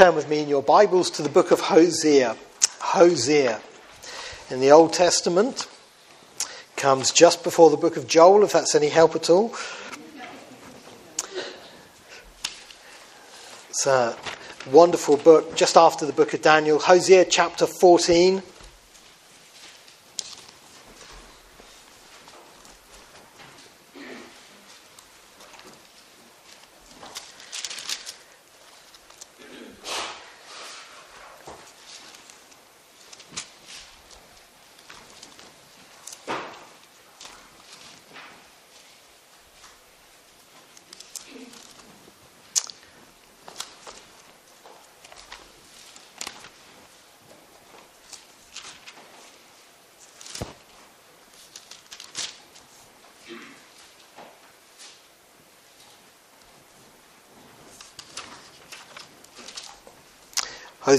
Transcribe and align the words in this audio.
turn 0.00 0.14
with 0.14 0.30
me 0.30 0.40
in 0.40 0.48
your 0.48 0.62
Bibles 0.62 1.10
to 1.10 1.20
the 1.20 1.28
book 1.28 1.50
of 1.50 1.60
Hosea. 1.60 2.34
Hosea. 2.80 3.60
In 4.48 4.60
the 4.60 4.70
Old 4.70 4.94
Testament, 4.94 5.68
comes 6.74 7.12
just 7.12 7.44
before 7.44 7.68
the 7.68 7.76
book 7.76 7.98
of 7.98 8.06
Joel, 8.06 8.42
if 8.42 8.52
that's 8.52 8.74
any 8.74 8.88
help 8.88 9.14
at 9.14 9.28
all. 9.28 9.54
It's 13.68 13.86
a 13.86 14.16
wonderful 14.72 15.18
book, 15.18 15.54
just 15.54 15.76
after 15.76 16.06
the 16.06 16.14
book 16.14 16.32
of 16.32 16.40
Daniel. 16.40 16.78
Hosea 16.78 17.26
chapter 17.26 17.66
14. 17.66 18.42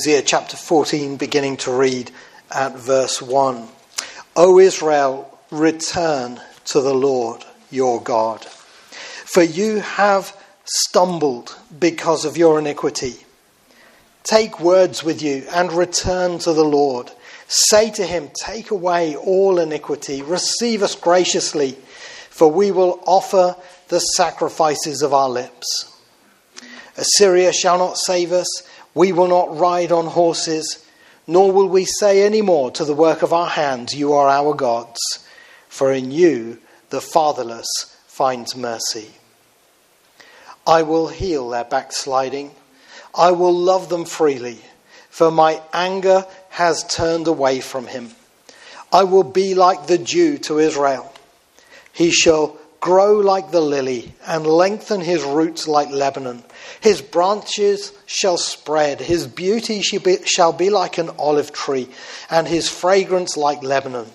Hosea 0.02 0.24
chapter 0.24 0.58
14, 0.58 1.18
beginning 1.18 1.58
to 1.58 1.72
read 1.72 2.10
at 2.50 2.76
verse 2.76 3.22
1. 3.22 3.68
O 4.36 4.58
Israel, 4.58 5.38
return 5.52 6.42
to 6.66 6.82
the 6.82 6.96
Lord 6.96 7.46
your 7.70 8.02
God, 8.02 8.44
for 8.44 9.44
you 9.44 9.78
have 9.82 10.36
stumbled 10.66 11.56
because 11.80 12.26
of 12.26 12.36
your 12.36 12.58
iniquity. 12.58 13.14
Take 14.24 14.60
words 14.60 15.04
with 15.04 15.22
you 15.22 15.46
and 15.54 15.72
return 15.72 16.40
to 16.40 16.54
the 16.54 16.66
Lord. 16.66 17.12
Say 17.48 17.92
to 17.92 18.04
him, 18.04 18.32
Take 18.34 18.72
away 18.72 19.16
all 19.16 19.60
iniquity, 19.60 20.24
receive 20.24 20.82
us 20.82 20.96
graciously, 20.96 21.74
for 22.32 22.52
we 22.52 22.72
will 22.72 23.04
offer 23.06 23.56
the 23.90 24.00
sacrifices 24.00 25.04
of 25.04 25.14
our 25.14 25.30
lips. 25.30 25.96
Assyria 26.98 27.54
shall 27.54 27.78
not 27.78 28.00
save 28.00 28.32
us 28.32 28.68
we 28.94 29.12
will 29.12 29.28
not 29.28 29.58
ride 29.58 29.92
on 29.92 30.08
horses, 30.08 30.86
nor 31.28 31.52
will 31.52 31.68
we 31.68 31.86
say 31.86 32.24
any 32.24 32.42
more 32.42 32.72
to 32.72 32.86
the 32.86 32.94
work 32.94 33.22
of 33.22 33.34
our 33.34 33.48
hands, 33.50 33.96
You 33.96 34.14
are 34.14 34.28
our 34.28 34.54
gods, 34.54 35.00
for 35.70 35.92
in 35.92 36.12
you 36.12 36.60
the 36.90 37.02
fatherless 37.02 37.68
finds 38.08 38.56
mercy. 38.56 39.12
I 40.68 40.84
will 40.84 41.08
heal 41.08 41.50
their 41.50 41.64
backsliding. 41.64 42.52
I 43.16 43.32
will 43.32 43.54
love 43.54 43.90
them 43.90 44.06
freely, 44.06 44.60
for 45.10 45.32
my 45.32 45.62
anger 45.74 46.26
has 46.50 46.84
turned 46.84 47.28
away 47.28 47.62
from 47.62 47.88
him. 47.88 48.12
I 48.92 49.06
will 49.06 49.24
be 49.24 49.56
like 49.56 49.88
the 49.88 49.98
dew 49.98 50.38
to 50.40 50.60
Israel. 50.60 51.12
He 51.94 52.12
shall 52.12 52.58
grow 52.82 53.14
like 53.14 53.52
the 53.52 53.62
lily 53.62 54.14
and 54.26 54.46
lengthen 54.46 55.00
his 55.00 55.24
roots 55.24 55.68
like 55.68 55.90
Lebanon. 55.92 56.44
His 56.82 57.02
branches 57.02 57.94
shall 58.08 58.38
spread, 58.38 59.00
his 59.00 59.28
beauty 59.28 59.82
shall 59.82 60.52
be 60.52 60.70
like 60.70 60.98
an 60.98 61.12
olive 61.18 61.54
tree, 61.54 61.88
and 62.30 62.48
his 62.48 62.68
fragrance 62.68 63.38
like 63.38 63.64
Lebanon. 63.64 64.08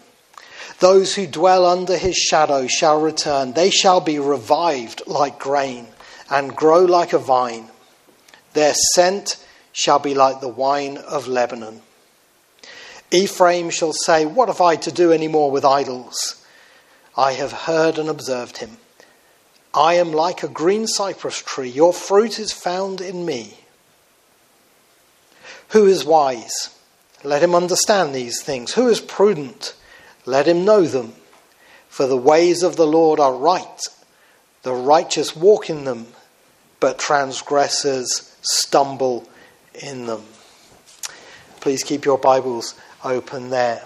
Those 0.81 1.15
who 1.15 1.27
dwell 1.27 1.65
under 1.65 1.97
his 1.97 2.17
shadow 2.17 2.67
shall 2.67 3.01
return. 3.01 3.53
They 3.53 3.71
shall 3.71 4.01
be 4.01 4.19
revived 4.19 5.03
like 5.07 5.39
grain 5.39 5.87
and 6.29 6.55
grow 6.55 6.85
like 6.85 7.15
a 7.15 7.19
vine. 7.19 7.69
Their 8.53 8.75
scent 8.75 9.43
shall 9.73 10.01
be 10.01 10.15
like 10.15 10.41
the 10.41 10.49
wine 10.49 10.99
of 10.99 11.29
Lebanon. 11.29 11.81
Ephraim 13.11 13.71
shall 13.71 13.93
say, 13.93 14.27
What 14.27 14.49
have 14.49 14.61
I 14.61 14.77
to 14.77 14.93
do 14.93 15.13
any 15.13 15.29
more 15.29 15.51
with 15.51 15.65
idols? 15.65 16.43
I 17.17 17.33
have 17.33 17.53
heard 17.53 17.99
and 17.99 18.09
observed 18.09 18.59
him. 18.59 18.77
I 19.73 19.95
am 19.95 20.13
like 20.13 20.43
a 20.43 20.49
green 20.49 20.87
cypress 20.87 21.41
tree. 21.41 21.69
Your 21.69 21.93
fruit 21.93 22.39
is 22.39 22.53
found 22.53 23.01
in 23.01 23.25
me. 23.25 23.59
Who 25.71 25.87
is 25.87 26.05
wise? 26.05 26.77
Let 27.25 27.43
him 27.43 27.55
understand 27.55 28.15
these 28.15 28.43
things. 28.43 28.75
Who 28.75 28.89
is 28.89 29.01
prudent? 29.01 29.75
Let 30.27 30.47
him 30.47 30.65
know 30.65 30.83
them. 30.83 31.15
For 31.89 32.07
the 32.07 32.17
ways 32.17 32.63
of 32.63 32.77
the 32.77 32.87
Lord 32.87 33.19
are 33.19 33.35
right. 33.35 33.81
The 34.63 34.75
righteous 34.75 35.35
walk 35.35 35.71
in 35.71 35.85
them, 35.85 36.09
but 36.81 36.99
transgressors 36.99 38.37
stumble 38.43 39.29
in 39.75 40.07
them. 40.07 40.23
Please 41.61 41.83
keep 41.83 42.05
your 42.05 42.19
Bibles 42.19 42.75
open 43.03 43.51
there 43.51 43.83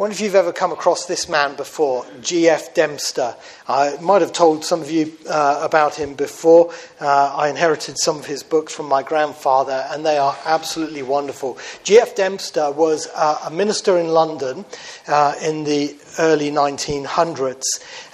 wonder 0.00 0.14
if 0.14 0.22
you've 0.22 0.34
ever 0.34 0.50
come 0.50 0.72
across 0.72 1.04
this 1.04 1.28
man 1.28 1.54
before, 1.56 2.06
G.F. 2.22 2.72
Dempster. 2.72 3.36
I 3.68 3.98
might 4.00 4.22
have 4.22 4.32
told 4.32 4.64
some 4.64 4.80
of 4.80 4.90
you 4.90 5.12
uh, 5.28 5.60
about 5.62 5.94
him 5.94 6.14
before. 6.14 6.72
Uh, 6.98 7.34
I 7.36 7.50
inherited 7.50 7.98
some 7.98 8.16
of 8.16 8.24
his 8.24 8.42
books 8.42 8.74
from 8.74 8.86
my 8.86 9.02
grandfather, 9.02 9.86
and 9.90 10.06
they 10.06 10.16
are 10.16 10.34
absolutely 10.46 11.02
wonderful. 11.02 11.58
G.F. 11.84 12.16
Dempster 12.16 12.70
was 12.70 13.08
uh, 13.14 13.40
a 13.44 13.50
minister 13.50 13.98
in 13.98 14.08
London 14.08 14.64
uh, 15.06 15.34
in 15.42 15.64
the 15.64 15.94
early 16.18 16.50
1900s, 16.50 17.64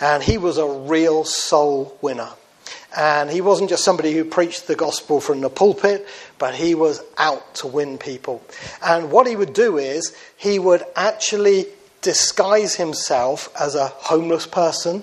and 0.01 0.25
he 0.25 0.39
was 0.39 0.59
a 0.59 0.67
real 0.67 1.23
soul 1.23 1.97
winner. 2.03 2.31
And 2.97 3.31
he 3.31 3.43
wasn't 3.43 3.69
just 3.69 3.85
somebody 3.85 4.13
who 4.13 4.25
preached 4.25 4.67
the 4.67 4.75
gospel 4.75 5.21
from 5.21 5.41
the 5.41 5.51
pulpit, 5.51 6.09
but 6.39 6.55
he 6.55 6.75
was 6.75 7.03
out 7.19 7.55
to 7.57 7.67
win 7.67 7.99
people. 7.99 8.43
And 8.83 9.13
what 9.13 9.27
he 9.27 9.37
would 9.37 9.53
do 9.53 9.77
is 9.77 10.17
he 10.37 10.59
would 10.59 10.83
actually 10.97 11.67
disguise 12.07 12.77
himself 12.77 13.49
as 13.61 13.75
a 13.75 13.89
homeless 13.89 14.47
person 14.47 15.03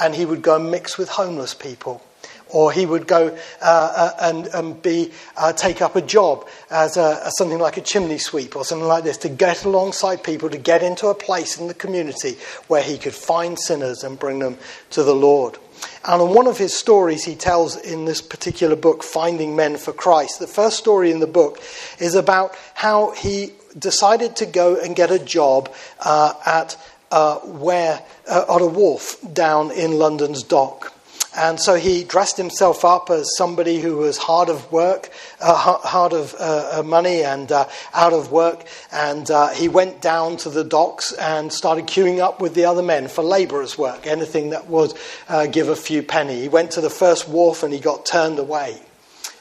and 0.00 0.14
he 0.14 0.24
would 0.24 0.40
go 0.40 0.54
and 0.54 0.70
mix 0.70 0.96
with 0.96 1.08
homeless 1.08 1.52
people. 1.52 2.00
Or 2.48 2.70
he 2.70 2.86
would 2.86 3.08
go 3.08 3.36
uh, 3.60 3.60
uh, 3.60 4.10
and, 4.20 4.46
and 4.54 4.80
be, 4.80 5.10
uh, 5.36 5.52
take 5.52 5.82
up 5.82 5.96
a 5.96 6.00
job 6.00 6.46
as, 6.70 6.96
a, 6.96 7.28
something 7.38 7.58
like 7.58 7.76
a 7.76 7.80
chimney 7.80 8.18
sweep 8.18 8.54
or 8.54 8.64
something 8.64 8.86
like 8.86 9.02
this 9.02 9.16
to 9.18 9.28
get 9.28 9.64
alongside 9.64 10.22
people, 10.22 10.48
to 10.48 10.56
get 10.56 10.84
into 10.84 11.08
a 11.08 11.14
place 11.14 11.58
in 11.58 11.66
the 11.66 11.74
community 11.74 12.36
where 12.68 12.84
he 12.84 12.98
could 12.98 13.14
find 13.14 13.58
sinners 13.58 14.04
and 14.04 14.16
bring 14.16 14.38
them 14.38 14.56
to 14.90 15.02
the 15.02 15.14
Lord. 15.14 15.58
And 16.04 16.22
on 16.22 16.34
one 16.34 16.46
of 16.46 16.56
his 16.56 16.72
stories, 16.72 17.24
he 17.24 17.34
tells 17.34 17.76
in 17.76 18.04
this 18.04 18.22
particular 18.22 18.76
book, 18.76 19.02
Finding 19.02 19.56
Men 19.56 19.76
for 19.76 19.92
Christ, 19.92 20.38
the 20.38 20.46
first 20.46 20.78
story 20.78 21.10
in 21.10 21.18
the 21.18 21.26
book 21.26 21.60
is 21.98 22.14
about 22.14 22.54
how 22.74 23.10
he 23.10 23.54
decided 23.78 24.36
to 24.36 24.46
go 24.46 24.76
and 24.76 24.94
get 24.94 25.10
a 25.10 25.18
job 25.18 25.72
uh, 26.00 26.34
at 26.46 26.76
uh, 27.10 27.38
where 27.40 28.02
uh, 28.28 28.44
on 28.48 28.62
a 28.62 28.66
wharf 28.66 29.16
down 29.32 29.70
in 29.70 29.92
London's 29.92 30.42
dock. 30.42 30.94
And 31.36 31.58
so 31.58 31.74
he 31.74 32.04
dressed 32.04 32.36
himself 32.36 32.84
up 32.84 33.10
as 33.10 33.36
somebody 33.36 33.80
who 33.80 33.96
was 33.96 34.16
hard 34.16 34.48
of 34.48 34.70
work, 34.70 35.10
uh, 35.40 35.54
hard 35.54 36.12
of 36.12 36.34
uh, 36.38 36.78
uh, 36.78 36.82
money, 36.84 37.24
and 37.24 37.50
uh, 37.50 37.68
out 37.92 38.12
of 38.12 38.30
work. 38.30 38.64
And 38.92 39.28
uh, 39.30 39.48
he 39.48 39.68
went 39.68 40.00
down 40.00 40.36
to 40.38 40.50
the 40.50 40.62
docks 40.62 41.12
and 41.12 41.52
started 41.52 41.86
queuing 41.86 42.20
up 42.20 42.40
with 42.40 42.54
the 42.54 42.66
other 42.66 42.82
men 42.82 43.08
for 43.08 43.24
labourers' 43.24 43.76
work, 43.76 44.06
anything 44.06 44.50
that 44.50 44.68
would 44.68 44.92
uh, 45.28 45.46
give 45.46 45.68
a 45.68 45.76
few 45.76 46.04
penny. 46.04 46.40
He 46.40 46.48
went 46.48 46.70
to 46.72 46.80
the 46.80 46.90
first 46.90 47.28
wharf 47.28 47.64
and 47.64 47.72
he 47.72 47.80
got 47.80 48.06
turned 48.06 48.38
away. 48.38 48.80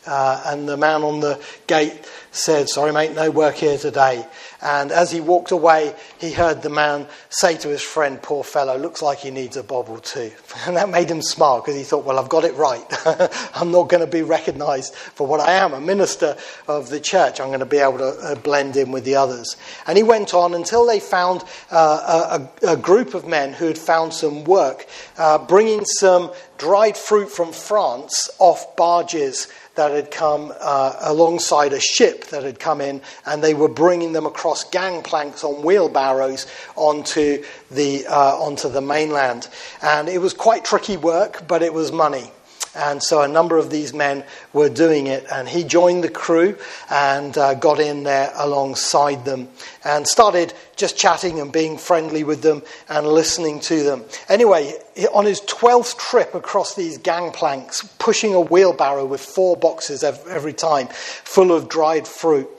And 0.05 0.67
the 0.67 0.77
man 0.77 1.03
on 1.03 1.19
the 1.19 1.41
gate 1.67 2.05
said, 2.33 2.67
Sorry, 2.67 2.91
mate, 2.91 3.13
no 3.13 3.31
work 3.31 3.55
here 3.55 3.77
today. 3.77 4.25
And 4.61 4.91
as 4.91 5.11
he 5.11 5.19
walked 5.19 5.51
away, 5.51 5.95
he 6.19 6.31
heard 6.31 6.61
the 6.61 6.69
man 6.69 7.07
say 7.29 7.57
to 7.57 7.69
his 7.69 7.81
friend, 7.81 8.21
Poor 8.21 8.43
fellow, 8.43 8.77
looks 8.77 9.01
like 9.01 9.19
he 9.19 9.31
needs 9.31 9.55
a 9.55 9.63
bob 9.63 9.89
or 9.89 9.99
two. 9.99 10.31
And 10.65 10.77
that 10.77 10.89
made 10.89 11.09
him 11.09 11.21
smile 11.21 11.59
because 11.59 11.75
he 11.75 11.83
thought, 11.83 12.05
Well, 12.05 12.19
I've 12.19 12.29
got 12.29 12.43
it 12.43 12.55
right. 12.55 12.83
I'm 13.55 13.71
not 13.71 13.89
going 13.89 14.01
to 14.01 14.11
be 14.11 14.21
recognized 14.21 14.95
for 14.95 15.27
what 15.27 15.39
I 15.39 15.53
am, 15.53 15.73
a 15.73 15.81
minister 15.81 16.35
of 16.67 16.89
the 16.89 16.99
church. 16.99 17.39
I'm 17.39 17.47
going 17.47 17.59
to 17.59 17.65
be 17.65 17.77
able 17.77 17.99
to 17.99 18.17
uh, 18.21 18.35
blend 18.35 18.75
in 18.77 18.91
with 18.91 19.05
the 19.05 19.15
others. 19.15 19.55
And 19.87 19.97
he 19.97 20.03
went 20.03 20.33
on 20.33 20.53
until 20.53 20.85
they 20.85 20.99
found 20.99 21.43
uh, 21.71 22.39
a, 22.63 22.71
a, 22.71 22.77
group 22.77 23.13
of 23.13 23.27
men 23.27 23.53
who 23.53 23.67
had 23.67 23.77
found 23.77 24.13
some 24.13 24.43
work, 24.43 24.87
uh, 25.17 25.37
bringing 25.37 25.85
some 25.85 26.31
dried 26.57 26.97
fruit 26.97 27.29
from 27.29 27.51
France 27.51 28.29
off 28.39 28.75
barges 28.75 29.47
that 29.75 29.91
had 29.91 30.11
come 30.11 30.53
uh, 30.59 30.95
alongside 31.01 31.73
a 31.73 31.79
ship 31.79 32.25
that 32.27 32.43
had 32.43 32.59
come 32.59 32.81
in, 32.81 33.01
and 33.25 33.43
they 33.43 33.53
were 33.53 33.67
bringing 33.67 34.13
them 34.13 34.25
across 34.25 34.63
gangplanks 34.69 35.43
on 35.43 35.63
wheelbarrows 35.63 36.45
onto 36.75 37.43
the, 37.71 38.05
uh, 38.07 38.37
onto 38.37 38.69
the 38.69 38.81
mainland. 38.81 39.47
And 39.81 40.07
it 40.09 40.19
was 40.19 40.33
quite 40.33 40.63
tricky 40.63 40.97
work, 40.97 41.47
but 41.47 41.61
it 41.63 41.73
was 41.73 41.91
money. 41.91 42.31
And 42.75 43.03
so 43.03 43.21
a 43.21 43.27
number 43.27 43.57
of 43.57 43.69
these 43.69 43.93
men 43.93 44.23
were 44.51 44.69
doing 44.69 45.07
it. 45.07 45.25
And 45.31 45.47
he 45.47 45.63
joined 45.63 46.03
the 46.03 46.09
crew 46.09 46.57
and 46.89 47.37
uh, 47.37 47.53
got 47.55 47.79
in 47.79 48.03
there 48.03 48.31
alongside 48.35 49.25
them 49.25 49.49
and 49.83 50.07
started 50.07 50.53
just 50.75 50.97
chatting 50.97 51.39
and 51.39 51.51
being 51.51 51.77
friendly 51.77 52.23
with 52.23 52.41
them 52.41 52.63
and 52.89 53.05
listening 53.05 53.59
to 53.61 53.83
them. 53.83 54.03
Anyway, 54.27 54.73
on 55.13 55.25
his 55.25 55.41
12th 55.41 55.97
trip 55.97 56.33
across 56.33 56.75
these 56.75 56.97
gangplanks, 56.97 57.87
pushing 57.99 58.33
a 58.33 58.41
wheelbarrow 58.41 59.05
with 59.05 59.21
four 59.21 59.55
boxes 59.55 60.03
every 60.03 60.53
time 60.53 60.87
full 60.87 61.51
of 61.51 61.69
dried 61.69 62.07
fruit, 62.07 62.49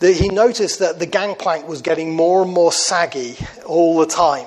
he 0.00 0.28
noticed 0.30 0.80
that 0.80 0.98
the 0.98 1.06
gangplank 1.06 1.68
was 1.68 1.82
getting 1.82 2.16
more 2.16 2.42
and 2.42 2.52
more 2.52 2.72
saggy 2.72 3.36
all 3.64 3.98
the 3.98 4.06
time. 4.06 4.46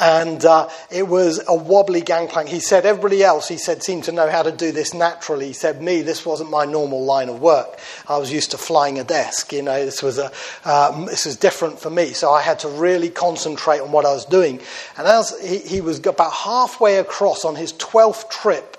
And 0.00 0.44
uh, 0.44 0.68
it 0.90 1.06
was 1.06 1.42
a 1.46 1.54
wobbly 1.54 2.00
gangplank. 2.00 2.48
He 2.48 2.60
said, 2.60 2.86
everybody 2.86 3.22
else, 3.22 3.46
he 3.46 3.58
said, 3.58 3.82
seemed 3.82 4.04
to 4.04 4.12
know 4.12 4.30
how 4.30 4.42
to 4.42 4.50
do 4.50 4.72
this 4.72 4.94
naturally. 4.94 5.48
He 5.48 5.52
said, 5.52 5.82
me, 5.82 6.00
this 6.00 6.24
wasn't 6.24 6.50
my 6.50 6.64
normal 6.64 7.04
line 7.04 7.28
of 7.28 7.40
work. 7.40 7.78
I 8.08 8.16
was 8.16 8.32
used 8.32 8.52
to 8.52 8.58
flying 8.58 8.98
a 8.98 9.04
desk. 9.04 9.52
You 9.52 9.62
know, 9.62 9.84
this 9.84 10.02
was, 10.02 10.18
a, 10.18 10.32
um, 10.64 11.04
this 11.06 11.26
was 11.26 11.36
different 11.36 11.78
for 11.78 11.90
me. 11.90 12.14
So 12.14 12.30
I 12.30 12.40
had 12.40 12.60
to 12.60 12.68
really 12.68 13.10
concentrate 13.10 13.80
on 13.80 13.92
what 13.92 14.06
I 14.06 14.12
was 14.12 14.24
doing. 14.24 14.60
And 14.96 15.06
as 15.06 15.38
he, 15.40 15.58
he 15.58 15.80
was 15.82 15.98
about 15.98 16.32
halfway 16.32 16.96
across 16.96 17.44
on 17.44 17.54
his 17.54 17.74
12th 17.74 18.30
trip, 18.30 18.78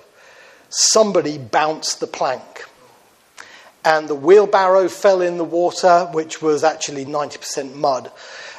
somebody 0.69 1.37
bounced 1.37 1.99
the 1.99 2.07
plank 2.07 2.65
and 3.85 4.07
the 4.07 4.15
wheelbarrow 4.15 4.87
fell 4.87 5.21
in 5.21 5.37
the 5.37 5.43
water, 5.43 6.07
which 6.13 6.41
was 6.41 6.63
actually 6.63 7.05
90% 7.05 7.75
mud. 7.75 8.11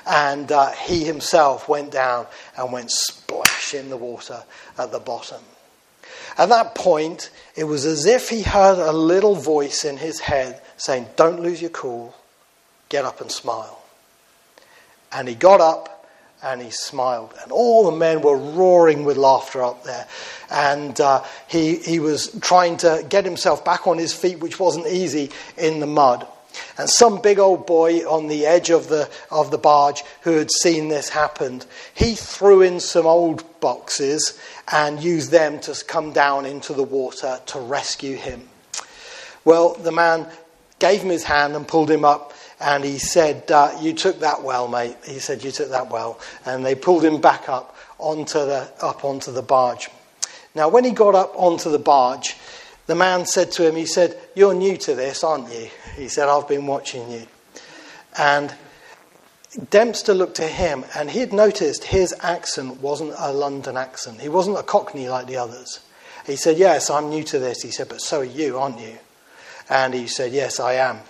And 0.07 0.51
uh, 0.53 0.71
he 0.73 1.05
himself 1.05 1.69
went 1.69 1.91
down 1.91 2.27
and 2.57 2.73
went 2.73 2.91
splash 2.91 3.75
in 3.75 3.89
the 3.89 3.97
water 3.97 4.43
at 4.79 4.93
the 4.93 4.99
bottom. 4.99 5.43
At 6.37 6.49
that 6.49 6.75
point, 6.75 7.31
it 7.55 7.65
was 7.65 7.85
as 7.87 8.07
if 8.07 8.29
he 8.29 8.43
heard 8.43 8.79
a 8.79 8.93
little 8.93 9.35
voice 9.35 9.85
in 9.85 9.97
his 9.97 10.21
head 10.21 10.61
saying, 10.77 11.07
Don't 11.17 11.41
lose 11.41 11.61
your 11.61 11.71
cool, 11.71 12.15
get 12.89 13.05
up 13.05 13.21
and 13.21 13.31
smile. 13.31 13.83
And 15.13 15.29
he 15.29 15.35
got 15.35 15.61
up 15.61 15.95
and 16.43 16.61
he 16.61 16.71
smiled. 16.71 17.33
And 17.43 17.53
all 17.53 17.91
the 17.91 17.97
men 17.97 18.21
were 18.21 18.37
roaring 18.37 19.05
with 19.05 19.17
laughter 19.17 19.63
up 19.63 19.85
there. 19.85 20.07
And 20.51 21.01
uh, 21.01 21.25
he, 21.47 21.77
he 21.77 22.01
was 22.01 22.29
trying 22.41 22.77
to 22.79 23.05
get 23.09 23.25
himself 23.25 23.65
back 23.65 23.87
on 23.87 23.97
his 23.97 24.13
feet, 24.13 24.41
which 24.41 24.61
wasn't 24.61 24.87
easy 24.89 25.31
in 25.57 25.81
the 25.81 25.87
mud. 25.87 26.27
And 26.79 26.89
some 26.89 27.21
big 27.21 27.39
old 27.39 27.67
boy 27.67 28.01
on 28.01 28.29
the 28.29 28.47
edge 28.47 28.71
of 28.71 28.89
the, 28.89 29.09
of 29.31 29.51
the 29.51 29.59
barge 29.59 30.03
who 30.23 30.33
had 30.33 30.51
seen 30.51 30.89
this 30.89 31.09
happen, 31.09 31.63
he 31.95 32.15
threw 32.15 32.63
in 32.63 32.81
some 32.81 33.07
old 33.07 33.61
boxes 33.61 34.39
and 34.73 35.03
used 35.03 35.31
them 35.31 35.61
to 35.61 35.85
come 35.87 36.13
down 36.13 36.47
into 36.47 36.73
the 36.73 36.83
water 36.83 37.41
to 37.47 37.61
rescue 37.61 38.17
him. 38.17 38.49
Well, 39.45 39.75
the 39.75 39.93
man 39.93 40.27
gave 40.79 41.03
him 41.03 41.11
his 41.11 41.25
hand 41.25 41.55
and 41.55 41.67
pulled 41.69 41.91
him 41.91 42.05
up 42.05 42.33
and 42.61 42.85
he 42.85 42.99
said, 42.99 43.51
uh, 43.51 43.77
You 43.81 43.93
took 43.93 44.21
that 44.21 44.43
well, 44.43 44.69
mate. 44.69 44.97
He 45.05 45.19
said, 45.19 45.45
You 45.45 45.51
took 45.51 45.71
that 45.71 45.91
well. 45.91 46.19
And 46.47 46.65
they 46.65 46.75
pulled 46.75 47.05
him 47.05 47.21
back 47.21 47.49
up 47.49 47.77
onto 47.99 48.39
the, 48.39 48.71
up 48.81 49.05
onto 49.05 49.33
the 49.33 49.43
barge. 49.43 49.91
Now, 50.55 50.69
when 50.69 50.85
he 50.85 50.93
got 50.93 51.15
up 51.15 51.33
onto 51.37 51.71
the 51.71 51.79
barge, 51.79 52.37
the 52.87 52.95
man 52.95 53.27
said 53.27 53.51
to 53.53 53.69
him, 53.69 53.77
He 53.77 53.87
said, 53.87 54.17
You're 54.35 54.55
new 54.55 54.77
to 54.79 54.95
this, 54.95 55.25
aren't 55.25 55.53
you? 55.53 55.69
He 55.97 56.09
said, 56.09 56.29
I've 56.29 56.49
been 56.49 56.67
watching 56.67 57.11
you. 57.11 57.27
And 58.19 58.55
Dempster 59.71 60.15
looked 60.15 60.41
at 60.41 60.51
him 60.51 60.85
and 60.97 61.11
he 61.11 61.21
had 61.21 61.33
noticed 61.33 61.85
his 61.85 62.15
accent 62.21 62.81
wasn't 62.81 63.15
a 63.19 63.33
London 63.33 63.77
accent. 63.77 64.21
He 64.21 64.29
wasn't 64.29 64.59
a 64.59 64.63
Cockney 64.63 65.09
like 65.09 65.27
the 65.27 65.37
others. 65.37 65.81
He 66.27 66.37
said, 66.37 66.59
Yes, 66.59 66.91
I'm 66.91 67.11
new 67.11 67.23
to 67.25 67.39
this. 67.39 67.63
He 67.63 67.71
said, 67.71 67.89
But 67.89 68.01
so 68.01 68.21
are 68.21 68.25
you, 68.25 68.59
aren't 68.59 68.81
you? 68.81 68.99
And 69.69 69.95
he 69.95 70.07
said, 70.07 70.33
Yes, 70.33 70.59
I 70.59 70.75
am. 70.75 71.01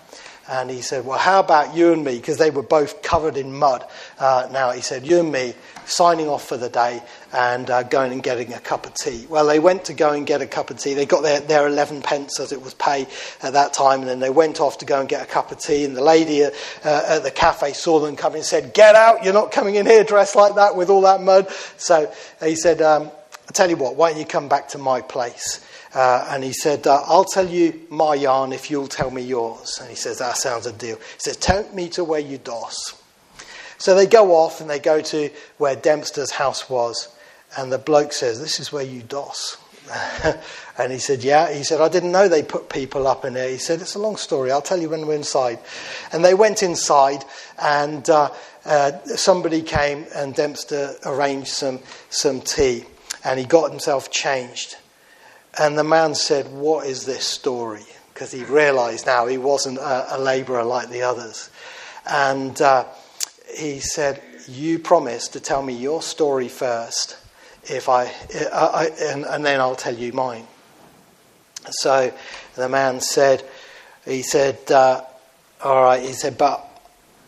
And 0.48 0.70
he 0.70 0.82
said, 0.82 1.06
Well, 1.06 1.18
how 1.18 1.40
about 1.40 1.74
you 1.74 1.92
and 1.92 2.04
me? 2.04 2.16
Because 2.16 2.36
they 2.36 2.50
were 2.50 2.62
both 2.62 3.02
covered 3.02 3.36
in 3.36 3.52
mud. 3.52 3.84
Uh, 4.18 4.48
now, 4.52 4.72
he 4.72 4.82
said, 4.82 5.06
You 5.06 5.20
and 5.20 5.32
me 5.32 5.54
signing 5.86 6.28
off 6.28 6.46
for 6.46 6.56
the 6.56 6.68
day 6.68 7.02
and 7.32 7.68
uh, 7.70 7.82
going 7.82 8.12
and 8.12 8.22
getting 8.22 8.52
a 8.52 8.60
cup 8.60 8.86
of 8.86 8.94
tea. 8.94 9.26
Well, 9.28 9.46
they 9.46 9.58
went 9.58 9.86
to 9.86 9.94
go 9.94 10.12
and 10.12 10.26
get 10.26 10.42
a 10.42 10.46
cup 10.46 10.70
of 10.70 10.78
tea. 10.78 10.94
They 10.94 11.06
got 11.06 11.22
their, 11.22 11.40
their 11.40 11.66
11 11.66 12.02
pence 12.02 12.40
as 12.40 12.52
it 12.52 12.62
was 12.62 12.74
pay 12.74 13.06
at 13.42 13.54
that 13.54 13.72
time. 13.72 14.00
And 14.00 14.08
then 14.08 14.20
they 14.20 14.30
went 14.30 14.60
off 14.60 14.78
to 14.78 14.84
go 14.84 15.00
and 15.00 15.08
get 15.08 15.22
a 15.22 15.26
cup 15.26 15.50
of 15.50 15.58
tea. 15.58 15.84
And 15.84 15.96
the 15.96 16.02
lady 16.02 16.42
at, 16.42 16.52
uh, 16.84 17.02
at 17.08 17.22
the 17.22 17.30
cafe 17.30 17.72
saw 17.72 18.00
them 18.00 18.16
coming 18.16 18.38
and 18.38 18.46
said, 18.46 18.74
Get 18.74 18.94
out. 18.94 19.24
You're 19.24 19.32
not 19.32 19.50
coming 19.52 19.76
in 19.76 19.86
here 19.86 20.04
dressed 20.04 20.36
like 20.36 20.56
that 20.56 20.76
with 20.76 20.90
all 20.90 21.02
that 21.02 21.22
mud. 21.22 21.50
So 21.76 22.12
he 22.42 22.56
said, 22.56 22.82
um, 22.82 23.04
I'll 23.04 23.52
tell 23.52 23.68
you 23.68 23.76
what, 23.76 23.96
why 23.96 24.10
don't 24.10 24.18
you 24.18 24.26
come 24.26 24.48
back 24.48 24.68
to 24.68 24.78
my 24.78 25.00
place? 25.00 25.64
Uh, 25.94 26.26
and 26.30 26.42
he 26.42 26.52
said, 26.52 26.86
uh, 26.86 27.02
I'll 27.06 27.24
tell 27.24 27.48
you 27.48 27.80
my 27.88 28.14
yarn 28.14 28.52
if 28.52 28.70
you'll 28.70 28.88
tell 28.88 29.10
me 29.10 29.22
yours. 29.22 29.78
And 29.80 29.88
he 29.88 29.94
says, 29.94 30.18
That 30.18 30.36
sounds 30.36 30.66
a 30.66 30.72
deal. 30.72 30.96
He 30.96 31.18
says, 31.18 31.36
Take 31.36 31.72
me 31.72 31.88
to 31.90 32.02
where 32.02 32.20
you 32.20 32.38
doss. 32.38 33.00
So 33.78 33.94
they 33.94 34.06
go 34.06 34.34
off 34.34 34.60
and 34.60 34.68
they 34.68 34.80
go 34.80 35.00
to 35.00 35.30
where 35.58 35.76
Dempster's 35.76 36.32
house 36.32 36.68
was. 36.68 37.08
And 37.56 37.70
the 37.70 37.78
bloke 37.78 38.12
says, 38.12 38.40
This 38.40 38.58
is 38.58 38.72
where 38.72 38.82
you 38.82 39.02
doss. 39.02 39.56
and 40.78 40.90
he 40.90 40.98
said, 40.98 41.22
Yeah. 41.22 41.52
He 41.52 41.62
said, 41.62 41.80
I 41.80 41.88
didn't 41.88 42.10
know 42.10 42.26
they 42.26 42.42
put 42.42 42.68
people 42.68 43.06
up 43.06 43.24
in 43.24 43.34
there. 43.34 43.48
He 43.48 43.58
said, 43.58 43.80
It's 43.80 43.94
a 43.94 44.00
long 44.00 44.16
story. 44.16 44.50
I'll 44.50 44.62
tell 44.62 44.80
you 44.80 44.88
when 44.88 45.06
we're 45.06 45.14
inside. 45.14 45.60
And 46.12 46.24
they 46.24 46.34
went 46.34 46.64
inside, 46.64 47.24
and 47.62 48.08
uh, 48.10 48.30
uh, 48.64 48.92
somebody 49.04 49.62
came, 49.62 50.06
and 50.12 50.34
Dempster 50.34 50.96
arranged 51.04 51.48
some, 51.48 51.78
some 52.10 52.40
tea. 52.40 52.84
And 53.24 53.38
he 53.38 53.46
got 53.46 53.70
himself 53.70 54.10
changed. 54.10 54.76
And 55.58 55.78
the 55.78 55.84
man 55.84 56.14
said, 56.14 56.52
What 56.52 56.86
is 56.86 57.06
this 57.06 57.26
story? 57.26 57.84
Because 58.12 58.32
he 58.32 58.44
realized 58.44 59.06
now 59.06 59.26
he 59.26 59.38
wasn't 59.38 59.78
a, 59.78 60.16
a 60.16 60.18
laborer 60.18 60.64
like 60.64 60.90
the 60.90 61.02
others. 61.02 61.50
And 62.06 62.60
uh, 62.60 62.84
he 63.56 63.80
said, 63.80 64.22
You 64.48 64.78
promised 64.78 65.32
to 65.34 65.40
tell 65.40 65.62
me 65.62 65.74
your 65.74 66.02
story 66.02 66.48
first, 66.48 67.18
if 67.64 67.88
I, 67.88 68.06
uh, 68.52 68.70
I 68.74 68.86
and, 69.00 69.24
and, 69.24 69.44
then 69.44 69.60
I'll 69.60 69.76
tell 69.76 69.94
you 69.94 70.12
mine. 70.12 70.46
So 71.70 72.12
the 72.56 72.68
man 72.68 73.00
said, 73.00 73.44
He 74.04 74.22
said, 74.22 74.58
uh, 74.70 75.02
All 75.62 75.82
right, 75.82 76.02
he 76.02 76.12
said, 76.12 76.36
but 76.36 76.68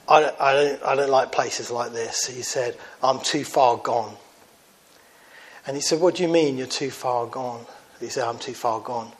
I 0.08 0.20
don't, 0.20 0.40
I, 0.40 0.52
don't, 0.52 0.82
I 0.82 0.94
don't 0.94 1.10
like 1.10 1.32
places 1.32 1.70
like 1.70 1.92
this. 1.92 2.26
He 2.26 2.42
said, 2.42 2.76
I'm 3.02 3.20
too 3.20 3.44
far 3.44 3.76
gone. 3.76 4.16
And 5.66 5.76
he 5.76 5.82
said, 5.82 6.00
What 6.00 6.16
do 6.16 6.22
you 6.24 6.28
mean 6.28 6.58
you're 6.58 6.66
too 6.66 6.90
far 6.90 7.26
gone? 7.26 7.66
He 8.00 8.08
said, 8.08 8.24
I'm 8.24 8.38
too 8.38 8.54
far 8.54 8.80
gone. 8.80 9.10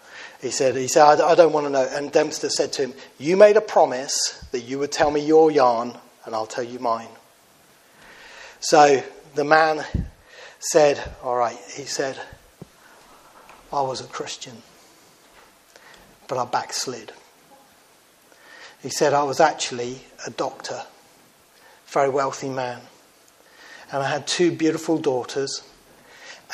He 0.40 0.50
said, 0.50 0.76
he 0.76 0.88
said 0.88 1.20
I, 1.20 1.30
I 1.30 1.34
don't 1.34 1.52
want 1.52 1.66
to 1.66 1.70
know. 1.70 1.88
And 1.90 2.12
Dempster 2.12 2.50
said 2.50 2.72
to 2.74 2.82
him, 2.82 2.94
You 3.18 3.36
made 3.36 3.56
a 3.56 3.60
promise 3.60 4.44
that 4.52 4.60
you 4.60 4.78
would 4.78 4.92
tell 4.92 5.10
me 5.10 5.24
your 5.24 5.50
yarn, 5.50 5.94
and 6.24 6.34
I'll 6.34 6.46
tell 6.46 6.64
you 6.64 6.78
mine. 6.78 7.08
So 8.60 9.02
the 9.34 9.44
man 9.44 9.84
said, 10.58 11.00
All 11.22 11.36
right. 11.36 11.58
He 11.74 11.84
said, 11.84 12.18
I 13.72 13.80
was 13.82 14.00
a 14.00 14.04
Christian, 14.04 14.62
but 16.28 16.38
I 16.38 16.44
backslid. 16.44 17.12
He 18.82 18.90
said, 18.90 19.14
I 19.14 19.24
was 19.24 19.40
actually 19.40 20.00
a 20.26 20.30
doctor, 20.30 20.82
very 21.86 22.08
wealthy 22.08 22.48
man. 22.48 22.80
And 23.90 24.02
I 24.02 24.08
had 24.08 24.26
two 24.26 24.52
beautiful 24.52 24.98
daughters, 24.98 25.62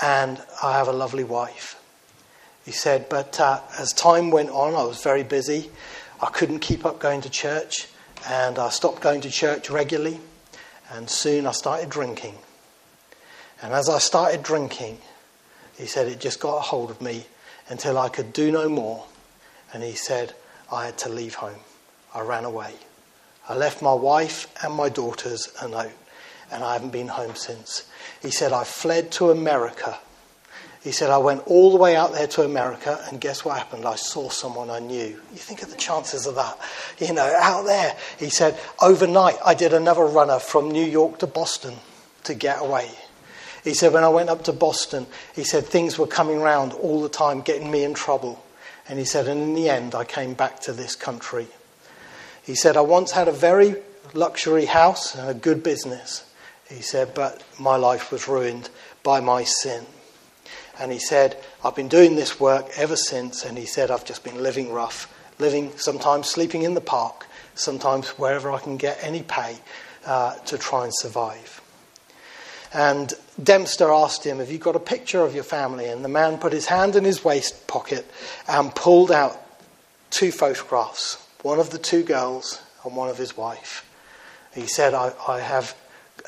and 0.03 0.41
I 0.63 0.79
have 0.79 0.89
a 0.89 0.93
lovely 0.93 1.25
wife. 1.25 1.82
He 2.65 2.73
said, 2.73 3.09
but 3.09 3.41
uh, 3.41 3.61
as 3.79 3.93
time 3.93 4.31
went 4.31 4.51
on, 4.51 4.75
I 4.75 4.85
was 4.85 5.03
very 5.03 5.25
busy. 5.25 5.71
I 6.21 6.27
couldn't 6.27 6.61
keep 6.61 6.87
up 6.87 7.01
going 7.01 7.21
to 7.23 7.31
church, 7.31 7.89
and 8.29 8.59
I 8.59 8.69
stopped 8.69 9.01
going 9.01 9.21
to 9.23 9.31
church 9.31 9.69
regularly, 9.69 10.21
and 10.91 11.11
soon 11.11 11.47
I 11.47 11.53
started 11.53 11.91
drinking. 11.91 12.37
And 13.61 13.73
as 13.73 13.89
I 13.89 13.99
started 13.99 14.43
drinking, 14.43 14.99
he 15.77 15.87
said, 15.87 16.07
it 16.07 16.21
just 16.21 16.39
got 16.39 16.57
a 16.59 16.61
hold 16.61 16.91
of 16.91 17.01
me 17.01 17.27
until 17.69 17.99
I 17.99 18.09
could 18.09 18.33
do 18.33 18.53
no 18.53 18.69
more. 18.69 19.07
And 19.73 19.83
he 19.83 19.95
said, 19.95 20.35
I 20.71 20.87
had 20.87 20.99
to 20.99 21.09
leave 21.09 21.35
home. 21.35 21.61
I 22.15 22.21
ran 22.21 22.45
away. 22.45 22.75
I 23.49 23.57
left 23.57 23.83
my 23.83 23.95
wife 23.95 24.47
and 24.63 24.75
my 24.75 24.89
daughters 24.89 25.53
a 25.61 25.67
note, 25.67 25.93
and 26.51 26.63
I 26.63 26.75
haven't 26.75 26.93
been 26.93 27.09
home 27.09 27.35
since. 27.35 27.89
He 28.21 28.31
said, 28.31 28.53
I 28.53 28.63
fled 28.63 29.11
to 29.13 29.31
America 29.31 29.99
he 30.83 30.91
said, 30.91 31.11
I 31.11 31.19
went 31.19 31.47
all 31.47 31.71
the 31.71 31.77
way 31.77 31.95
out 31.95 32.13
there 32.13 32.27
to 32.27 32.43
America, 32.43 33.01
and 33.09 33.21
guess 33.21 33.45
what 33.45 33.57
happened? 33.57 33.87
I 33.87 33.95
saw 33.95 34.29
someone 34.29 34.69
I 34.69 34.81
knew. 34.81 35.07
You 35.07 35.39
think 35.39 35.63
of 35.63 35.71
the 35.71 35.77
chances 35.77 36.27
of 36.27 36.35
that, 36.35 36.59
you 36.99 37.13
know, 37.13 37.33
out 37.41 37.63
there. 37.67 37.97
He 38.19 38.31
said, 38.31 38.59
overnight, 38.81 39.37
I 39.45 39.55
did 39.55 39.73
another 39.73 40.05
runner 40.05 40.41
from 40.41 40.73
New 40.73 40.85
York 40.85 41.21
to 41.21 41.29
Boston 41.29 41.75
to 42.25 42.35
get 42.35 42.61
away. 42.61 42.91
He 43.63 43.75
said, 43.75 43.93
when 43.93 44.03
I 44.03 44.09
went 44.09 44.29
up 44.29 44.43
to 44.45 44.53
Boston, 44.53 45.07
he 45.37 45.45
said, 45.45 45.67
things 45.67 45.99
were 45.99 46.09
coming 46.09 46.41
round 46.41 46.73
all 46.73 47.01
the 47.01 47.09
time, 47.09 47.43
getting 47.43 47.71
me 47.71 47.85
in 47.85 47.95
trouble. 47.95 48.45
And 48.89 48.99
he 48.99 49.05
said, 49.05 49.29
and 49.29 49.41
in 49.41 49.55
the 49.55 49.69
end, 49.69 49.95
I 49.95 50.03
came 50.03 50.35
back 50.35 50.59
to 50.63 50.73
this 50.73 50.97
country. 50.97 51.47
He 52.43 52.57
said, 52.57 52.77
I 52.77 52.81
once 52.81 53.13
had 53.13 53.29
a 53.29 53.33
very 53.33 53.77
luxury 54.15 54.65
house 54.65 55.15
and 55.15 55.29
a 55.29 55.35
good 55.35 55.63
business. 55.63 56.29
He 56.69 56.83
said, 56.83 57.15
but 57.15 57.45
my 57.61 57.77
life 57.77 58.11
was 58.11 58.27
ruined 58.27 58.69
by 59.05 59.21
my 59.21 59.45
sin. 59.45 59.87
And 60.83 60.91
he 60.91 60.99
said, 60.99 61.37
I've 61.65 61.77
been 61.77 61.87
doing 61.87 62.17
this 62.17 62.41
work 62.41 62.67
ever 62.77 62.97
since. 62.97 63.45
And 63.45 63.57
he 63.57 63.67
said, 63.67 63.93
I've 63.93 64.05
just 64.05 64.25
been 64.25 64.43
living 64.43 64.73
rough, 64.73 65.07
living 65.39 65.71
sometimes 65.77 66.29
sleeping 66.29 66.63
in 66.63 66.75
the 66.75 66.81
park, 66.81 67.29
sometimes 67.55 68.09
wherever 68.19 68.51
I 68.51 68.59
can 68.59 68.79
get 68.79 68.99
any 69.01 69.23
pay 69.23 69.59
uh, 70.05 70.35
to 70.35 70.59
try 70.59 70.83
and 70.83 70.93
survive. 70.93 71.61
And 72.75 73.13
Dempster 73.41 73.93
asked 73.93 74.25
him, 74.25 74.41
Have 74.41 74.51
you 74.51 74.59
got 74.59 74.75
a 74.75 74.81
picture 74.81 75.21
of 75.21 75.37
your 75.37 75.45
family? 75.45 75.87
And 75.87 76.05
the 76.05 76.09
man 76.09 76.39
put 76.39 76.53
his 76.53 76.67
hand 76.67 76.97
in 76.97 77.05
his 77.05 77.23
waist 77.23 77.69
pocket 77.69 78.05
and 78.49 78.75
pulled 78.75 79.13
out 79.13 79.41
two 80.11 80.33
photographs 80.33 81.25
one 81.43 81.61
of 81.61 81.71
the 81.71 81.79
two 81.79 82.03
girls 82.03 82.61
and 82.85 82.97
one 82.97 83.09
of 83.09 83.19
his 83.19 83.37
wife. 83.37 83.89
He 84.53 84.67
said, 84.67 84.95
I, 84.95 85.13
I 85.29 85.39
have 85.39 85.77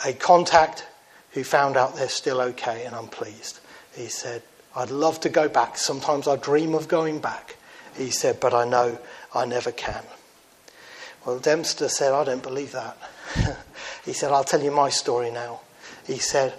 a 0.06 0.12
contact 0.12 0.86
who 1.30 1.42
found 1.42 1.76
out 1.76 1.96
they're 1.96 2.08
still 2.08 2.40
okay, 2.40 2.84
and 2.84 2.94
I'm 2.94 3.08
pleased. 3.08 3.58
He 3.94 4.08
said, 4.08 4.42
I'd 4.76 4.90
love 4.90 5.20
to 5.20 5.28
go 5.28 5.48
back. 5.48 5.78
Sometimes 5.78 6.26
I 6.26 6.36
dream 6.36 6.74
of 6.74 6.88
going 6.88 7.20
back. 7.20 7.56
He 7.96 8.10
said, 8.10 8.40
but 8.40 8.52
I 8.52 8.64
know 8.64 8.98
I 9.34 9.44
never 9.44 9.70
can. 9.70 10.02
Well, 11.24 11.38
Dempster 11.38 11.88
said, 11.88 12.12
I 12.12 12.24
don't 12.24 12.42
believe 12.42 12.72
that. 12.72 12.96
he 14.04 14.12
said, 14.12 14.32
I'll 14.32 14.44
tell 14.44 14.62
you 14.62 14.70
my 14.70 14.90
story 14.90 15.30
now. 15.30 15.60
He 16.06 16.18
said, 16.18 16.54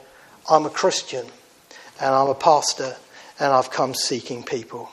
I'm 0.49 0.65
a 0.65 0.69
Christian 0.69 1.25
and 1.99 2.15
I'm 2.15 2.29
a 2.29 2.35
pastor 2.35 2.95
and 3.39 3.53
I've 3.53 3.69
come 3.69 3.93
seeking 3.93 4.43
people. 4.43 4.89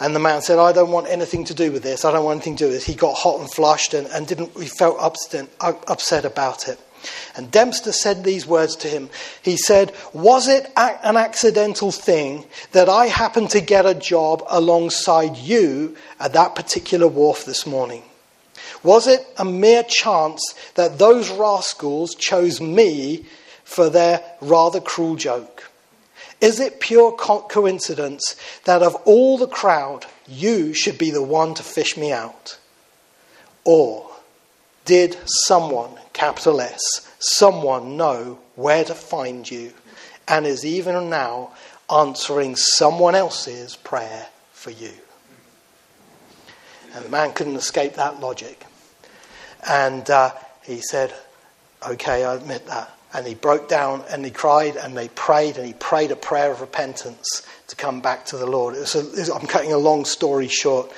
And 0.00 0.14
the 0.14 0.20
man 0.20 0.42
said, 0.42 0.58
I 0.58 0.72
don't 0.72 0.90
want 0.90 1.08
anything 1.08 1.44
to 1.44 1.54
do 1.54 1.70
with 1.70 1.82
this. 1.82 2.04
I 2.04 2.10
don't 2.10 2.24
want 2.24 2.38
anything 2.38 2.56
to 2.56 2.64
do 2.64 2.68
with 2.68 2.76
this. 2.76 2.86
He 2.86 2.94
got 2.94 3.16
hot 3.16 3.40
and 3.40 3.52
flushed 3.52 3.94
and, 3.94 4.08
and 4.08 4.26
didn't, 4.26 4.58
he 4.58 4.66
felt 4.66 4.98
upset, 4.98 5.48
upset 5.60 6.24
about 6.24 6.68
it. 6.68 6.80
And 7.36 7.50
Dempster 7.50 7.92
said 7.92 8.24
these 8.24 8.46
words 8.46 8.76
to 8.76 8.88
him. 8.88 9.10
He 9.42 9.56
said, 9.56 9.92
Was 10.12 10.48
it 10.48 10.70
an 10.76 11.16
accidental 11.16 11.90
thing 11.90 12.44
that 12.72 12.88
I 12.88 13.06
happened 13.06 13.50
to 13.50 13.60
get 13.60 13.86
a 13.86 13.94
job 13.94 14.42
alongside 14.48 15.36
you 15.36 15.96
at 16.20 16.32
that 16.32 16.54
particular 16.54 17.08
wharf 17.08 17.44
this 17.44 17.66
morning? 17.66 18.02
Was 18.82 19.06
it 19.06 19.26
a 19.38 19.44
mere 19.44 19.82
chance 19.82 20.54
that 20.74 20.98
those 20.98 21.30
rascals 21.30 22.14
chose 22.14 22.60
me 22.60 23.24
for 23.64 23.88
their 23.88 24.22
rather 24.40 24.80
cruel 24.80 25.16
joke? 25.16 25.70
Is 26.40 26.60
it 26.60 26.80
pure 26.80 27.12
co- 27.12 27.42
coincidence 27.42 28.36
that 28.64 28.82
of 28.82 28.94
all 29.06 29.38
the 29.38 29.46
crowd, 29.46 30.04
you 30.26 30.74
should 30.74 30.98
be 30.98 31.10
the 31.10 31.22
one 31.22 31.54
to 31.54 31.62
fish 31.62 31.96
me 31.96 32.12
out? 32.12 32.58
Or 33.64 34.10
did 34.84 35.16
someone, 35.26 35.90
capital 36.12 36.60
S, 36.60 37.10
someone 37.18 37.96
know 37.96 38.38
where 38.54 38.84
to 38.84 38.94
find 38.94 39.50
you 39.50 39.72
and 40.28 40.46
is 40.46 40.64
even 40.64 41.10
now 41.10 41.52
answering 41.90 42.56
someone 42.56 43.14
else's 43.14 43.76
prayer 43.76 44.26
for 44.52 44.70
you? 44.70 44.92
And 46.94 47.04
the 47.04 47.08
man 47.08 47.32
couldn't 47.32 47.56
escape 47.56 47.94
that 47.94 48.20
logic. 48.20 48.64
And 49.68 50.08
uh, 50.08 50.32
he 50.62 50.80
said, 50.80 51.12
Okay, 51.86 52.24
I 52.24 52.34
admit 52.34 52.66
that. 52.66 52.90
And 53.12 53.26
he 53.26 53.34
broke 53.34 53.68
down 53.68 54.02
and 54.10 54.24
he 54.24 54.30
cried 54.30 54.76
and 54.76 54.96
they 54.96 55.08
prayed 55.08 55.56
and 55.56 55.66
he 55.66 55.74
prayed 55.74 56.10
a 56.10 56.16
prayer 56.16 56.50
of 56.50 56.60
repentance 56.60 57.46
to 57.68 57.76
come 57.76 58.00
back 58.00 58.26
to 58.26 58.36
the 58.36 58.46
Lord. 58.46 58.74
I'm 58.76 59.46
cutting 59.46 59.72
a 59.72 59.78
long 59.78 60.04
story 60.04 60.48
short. 60.48 60.90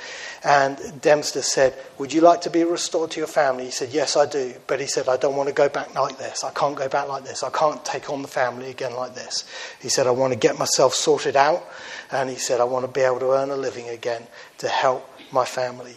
And 0.46 1.00
Dempster 1.02 1.42
said, 1.42 1.74
Would 1.98 2.12
you 2.12 2.20
like 2.20 2.42
to 2.42 2.50
be 2.50 2.62
restored 2.62 3.10
to 3.10 3.20
your 3.20 3.26
family? 3.26 3.64
He 3.64 3.70
said, 3.72 3.90
Yes, 3.90 4.16
I 4.16 4.26
do. 4.26 4.54
But 4.68 4.80
he 4.80 4.86
said, 4.86 5.08
I 5.08 5.16
don't 5.16 5.34
want 5.34 5.48
to 5.48 5.54
go 5.54 5.68
back 5.68 5.92
like 5.94 6.18
this. 6.18 6.44
I 6.44 6.52
can't 6.52 6.76
go 6.76 6.88
back 6.88 7.08
like 7.08 7.24
this. 7.24 7.42
I 7.42 7.50
can't 7.50 7.84
take 7.84 8.08
on 8.08 8.22
the 8.22 8.28
family 8.28 8.70
again 8.70 8.94
like 8.94 9.16
this. 9.16 9.44
He 9.82 9.88
said, 9.88 10.06
I 10.06 10.12
want 10.12 10.32
to 10.32 10.38
get 10.38 10.56
myself 10.56 10.94
sorted 10.94 11.34
out. 11.34 11.66
And 12.12 12.30
he 12.30 12.36
said, 12.36 12.60
I 12.60 12.64
want 12.64 12.86
to 12.86 12.92
be 12.92 13.00
able 13.00 13.18
to 13.18 13.32
earn 13.32 13.50
a 13.50 13.56
living 13.56 13.88
again 13.88 14.22
to 14.58 14.68
help 14.68 15.10
my 15.32 15.44
family. 15.44 15.96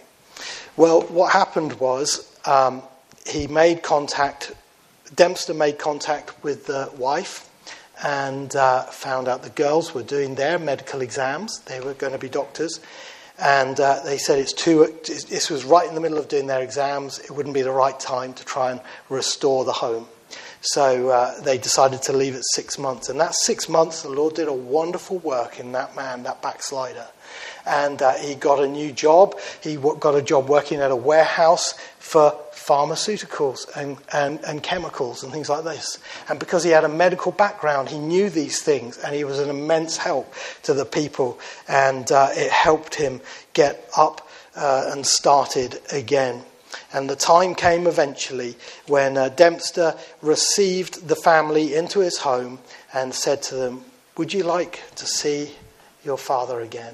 Well, 0.76 1.04
what 1.04 1.32
happened 1.32 1.74
was 1.74 2.36
um, 2.46 2.82
he 3.28 3.46
made 3.46 3.84
contact 3.84 4.54
Dempster 5.16 5.56
made 5.56 5.80
contact 5.80 6.44
with 6.44 6.68
the 6.68 6.92
wife 6.98 7.50
and 8.04 8.56
uh, 8.56 8.84
found 8.84 9.28
out 9.28 9.42
the 9.42 9.50
girls 9.50 9.94
were 9.94 10.04
doing 10.04 10.36
their 10.36 10.60
medical 10.60 11.02
exams. 11.02 11.60
They 11.62 11.80
were 11.80 11.96
going 11.96 12.14
to 12.14 12.20
be 12.20 12.30
doctors. 12.30 12.80
And 13.42 13.80
uh, 13.80 14.02
they 14.04 14.18
said 14.18 14.40
it's 14.40 14.54
too, 14.54 14.94
this 15.06 15.50
was 15.50 15.64
right 15.64 15.88
in 15.88 15.96
the 15.96 16.02
middle 16.02 16.18
of 16.18 16.28
doing 16.28 16.48
their 16.48 16.62
exams. 16.62 17.20
It 17.20 17.32
wouldn't 17.32 17.56
be 17.56 17.62
the 17.62 17.72
right 17.72 17.98
time 17.98 18.34
to 18.34 18.46
try 18.46 18.72
and 18.72 18.82
restore 19.10 19.64
the 19.64 19.72
home. 19.72 20.08
So 20.62 21.10
uh, 21.10 21.40
they 21.42 21.58
decided 21.58 22.02
to 22.04 22.14
leave 22.14 22.36
it 22.36 22.44
six 22.54 22.78
months. 22.78 23.08
And 23.08 23.20
that 23.22 23.34
six 23.34 23.70
months, 23.70 24.02
the 24.02 24.10
Lord 24.10 24.36
did 24.36 24.50
a 24.50 24.54
wonderful 24.54 25.20
work 25.20 25.60
in 25.60 25.72
that 25.72 25.96
man, 25.96 26.24
that 26.24 26.42
backslider. 26.42 27.08
And 27.66 28.02
uh, 28.02 28.14
he 28.16 28.36
got 28.36 28.62
a 28.62 28.68
new 28.68 28.92
job. 28.92 29.40
He 29.62 29.78
got 29.78 30.16
a 30.16 30.22
job 30.22 30.50
working 30.50 30.80
at 30.82 30.92
a 30.92 30.96
warehouse 30.96 31.74
for 32.00 32.38
pharmaceuticals 32.70 33.68
and, 33.76 33.98
and, 34.14 34.40
and 34.46 34.62
chemicals 34.62 35.24
and 35.24 35.34
things 35.34 35.50
like 35.50 35.64
this. 35.64 35.98
And 36.30 36.38
because 36.38 36.64
he 36.64 36.70
had 36.70 36.84
a 36.84 36.90
medical 36.90 37.32
background, 37.32 37.90
he 37.90 37.98
knew 37.98 38.30
these 38.30 38.62
things 38.62 39.00
and 39.00 39.16
he 39.16 39.24
was 39.24 39.40
an 39.40 39.50
immense 39.50 39.98
help 39.98 40.32
to 40.64 40.76
the 40.76 40.86
people. 40.86 41.40
And 41.68 42.12
uh, 42.12 42.30
it 42.32 42.52
helped 42.52 42.94
him 42.94 43.22
get 43.54 43.90
up 43.98 44.30
uh, 44.56 44.92
and 44.94 45.04
started 45.04 45.82
again. 45.92 46.44
And 46.94 47.10
the 47.10 47.16
time 47.16 47.56
came 47.56 47.88
eventually 47.88 48.56
when 48.86 49.18
uh, 49.18 49.30
Dempster 49.30 49.96
received 50.22 51.08
the 51.08 51.16
family 51.16 51.74
into 51.74 52.02
his 52.02 52.20
home 52.20 52.60
and 52.94 53.16
said 53.16 53.42
to 53.44 53.56
them, 53.56 53.84
Would 54.18 54.32
you 54.32 54.44
like 54.44 54.84
to 54.98 55.08
see 55.08 55.56
your 56.06 56.20
father 56.20 56.62
again? 56.62 56.94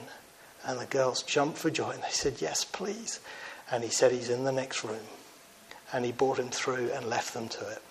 And 0.65 0.79
the 0.79 0.85
girls 0.85 1.21
jumped 1.21 1.57
for 1.57 1.69
joy 1.69 1.89
and 1.89 2.01
they 2.01 2.11
said, 2.11 2.35
Yes, 2.39 2.63
please. 2.63 3.19
And 3.69 3.83
he 3.83 3.89
said, 3.89 4.13
He's 4.13 4.29
in 4.29 4.45
the 4.45 4.53
next 4.53 4.85
room 4.85 5.05
and 5.95 6.03
he 6.03 6.11
brought 6.11 6.37
him 6.37 6.49
through 6.49 6.91
and 6.93 7.05
left 7.07 7.33
them 7.33 7.47
to 7.47 7.69
it. 7.69 7.81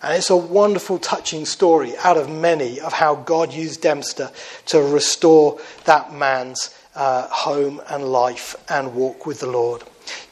And 0.00 0.16
it's 0.16 0.30
a 0.30 0.36
wonderful, 0.36 1.00
touching 1.00 1.44
story 1.44 1.92
out 2.04 2.16
of 2.16 2.30
many 2.30 2.80
of 2.80 2.92
how 2.92 3.16
God 3.16 3.52
used 3.52 3.82
Dempster 3.82 4.30
to 4.66 4.80
restore 4.80 5.60
that 5.84 6.14
man's 6.14 6.72
uh, 6.94 7.26
home 7.28 7.82
and 7.88 8.04
life 8.04 8.54
and 8.68 8.94
walk 8.94 9.26
with 9.26 9.40
the 9.40 9.50
Lord. 9.50 9.82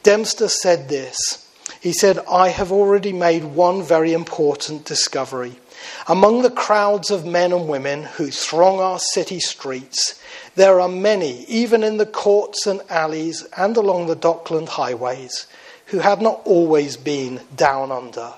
Dempster 0.03 0.47
said 0.47 0.87
this 0.87 1.45
He 1.81 1.91
said, 1.91 2.19
I 2.31 2.47
have 2.47 2.71
already 2.71 3.11
made 3.11 3.43
one 3.43 3.83
very 3.83 4.13
important 4.13 4.85
discovery. 4.85 5.59
Among 6.07 6.43
the 6.43 6.49
crowds 6.49 7.11
of 7.11 7.25
men 7.25 7.51
and 7.51 7.67
women 7.67 8.03
who 8.03 8.31
throng 8.31 8.79
our 8.79 8.99
city 8.99 9.41
streets, 9.41 10.21
there 10.55 10.79
are 10.79 10.89
many, 10.89 11.43
even 11.45 11.83
in 11.83 11.97
the 11.97 12.05
courts 12.05 12.65
and 12.65 12.81
alleys 12.89 13.43
and 13.57 13.75
along 13.75 14.07
the 14.07 14.15
Dockland 14.15 14.69
highways, 14.69 15.45
who 15.89 15.99
had 15.99 16.21
not 16.21 16.41
always 16.45 16.97
been 16.97 17.41
down 17.55 17.91
under. 17.91 18.33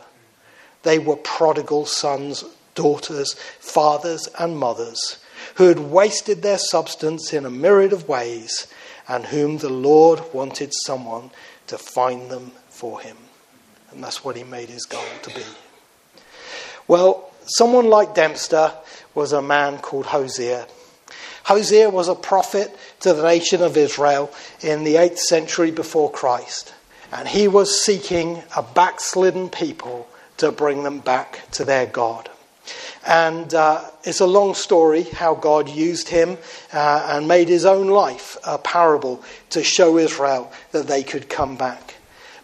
They 0.84 1.00
were 1.00 1.18
prodigal 1.18 1.86
sons, 1.86 2.44
daughters, 2.76 3.34
fathers, 3.60 4.28
and 4.40 4.58
mothers 4.58 5.18
who 5.56 5.68
had 5.68 5.80
wasted 5.80 6.42
their 6.42 6.58
substance 6.58 7.34
in 7.34 7.46
a 7.46 7.50
myriad 7.50 7.94
of 7.94 8.08
ways 8.08 8.68
and 9.08 9.26
whom 9.26 9.58
the 9.58 9.70
Lord 9.70 10.22
wanted 10.34 10.72
someone 10.86 11.32
to 11.68 11.78
find 11.78 12.30
them 12.30 12.52
for 12.70 13.02
him. 13.02 13.18
And 13.92 14.04
that's 14.04 14.24
what 14.24 14.38
he 14.38 14.44
made 14.44 14.70
his 14.70 14.86
goal 14.86 15.04
to 15.24 15.30
be. 15.34 15.44
Well, 16.88 17.32
someone 17.46 17.88
like 17.88 18.16
Dempster 18.16 18.72
was 19.14 19.34
a 19.34 19.42
man 19.42 19.80
called 19.80 20.06
Hosea. 20.06 20.68
Hosea 21.44 21.90
was 21.90 22.08
a 22.08 22.16
prophet 22.16 22.74
to 23.02 23.14
the 23.14 23.24
nation 23.24 23.62
of 23.62 23.76
Israel 23.76 24.32
in 24.62 24.84
the 24.84 24.96
8th 24.96 25.18
century 25.18 25.72
before 25.72 26.12
Christ. 26.12 26.74
And 27.12 27.28
he 27.28 27.48
was 27.48 27.84
seeking 27.84 28.44
a 28.56 28.64
backslidden 28.64 29.50
people 29.50 30.08
to 30.38 30.52
bring 30.52 30.84
them 30.84 31.00
back 31.00 31.50
to 31.52 31.66
their 31.66 31.86
God. 31.86 32.30
And 33.06 33.54
uh, 33.54 33.84
it's 34.04 34.20
a 34.20 34.28
long 34.28 34.54
story 34.54 35.04
how 35.04 35.36
God 35.36 35.68
used 35.68 36.10
him 36.10 36.38
uh, 36.72 37.08
and 37.12 37.28
made 37.28 37.50
his 37.50 37.66
own 37.66 37.88
life 37.88 38.38
a 38.46 38.58
parable 38.58 39.24
to 39.50 39.64
show 39.64 39.98
Israel 39.98 40.52
that 40.72 40.88
they 40.88 41.04
could 41.04 41.28
come 41.28 41.56
back. 41.56 41.91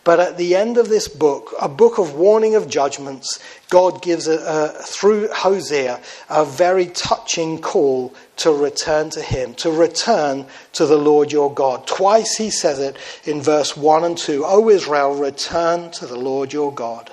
But 0.07 0.21
at 0.21 0.37
the 0.37 0.55
end 0.55 0.77
of 0.77 0.87
this 0.87 1.09
book, 1.09 1.53
a 1.59 1.67
book 1.67 1.97
of 1.97 2.13
warning 2.13 2.55
of 2.55 2.69
judgments, 2.69 3.39
God 3.69 4.01
gives, 4.01 4.25
a, 4.25 4.37
a, 4.37 4.69
through 4.81 5.27
Hosea, 5.27 5.99
a 6.29 6.45
very 6.45 6.85
touching 6.85 7.59
call 7.59 8.13
to 8.37 8.53
return 8.53 9.09
to 9.09 9.21
Him, 9.21 9.53
to 9.55 9.69
return 9.69 10.45
to 10.71 10.85
the 10.85 10.95
Lord 10.95 11.33
your 11.33 11.53
God. 11.53 11.85
Twice 11.87 12.37
he 12.37 12.49
says 12.49 12.79
it 12.79 12.95
in 13.25 13.41
verse 13.41 13.75
1 13.75 14.05
and 14.05 14.17
2 14.17 14.45
O 14.45 14.69
Israel, 14.69 15.13
return 15.13 15.91
to 15.91 16.07
the 16.07 16.17
Lord 16.17 16.53
your 16.53 16.73
God. 16.73 17.11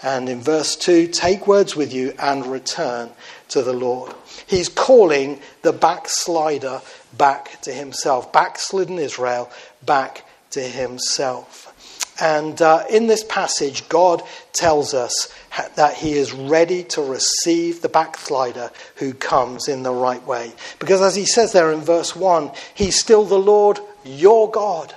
And 0.00 0.28
in 0.28 0.40
verse 0.40 0.76
2, 0.76 1.08
take 1.08 1.48
words 1.48 1.74
with 1.74 1.92
you 1.92 2.14
and 2.16 2.46
return 2.46 3.10
to 3.48 3.64
the 3.64 3.72
Lord. 3.72 4.14
He's 4.46 4.68
calling 4.68 5.40
the 5.62 5.72
backslider 5.72 6.80
back 7.18 7.60
to 7.62 7.72
himself, 7.72 8.32
backslidden 8.32 9.00
Israel 9.00 9.50
back 9.84 10.24
to 10.50 10.60
himself. 10.60 11.65
And 12.20 12.60
uh, 12.62 12.84
in 12.88 13.08
this 13.08 13.24
passage, 13.24 13.88
God 13.88 14.22
tells 14.52 14.94
us 14.94 15.32
that 15.74 15.94
He 15.94 16.12
is 16.12 16.32
ready 16.32 16.82
to 16.84 17.02
receive 17.02 17.82
the 17.82 17.88
backslider 17.88 18.70
who 18.96 19.12
comes 19.12 19.68
in 19.68 19.82
the 19.82 19.92
right 19.92 20.24
way. 20.26 20.52
Because 20.78 21.02
as 21.02 21.14
He 21.14 21.26
says 21.26 21.52
there 21.52 21.72
in 21.72 21.80
verse 21.80 22.16
1, 22.16 22.50
He's 22.74 22.98
still 22.98 23.24
the 23.24 23.38
Lord 23.38 23.80
your 24.04 24.50
God. 24.50 24.94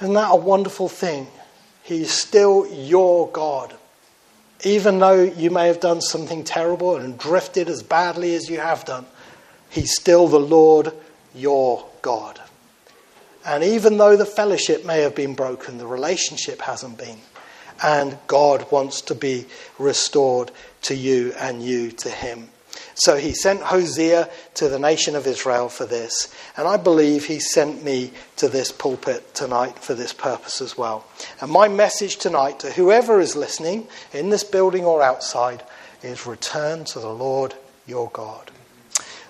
Isn't 0.00 0.14
that 0.14 0.32
a 0.32 0.36
wonderful 0.36 0.88
thing? 0.88 1.28
He's 1.84 2.10
still 2.10 2.66
your 2.72 3.28
God. 3.30 3.74
Even 4.64 4.98
though 4.98 5.22
you 5.22 5.50
may 5.50 5.66
have 5.66 5.80
done 5.80 6.00
something 6.00 6.42
terrible 6.42 6.96
and 6.96 7.18
drifted 7.18 7.68
as 7.68 7.82
badly 7.82 8.34
as 8.34 8.48
you 8.48 8.58
have 8.58 8.84
done, 8.84 9.06
He's 9.70 9.94
still 9.94 10.26
the 10.26 10.40
Lord 10.40 10.92
your 11.34 11.86
God. 12.02 12.40
And 13.46 13.62
even 13.62 13.98
though 13.98 14.16
the 14.16 14.26
fellowship 14.26 14.84
may 14.84 15.02
have 15.02 15.14
been 15.14 15.34
broken, 15.34 15.78
the 15.78 15.86
relationship 15.86 16.62
hasn't 16.62 16.98
been. 16.98 17.18
And 17.82 18.18
God 18.26 18.70
wants 18.70 19.02
to 19.02 19.14
be 19.14 19.46
restored 19.78 20.50
to 20.82 20.94
you 20.94 21.34
and 21.38 21.62
you 21.62 21.90
to 21.90 22.08
Him. 22.08 22.48
So 22.94 23.16
he 23.16 23.34
sent 23.34 23.60
Hosea 23.60 24.30
to 24.54 24.68
the 24.68 24.78
nation 24.78 25.16
of 25.16 25.26
Israel 25.26 25.68
for 25.68 25.84
this. 25.84 26.32
And 26.56 26.68
I 26.68 26.76
believe 26.76 27.26
he 27.26 27.40
sent 27.40 27.84
me 27.84 28.12
to 28.36 28.48
this 28.48 28.70
pulpit 28.70 29.34
tonight 29.34 29.78
for 29.78 29.94
this 29.94 30.12
purpose 30.12 30.60
as 30.60 30.78
well. 30.78 31.04
And 31.40 31.50
my 31.50 31.66
message 31.66 32.16
tonight 32.16 32.60
to 32.60 32.70
whoever 32.70 33.20
is 33.20 33.34
listening, 33.34 33.88
in 34.12 34.30
this 34.30 34.44
building 34.44 34.84
or 34.84 35.02
outside, 35.02 35.62
is 36.02 36.26
return 36.26 36.84
to 36.86 37.00
the 37.00 37.12
Lord 37.12 37.54
your 37.86 38.10
God. 38.10 38.50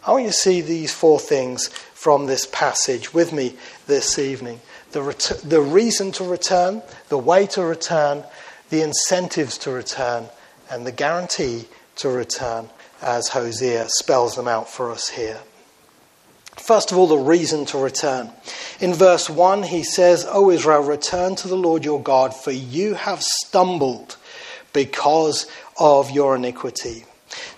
I 0.07 0.11
want 0.11 0.25
you 0.25 0.31
to 0.31 0.35
see 0.35 0.61
these 0.61 0.93
four 0.93 1.19
things 1.19 1.69
from 2.05 2.27
this 2.27 2.45
passage 2.45 3.15
with 3.15 3.33
me 3.33 3.57
this 3.87 4.19
evening 4.19 4.61
the, 4.93 5.01
ret- 5.01 5.41
the 5.43 5.63
reason 5.63 6.13
to 6.13 6.23
return, 6.23 6.83
the 7.09 7.17
way 7.17 7.47
to 7.47 7.65
return, 7.65 8.23
the 8.69 8.83
incentives 8.83 9.57
to 9.57 9.71
return, 9.71 10.27
and 10.71 10.87
the 10.87 10.93
guarantee 10.93 11.65
to 11.97 12.11
return, 12.11 12.69
as 13.01 13.29
Hosea 13.29 13.87
spells 13.89 14.37
them 14.37 14.47
out 14.47 14.69
for 14.69 14.91
us 14.91 15.09
here. 15.09 15.41
First 16.59 16.93
of 16.93 16.99
all, 16.99 17.07
the 17.07 17.17
reason 17.17 17.65
to 17.65 17.79
return. 17.79 18.29
In 18.81 18.93
verse 18.93 19.31
1, 19.31 19.63
he 19.63 19.83
says, 19.83 20.27
O 20.29 20.51
Israel, 20.51 20.83
return 20.83 21.37
to 21.37 21.49
the 21.49 21.57
Lord 21.57 21.87
your 21.87 22.03
God, 22.03 22.37
for 22.37 22.53
you 22.53 22.93
have 22.93 23.23
stumbled 23.23 24.19
because 24.75 25.47
of 25.81 26.11
your 26.11 26.37
iniquity. 26.37 27.07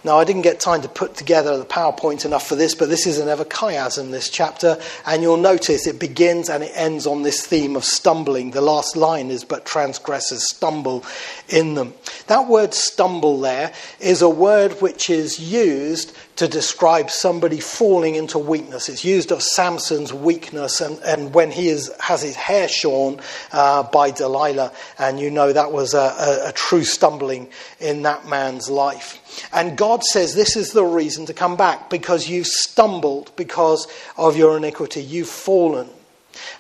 Now, 0.07 0.21
I 0.21 0.25
didn't 0.25 0.43
get 0.43 0.61
time 0.61 0.83
to 0.83 0.89
put 0.89 1.17
together 1.17 1.59
the 1.59 1.65
PowerPoint 1.65 2.25
enough 2.25 2.47
for 2.47 2.55
this, 2.55 2.77
but 2.77 2.89
this 2.89 3.09
is 3.09 3.19
an 3.19 3.29
ever 3.29 3.45
chiasm, 3.45 4.13
this 4.13 4.31
chapter, 4.31 4.79
and 5.05 5.21
you'll 5.21 5.37
notice 5.37 5.89
it 5.89 5.99
begins 5.99 6.49
and 6.49 6.63
it 6.63 6.71
ends 6.77 7.09
on 7.09 7.25
this 7.25 7.45
theme 7.45 7.75
of 7.75 7.85
stumbling. 7.85 8.53
The 8.53 8.61
last 8.61 8.97
line 8.97 9.33
is, 9.33 9.43
but 9.43 9.67
transgressors 9.67 10.49
stumble 10.49 11.05
in 11.49 11.75
them. 11.75 11.93
That 12.29 12.47
word 12.47 12.73
stumble 12.73 13.41
there 13.41 13.75
is 13.99 14.23
a 14.23 14.29
word 14.29 14.81
which 14.81 15.11
is 15.11 15.41
used 15.41 16.17
to 16.37 16.47
describe 16.47 17.11
somebody 17.11 17.61
falling 17.61 18.15
into 18.15 18.39
weakness. 18.39 18.89
It's 18.89 19.05
used 19.05 19.33
of 19.33 19.43
Samson's 19.43 20.13
weakness 20.13 20.81
and, 20.81 20.99
and 21.01 21.35
when 21.35 21.51
he 21.51 21.69
is, 21.69 21.91
has 21.99 22.23
his 22.23 22.37
hair 22.37 22.69
shorn 22.69 23.21
uh, 23.53 23.83
by 23.85 24.11
Delilah, 24.11 24.73
and 24.99 25.19
you 25.19 25.31
know 25.31 25.53
that 25.53 25.73
was 25.73 25.95
a, 25.95 25.99
a, 25.99 26.49
a 26.49 26.53
true 26.53 26.85
stumbling 26.85 27.49
in 27.81 28.03
that 28.03 28.29
man's 28.29 28.69
life. 28.69 29.49
And 29.53 29.79
God 29.79 30.05
says 30.05 30.35
this 30.35 30.57
is 30.57 30.73
the 30.73 30.85
reason 30.85 31.27
to 31.27 31.35
come 31.35 31.57
back 31.57 31.89
because 31.89 32.29
you've 32.29 32.47
stumbled 32.47 33.33
because 33.37 33.87
of 34.19 34.37
your 34.37 34.57
iniquity. 34.59 35.03
You've 35.03 35.29
fallen. 35.29 35.89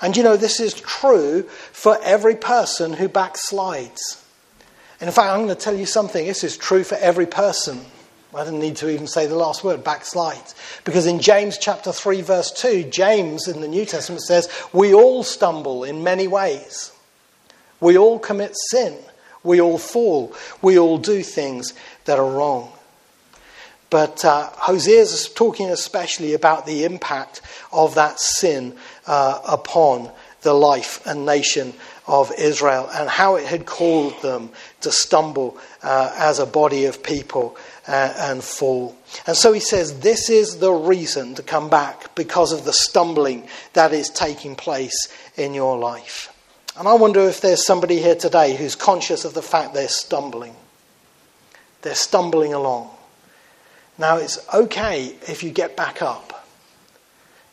And 0.00 0.16
you 0.16 0.22
know, 0.22 0.38
this 0.38 0.58
is 0.58 0.72
true 0.72 1.42
for 1.42 1.98
every 2.02 2.34
person 2.34 2.94
who 2.94 3.10
backslides. 3.10 4.22
And 5.00 5.08
in 5.08 5.12
fact, 5.14 5.28
I'm 5.28 5.44
going 5.44 5.48
to 5.48 5.54
tell 5.54 5.76
you 5.76 5.84
something. 5.84 6.26
This 6.26 6.44
is 6.44 6.56
true 6.56 6.82
for 6.82 6.94
every 6.94 7.26
person. 7.26 7.84
I 8.36 8.44
didn't 8.44 8.60
need 8.60 8.76
to 8.76 8.90
even 8.90 9.06
say 9.06 9.26
the 9.26 9.34
last 9.34 9.64
word, 9.64 9.82
backslide. 9.82 10.52
Because 10.84 11.06
in 11.06 11.20
James 11.20 11.56
chapter 11.56 11.92
3, 11.92 12.20
verse 12.20 12.50
2, 12.52 12.84
James 12.84 13.48
in 13.48 13.60
the 13.60 13.68
New 13.68 13.86
Testament 13.86 14.22
says, 14.22 14.48
We 14.72 14.92
all 14.92 15.22
stumble 15.22 15.84
in 15.84 16.04
many 16.04 16.28
ways. 16.28 16.92
We 17.80 17.96
all 17.96 18.18
commit 18.18 18.52
sin. 18.70 18.96
We 19.42 19.60
all 19.60 19.78
fall. 19.78 20.34
We 20.60 20.78
all 20.78 20.98
do 20.98 21.22
things 21.22 21.72
that 22.04 22.18
are 22.18 22.30
wrong. 22.30 22.72
But 23.88 24.24
uh, 24.24 24.50
Hosea 24.52 25.00
is 25.00 25.28
talking 25.32 25.70
especially 25.70 26.34
about 26.34 26.66
the 26.66 26.84
impact 26.84 27.40
of 27.72 27.94
that 27.94 28.18
sin 28.18 28.76
uh, 29.06 29.40
upon 29.48 30.10
the 30.42 30.52
life 30.52 31.04
and 31.06 31.24
nation 31.24 31.72
of 32.06 32.32
Israel 32.38 32.88
and 32.92 33.08
how 33.08 33.36
it 33.36 33.44
had 33.46 33.66
called 33.66 34.20
them 34.22 34.50
to 34.80 34.92
stumble 34.92 35.58
uh, 35.82 36.12
as 36.16 36.38
a 36.38 36.46
body 36.46 36.84
of 36.84 37.02
people 37.02 37.56
uh, 37.86 38.12
and 38.18 38.42
fall. 38.42 38.96
And 39.26 39.36
so 39.36 39.52
he 39.52 39.60
says, 39.60 40.00
This 40.00 40.30
is 40.30 40.58
the 40.58 40.72
reason 40.72 41.34
to 41.34 41.42
come 41.42 41.68
back 41.68 42.14
because 42.14 42.52
of 42.52 42.64
the 42.64 42.72
stumbling 42.72 43.48
that 43.74 43.92
is 43.92 44.10
taking 44.10 44.56
place 44.56 45.08
in 45.36 45.54
your 45.54 45.78
life. 45.78 46.32
And 46.78 46.86
I 46.86 46.94
wonder 46.94 47.20
if 47.20 47.40
there's 47.40 47.64
somebody 47.64 48.00
here 48.00 48.16
today 48.16 48.54
who's 48.54 48.74
conscious 48.74 49.24
of 49.24 49.34
the 49.34 49.42
fact 49.42 49.72
they're 49.72 49.88
stumbling. 49.88 50.54
They're 51.82 51.94
stumbling 51.94 52.52
along. 52.52 52.90
Now, 53.98 54.18
it's 54.18 54.38
okay 54.52 55.16
if 55.26 55.42
you 55.42 55.50
get 55.50 55.76
back 55.76 56.02
up. 56.02 56.46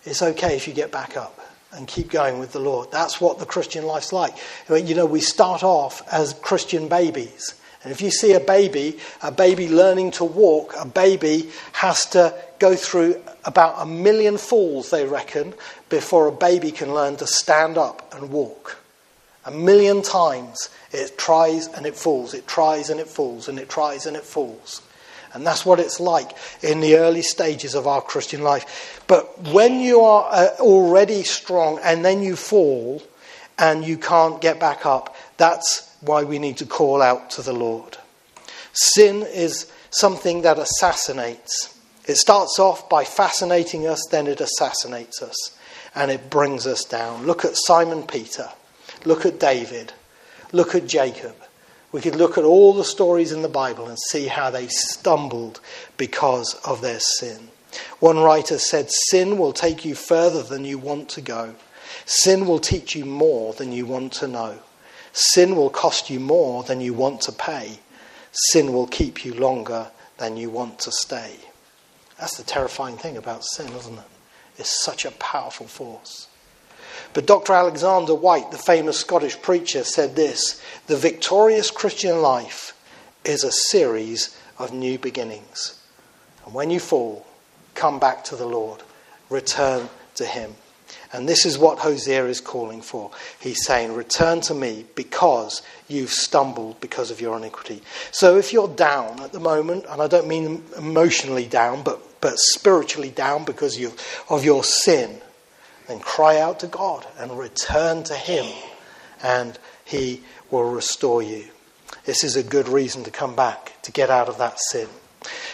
It's 0.04 0.22
okay 0.22 0.58
if 0.58 0.68
you 0.68 0.74
get 0.74 0.92
back 0.92 1.16
up 1.16 1.40
and 1.72 1.88
keep 1.88 2.10
going 2.10 2.40
with 2.40 2.52
the 2.52 2.60
Lord. 2.60 2.92
That's 2.92 3.22
what 3.22 3.40
the 3.40 3.46
Christian 3.46 3.86
life's 3.86 4.12
like. 4.12 4.36
You 4.70 4.96
know, 4.96 5.06
we 5.06 5.22
start 5.22 5.64
off 5.64 6.02
as 6.12 6.34
Christian 6.34 6.90
babies. 6.90 7.56
And 7.84 7.92
if 7.92 8.02
you 8.02 8.12
see 8.12 8.34
a 8.34 8.40
baby, 8.40 8.98
a 9.22 9.32
baby 9.32 9.68
learning 9.68 10.12
to 10.12 10.24
walk, 10.24 10.74
a 10.80 10.86
baby 10.86 11.50
has 11.74 12.06
to 12.08 12.34
go 12.60 12.76
through 12.76 13.22
about 13.44 13.76
a 13.78 13.86
million 13.86 14.38
falls, 14.38 14.90
they 14.90 15.06
reckon, 15.06 15.54
before 15.90 16.28
a 16.28 16.32
baby 16.32 16.72
can 16.72 16.94
learn 16.94 17.18
to 17.18 17.28
stand 17.28 17.78
up 17.78 18.14
and 18.16 18.32
walk. 18.32 18.78
A 19.46 19.52
million 19.52 20.02
times 20.02 20.70
it 20.94 21.18
tries 21.18 21.68
and 21.68 21.86
it 21.86 21.96
falls, 21.96 22.34
it 22.34 22.48
tries 22.48 22.90
and 22.90 23.02
it 23.02 23.08
falls, 23.10 23.50
and 23.50 23.60
it 23.60 23.70
tries 23.70 24.06
and 24.06 24.16
it 24.16 24.24
falls. 24.24 24.82
And 25.34 25.46
that's 25.46 25.66
what 25.66 25.80
it's 25.80 26.00
like 26.00 26.32
in 26.62 26.80
the 26.80 26.96
early 26.96 27.24
stages 27.24 27.76
of 27.76 27.88
our 27.88 28.02
Christian 28.02 28.44
life. 28.44 29.04
But 29.08 29.42
when 29.50 29.80
you 29.80 30.02
are 30.02 30.30
uh, 30.32 30.48
already 30.60 31.24
strong 31.24 31.80
and 31.84 32.06
then 32.06 32.22
you 32.22 32.36
fall 32.36 33.02
and 33.58 33.84
you 33.84 33.98
can't 33.98 34.40
get 34.40 34.60
back 34.60 34.86
up, 34.86 35.16
that's 35.38 35.93
why 36.04 36.24
we 36.24 36.40
need 36.40 36.58
to 36.58 36.66
call 36.66 37.02
out 37.02 37.30
to 37.32 37.42
the 37.42 37.54
Lord. 37.54 37.98
Sin 38.74 39.24
is 39.24 39.72
something 39.90 40.42
that 40.42 40.58
assassinates. 40.58 41.78
It 42.06 42.16
starts 42.16 42.60
off 42.60 42.90
by 42.90 43.06
fascinating 43.06 43.88
us, 43.88 44.06
then 44.12 44.28
it 44.28 44.42
assassinates 44.42 45.22
us, 45.22 45.58
and 45.96 46.12
it 46.12 46.30
brings 46.30 46.68
us 46.68 46.84
down. 46.84 47.26
Look 47.26 47.46
at 47.46 47.56
Simon 47.56 48.04
Peter. 48.04 48.50
Look 49.06 49.26
at 49.26 49.40
David. 49.40 49.94
Look 50.52 50.76
at 50.76 50.88
Jacob. 50.88 51.36
We 51.92 52.02
could 52.02 52.16
look 52.16 52.38
at 52.38 52.44
all 52.44 52.74
the 52.74 52.84
stories 52.84 53.32
in 53.32 53.44
the 53.44 53.48
Bible 53.48 53.88
and 53.88 53.98
see 54.10 54.28
how 54.28 54.50
they 54.50 54.68
stumbled 54.68 55.62
because 55.96 56.56
of 56.66 56.82
their 56.82 57.00
sin. 57.00 57.50
One 58.00 58.20
writer 58.20 58.58
said, 58.58 58.92
Sin 58.92 59.38
will 59.38 59.54
take 59.54 59.86
you 59.86 59.96
further 59.96 60.42
than 60.42 60.66
you 60.66 60.78
want 60.78 61.10
to 61.10 61.22
go. 61.22 61.56
Sin 62.06 62.46
will 62.46 62.60
teach 62.60 62.96
you 62.96 63.06
more 63.06 63.54
than 63.54 63.72
you 63.72 63.86
want 63.86 64.14
to 64.14 64.28
know. 64.28 64.60
Sin 65.14 65.56
will 65.56 65.70
cost 65.70 66.10
you 66.10 66.20
more 66.20 66.64
than 66.64 66.82
you 66.82 66.94
want 66.94 67.22
to 67.22 67.32
pay. 67.32 67.80
Sin 68.32 68.74
will 68.74 68.88
keep 68.88 69.24
you 69.24 69.34
longer 69.34 69.92
than 70.18 70.38
you 70.38 70.50
want 70.50 70.80
to 70.80 70.92
stay. 70.92 71.36
That's 72.20 72.36
the 72.36 72.44
terrifying 72.44 72.98
thing 72.98 73.16
about 73.16 73.46
sin, 73.46 73.72
isn't 73.74 73.98
it? 73.98 74.04
It's 74.58 74.84
such 74.84 75.06
a 75.06 75.12
powerful 75.12 75.68
force. 75.68 76.28
But 77.14 77.28
Dr. 77.28 77.54
Alexander 77.54 78.16
Whyte, 78.16 78.52
the 78.52 78.58
famous 78.58 79.00
Scottish 79.00 79.40
preacher, 79.42 79.84
said 79.84 80.16
this 80.16 80.62
The 80.88 80.98
victorious 80.98 81.70
Christian 81.70 82.22
life 82.22 82.74
is 83.24 83.44
a 83.44 83.52
series 83.52 84.36
of 84.58 84.74
new 84.74 84.98
beginnings. 84.98 85.80
And 86.46 86.54
when 86.54 86.72
you 86.72 86.80
fall, 86.80 87.26
come 87.76 88.00
back 88.00 88.24
to 88.26 88.36
the 88.36 88.46
Lord, 88.46 88.82
return 89.30 89.90
to 90.16 90.26
Him. 90.26 90.56
And 91.12 91.30
this 91.30 91.46
is 91.46 91.58
what 91.58 91.80
Hosea 91.80 92.26
is 92.26 92.42
calling 92.42 92.82
for. 92.82 93.12
He's 93.40 93.66
saying, 93.66 93.94
Return 93.94 94.42
to 94.42 94.54
me 94.54 94.86
because 94.96 95.62
you've 95.88 96.12
stumbled 96.12 96.80
because 96.82 97.12
of 97.12 97.22
your 97.22 97.38
iniquity. 97.38 97.82
So 98.12 98.38
if 98.38 98.52
you're 98.54 98.68
down 98.68 99.20
at 99.22 99.32
the 99.32 99.40
moment, 99.40 99.86
and 99.90 100.02
I 100.02 100.08
don't 100.08 100.28
mean 100.28 100.64
emotionally 100.78 101.46
down, 101.46 101.84
but, 101.84 102.00
but 102.22 102.38
spiritually 102.38 103.10
down 103.10 103.46
because 103.46 103.78
you, 103.78 103.94
of 104.30 104.44
your 104.44 104.64
sin, 104.64 105.22
then 105.88 106.00
cry 106.00 106.40
out 106.40 106.60
to 106.62 106.68
God 106.68 107.06
and 107.18 107.38
return 107.38 108.04
to 108.04 108.16
Him, 108.16 108.46
and 109.22 109.58
He 109.86 110.22
will 110.50 110.70
restore 110.72 111.22
you. 111.22 111.46
This 112.06 112.24
is 112.24 112.36
a 112.36 112.44
good 112.44 112.68
reason 112.68 113.04
to 113.04 113.12
come 113.12 113.36
back, 113.36 113.82
to 113.84 113.92
get 113.92 114.10
out 114.10 114.30
of 114.30 114.38
that 114.40 114.60
sin. 114.60 114.88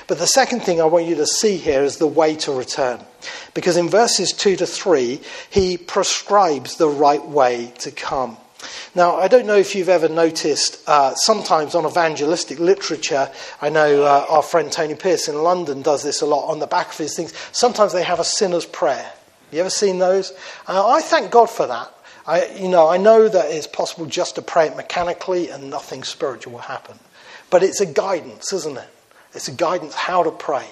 But 0.09 0.17
the 0.17 0.25
second 0.25 0.61
thing 0.61 0.81
I 0.81 0.85
want 0.85 1.05
you 1.05 1.13
to 1.17 1.27
see 1.27 1.57
here 1.57 1.83
is 1.83 1.97
the 1.97 2.07
way 2.07 2.35
to 2.37 2.51
return. 2.51 2.99
Because 3.53 3.77
in 3.77 3.89
verses 3.89 4.33
2 4.33 4.55
to 4.55 4.65
3, 4.65 5.21
he 5.51 5.77
prescribes 5.77 6.77
the 6.77 6.89
right 6.89 7.23
way 7.23 7.71
to 7.77 7.91
come. 7.91 8.35
Now, 8.95 9.17
I 9.17 9.27
don't 9.27 9.45
know 9.45 9.55
if 9.55 9.75
you've 9.75 9.87
ever 9.87 10.09
noticed, 10.09 10.81
uh, 10.87 11.13
sometimes 11.13 11.75
on 11.75 11.85
evangelistic 11.85 12.57
literature, 12.57 13.29
I 13.61 13.69
know 13.69 14.01
uh, 14.01 14.25
our 14.27 14.41
friend 14.41 14.71
Tony 14.71 14.95
Pearce 14.95 15.27
in 15.27 15.43
London 15.43 15.83
does 15.83 16.01
this 16.01 16.21
a 16.21 16.25
lot 16.25 16.49
on 16.49 16.57
the 16.57 16.65
back 16.65 16.89
of 16.89 16.97
his 16.97 17.15
things. 17.15 17.31
Sometimes 17.51 17.93
they 17.93 18.03
have 18.03 18.19
a 18.19 18.23
sinner's 18.23 18.65
prayer. 18.65 19.11
You 19.51 19.59
ever 19.59 19.69
seen 19.69 19.99
those? 19.99 20.33
Uh, 20.67 20.87
I 20.87 21.01
thank 21.01 21.29
God 21.29 21.51
for 21.51 21.67
that. 21.67 21.93
I, 22.25 22.47
you 22.59 22.67
know, 22.67 22.87
I 22.87 22.97
know 22.97 23.29
that 23.29 23.51
it's 23.51 23.67
possible 23.67 24.07
just 24.07 24.33
to 24.35 24.41
pray 24.41 24.69
it 24.69 24.75
mechanically 24.75 25.51
and 25.51 25.69
nothing 25.69 26.03
spiritual 26.03 26.53
will 26.53 26.61
happen. 26.61 26.97
But 27.51 27.61
it's 27.61 27.79
a 27.79 27.85
guidance, 27.85 28.51
isn't 28.51 28.77
it? 28.77 28.89
It's 29.33 29.47
a 29.47 29.53
guidance 29.53 29.93
how 29.93 30.23
to 30.23 30.31
pray. 30.31 30.67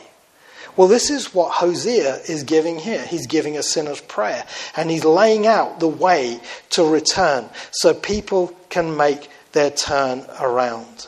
Well, 0.76 0.88
this 0.88 1.10
is 1.10 1.34
what 1.34 1.52
Hosea 1.54 2.18
is 2.28 2.44
giving 2.44 2.78
here. 2.78 3.04
He's 3.04 3.26
giving 3.26 3.58
a 3.58 3.64
sinner's 3.64 4.02
prayer, 4.02 4.46
and 4.76 4.92
he's 4.92 5.04
laying 5.04 5.48
out 5.48 5.80
the 5.80 5.88
way 5.88 6.40
to 6.72 6.84
return 6.84 7.50
so 7.72 7.94
people 7.94 8.56
can 8.70 8.96
make 8.96 9.30
their 9.54 9.72
turn 9.72 10.24
around. 10.40 11.08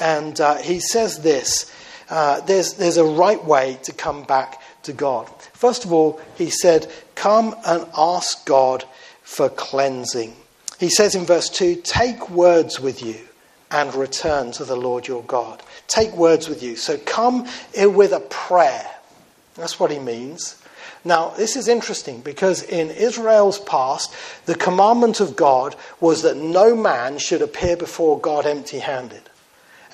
And 0.00 0.40
uh, 0.40 0.56
he 0.56 0.80
says 0.80 1.20
this 1.20 1.70
uh, 2.08 2.40
there's, 2.42 2.74
there's 2.74 2.96
a 2.96 3.04
right 3.04 3.44
way 3.44 3.78
to 3.82 3.92
come 3.92 4.22
back 4.24 4.62
to 4.84 4.92
God. 4.92 5.28
First 5.52 5.84
of 5.84 5.92
all, 5.92 6.20
he 6.36 6.50
said, 6.50 6.90
Come 7.14 7.54
and 7.66 7.86
ask 7.96 8.46
God 8.46 8.84
for 9.22 9.48
cleansing. 9.48 10.34
He 10.78 10.88
says 10.88 11.14
in 11.14 11.24
verse 11.24 11.50
2 11.50 11.82
Take 11.82 12.30
words 12.30 12.80
with 12.80 13.02
you 13.02 13.18
and 13.70 13.94
return 13.94 14.52
to 14.52 14.64
the 14.64 14.76
Lord 14.76 15.06
your 15.06 15.22
God. 15.24 15.62
Take 15.88 16.12
words 16.12 16.48
with 16.48 16.62
you. 16.62 16.76
So 16.76 16.98
come 16.98 17.46
with 17.76 18.12
a 18.12 18.20
prayer. 18.20 18.86
That's 19.54 19.80
what 19.80 19.90
he 19.90 19.98
means. 19.98 20.62
Now, 21.04 21.30
this 21.30 21.56
is 21.56 21.68
interesting 21.68 22.20
because 22.20 22.62
in 22.62 22.90
Israel's 22.90 23.60
past, 23.60 24.12
the 24.46 24.56
commandment 24.56 25.20
of 25.20 25.36
God 25.36 25.76
was 26.00 26.22
that 26.22 26.36
no 26.36 26.74
man 26.74 27.18
should 27.18 27.42
appear 27.42 27.76
before 27.76 28.18
God 28.20 28.44
empty 28.44 28.80
handed. 28.80 29.22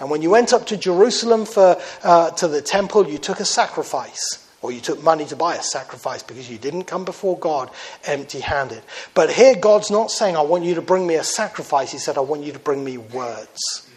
And 0.00 0.10
when 0.10 0.22
you 0.22 0.30
went 0.30 0.52
up 0.52 0.66
to 0.66 0.76
Jerusalem 0.76 1.44
for, 1.44 1.80
uh, 2.02 2.30
to 2.30 2.48
the 2.48 2.62
temple, 2.62 3.08
you 3.08 3.18
took 3.18 3.40
a 3.40 3.44
sacrifice 3.44 4.42
or 4.62 4.72
you 4.72 4.80
took 4.80 5.02
money 5.02 5.26
to 5.26 5.36
buy 5.36 5.56
a 5.56 5.62
sacrifice 5.62 6.22
because 6.22 6.48
you 6.48 6.56
didn't 6.56 6.84
come 6.84 7.04
before 7.04 7.38
God 7.38 7.68
empty 8.04 8.40
handed. 8.40 8.82
But 9.12 9.30
here, 9.30 9.56
God's 9.56 9.90
not 9.90 10.10
saying, 10.10 10.36
I 10.36 10.42
want 10.42 10.64
you 10.64 10.76
to 10.76 10.82
bring 10.82 11.06
me 11.06 11.16
a 11.16 11.24
sacrifice. 11.24 11.90
He 11.90 11.98
said, 11.98 12.16
I 12.16 12.20
want 12.20 12.44
you 12.44 12.52
to 12.52 12.58
bring 12.58 12.84
me 12.84 12.96
words. 12.96 13.90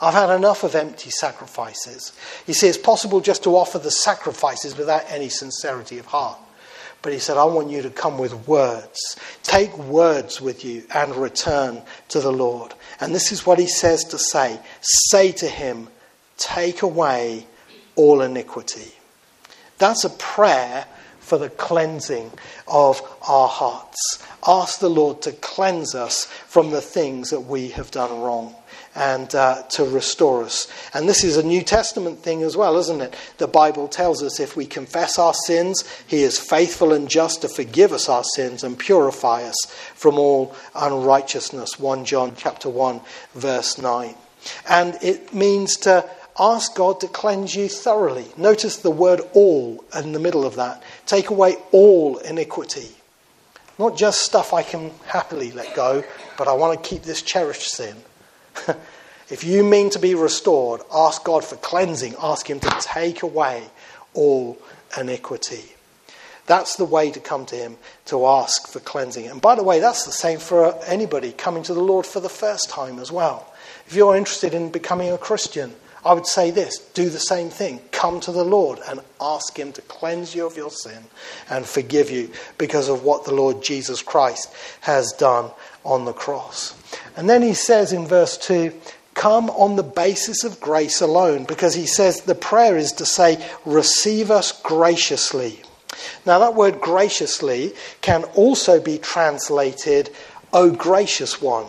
I've 0.00 0.14
had 0.14 0.30
enough 0.34 0.62
of 0.62 0.74
empty 0.74 1.10
sacrifices. 1.10 2.12
You 2.46 2.54
see, 2.54 2.68
it's 2.68 2.78
possible 2.78 3.20
just 3.20 3.42
to 3.44 3.56
offer 3.56 3.78
the 3.78 3.90
sacrifices 3.90 4.76
without 4.76 5.04
any 5.08 5.28
sincerity 5.28 5.98
of 5.98 6.06
heart. 6.06 6.38
But 7.02 7.12
he 7.14 7.18
said, 7.18 7.38
I 7.38 7.44
want 7.44 7.70
you 7.70 7.80
to 7.82 7.90
come 7.90 8.18
with 8.18 8.46
words. 8.46 9.18
Take 9.42 9.76
words 9.78 10.40
with 10.40 10.64
you 10.64 10.84
and 10.94 11.16
return 11.16 11.82
to 12.08 12.20
the 12.20 12.32
Lord. 12.32 12.74
And 13.00 13.14
this 13.14 13.32
is 13.32 13.46
what 13.46 13.58
he 13.58 13.66
says 13.66 14.04
to 14.04 14.18
say 14.18 14.60
Say 14.82 15.32
to 15.32 15.48
him, 15.48 15.88
Take 16.36 16.82
away 16.82 17.46
all 17.96 18.20
iniquity. 18.20 18.92
That's 19.80 20.04
a 20.04 20.10
prayer 20.10 20.86
for 21.20 21.38
the 21.38 21.48
cleansing 21.48 22.30
of 22.68 23.00
our 23.26 23.48
hearts. 23.48 24.22
Ask 24.46 24.78
the 24.78 24.90
Lord 24.90 25.22
to 25.22 25.32
cleanse 25.32 25.94
us 25.94 26.26
from 26.26 26.70
the 26.70 26.80
things 26.80 27.30
that 27.30 27.40
we 27.40 27.68
have 27.70 27.90
done 27.90 28.20
wrong 28.20 28.54
and 28.94 29.34
uh, 29.34 29.62
to 29.70 29.84
restore 29.84 30.42
us. 30.42 30.68
And 30.92 31.08
this 31.08 31.24
is 31.24 31.36
a 31.36 31.42
New 31.42 31.62
Testament 31.62 32.18
thing 32.18 32.42
as 32.42 32.56
well, 32.56 32.76
isn't 32.76 33.00
it? 33.00 33.16
The 33.38 33.46
Bible 33.46 33.88
tells 33.88 34.22
us 34.22 34.38
if 34.38 34.54
we 34.54 34.66
confess 34.66 35.18
our 35.18 35.32
sins, 35.32 35.84
He 36.06 36.24
is 36.24 36.38
faithful 36.38 36.92
and 36.92 37.08
just 37.08 37.40
to 37.42 37.48
forgive 37.48 37.92
us 37.92 38.08
our 38.08 38.24
sins 38.24 38.62
and 38.64 38.78
purify 38.78 39.44
us 39.44 39.56
from 39.94 40.18
all 40.18 40.54
unrighteousness. 40.74 41.78
1 41.78 42.04
John 42.04 42.34
chapter 42.36 42.68
1 42.68 43.00
verse 43.34 43.78
9. 43.78 44.14
And 44.68 44.98
it 45.02 45.32
means 45.32 45.76
to 45.78 46.08
ask 46.38 46.74
God 46.74 47.00
to 47.00 47.08
cleanse 47.08 47.54
you 47.54 47.68
thoroughly. 47.68 48.26
Notice 48.36 48.76
the 48.78 48.90
word 48.90 49.20
all 49.32 49.84
in 49.94 50.12
the 50.12 50.18
middle 50.18 50.44
of 50.44 50.56
that. 50.56 50.82
Take 51.06 51.30
away 51.30 51.56
all 51.72 52.18
iniquity. 52.18 52.88
Not 53.78 53.96
just 53.96 54.22
stuff 54.22 54.52
I 54.52 54.62
can 54.62 54.90
happily 55.06 55.52
let 55.52 55.74
go, 55.74 56.04
but 56.36 56.48
I 56.48 56.52
want 56.52 56.82
to 56.82 56.88
keep 56.88 57.02
this 57.02 57.22
cherished 57.22 57.70
sin. 57.70 57.96
if 59.30 59.42
you 59.42 59.64
mean 59.64 59.90
to 59.90 59.98
be 59.98 60.14
restored, 60.14 60.82
ask 60.92 61.24
God 61.24 61.44
for 61.44 61.56
cleansing. 61.56 62.14
Ask 62.20 62.48
Him 62.48 62.60
to 62.60 62.76
take 62.80 63.22
away 63.22 63.64
all 64.12 64.58
iniquity. 64.98 65.64
That's 66.46 66.76
the 66.76 66.84
way 66.84 67.10
to 67.10 67.20
come 67.20 67.46
to 67.46 67.56
Him, 67.56 67.76
to 68.06 68.26
ask 68.26 68.68
for 68.68 68.80
cleansing. 68.80 69.28
And 69.28 69.40
by 69.40 69.54
the 69.54 69.62
way, 69.62 69.80
that's 69.80 70.04
the 70.04 70.12
same 70.12 70.40
for 70.40 70.74
anybody 70.84 71.32
coming 71.32 71.62
to 71.62 71.72
the 71.72 71.80
Lord 71.80 72.06
for 72.06 72.20
the 72.20 72.28
first 72.28 72.68
time 72.68 72.98
as 72.98 73.12
well. 73.12 73.50
If 73.86 73.94
you're 73.94 74.16
interested 74.16 74.52
in 74.52 74.70
becoming 74.70 75.10
a 75.10 75.16
Christian, 75.16 75.74
I 76.04 76.14
would 76.14 76.26
say 76.26 76.50
this 76.50 76.78
do 76.78 77.10
the 77.10 77.18
same 77.18 77.50
thing. 77.50 77.80
Come 77.92 78.20
to 78.20 78.32
the 78.32 78.44
Lord 78.44 78.78
and 78.88 79.00
ask 79.20 79.58
Him 79.58 79.72
to 79.72 79.82
cleanse 79.82 80.34
you 80.34 80.46
of 80.46 80.56
your 80.56 80.70
sin 80.70 81.04
and 81.48 81.66
forgive 81.66 82.10
you 82.10 82.30
because 82.58 82.88
of 82.88 83.04
what 83.04 83.24
the 83.24 83.34
Lord 83.34 83.62
Jesus 83.62 84.02
Christ 84.02 84.52
has 84.80 85.12
done 85.12 85.50
on 85.84 86.04
the 86.04 86.12
cross. 86.12 86.74
And 87.16 87.28
then 87.28 87.42
He 87.42 87.54
says 87.54 87.92
in 87.92 88.06
verse 88.06 88.38
2 88.38 88.72
come 89.14 89.50
on 89.50 89.76
the 89.76 89.82
basis 89.82 90.44
of 90.44 90.60
grace 90.60 91.02
alone 91.02 91.44
because 91.44 91.74
He 91.74 91.86
says 91.86 92.22
the 92.22 92.34
prayer 92.34 92.76
is 92.76 92.92
to 92.92 93.04
say, 93.04 93.44
receive 93.66 94.30
us 94.30 94.52
graciously. 94.62 95.60
Now, 96.24 96.38
that 96.38 96.54
word 96.54 96.80
graciously 96.80 97.72
can 98.00 98.24
also 98.34 98.80
be 98.80 98.98
translated, 98.98 100.10
O 100.52 100.70
gracious 100.70 101.42
one. 101.42 101.66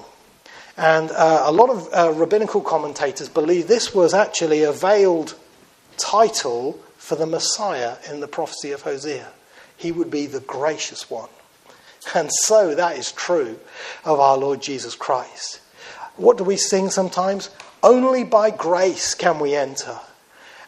And 0.77 1.11
uh, 1.11 1.43
a 1.45 1.51
lot 1.51 1.69
of 1.69 1.89
uh, 1.93 2.13
rabbinical 2.13 2.61
commentators 2.61 3.29
believe 3.29 3.67
this 3.67 3.93
was 3.93 4.13
actually 4.13 4.63
a 4.63 4.71
veiled 4.71 5.35
title 5.97 6.79
for 6.97 7.15
the 7.15 7.25
Messiah 7.25 7.97
in 8.09 8.19
the 8.19 8.27
prophecy 8.27 8.71
of 8.71 8.81
Hosea. 8.83 9.27
He 9.75 9.91
would 9.91 10.09
be 10.09 10.27
the 10.27 10.39
gracious 10.39 11.09
one. 11.09 11.29
And 12.15 12.29
so 12.31 12.73
that 12.75 12.97
is 12.97 13.11
true 13.11 13.59
of 14.05 14.19
our 14.19 14.37
Lord 14.37 14.61
Jesus 14.61 14.95
Christ. 14.95 15.59
What 16.15 16.37
do 16.37 16.43
we 16.43 16.57
sing 16.57 16.89
sometimes? 16.89 17.49
Only 17.83 18.23
by 18.23 18.49
grace 18.51 19.13
can 19.13 19.39
we 19.39 19.55
enter. 19.55 19.99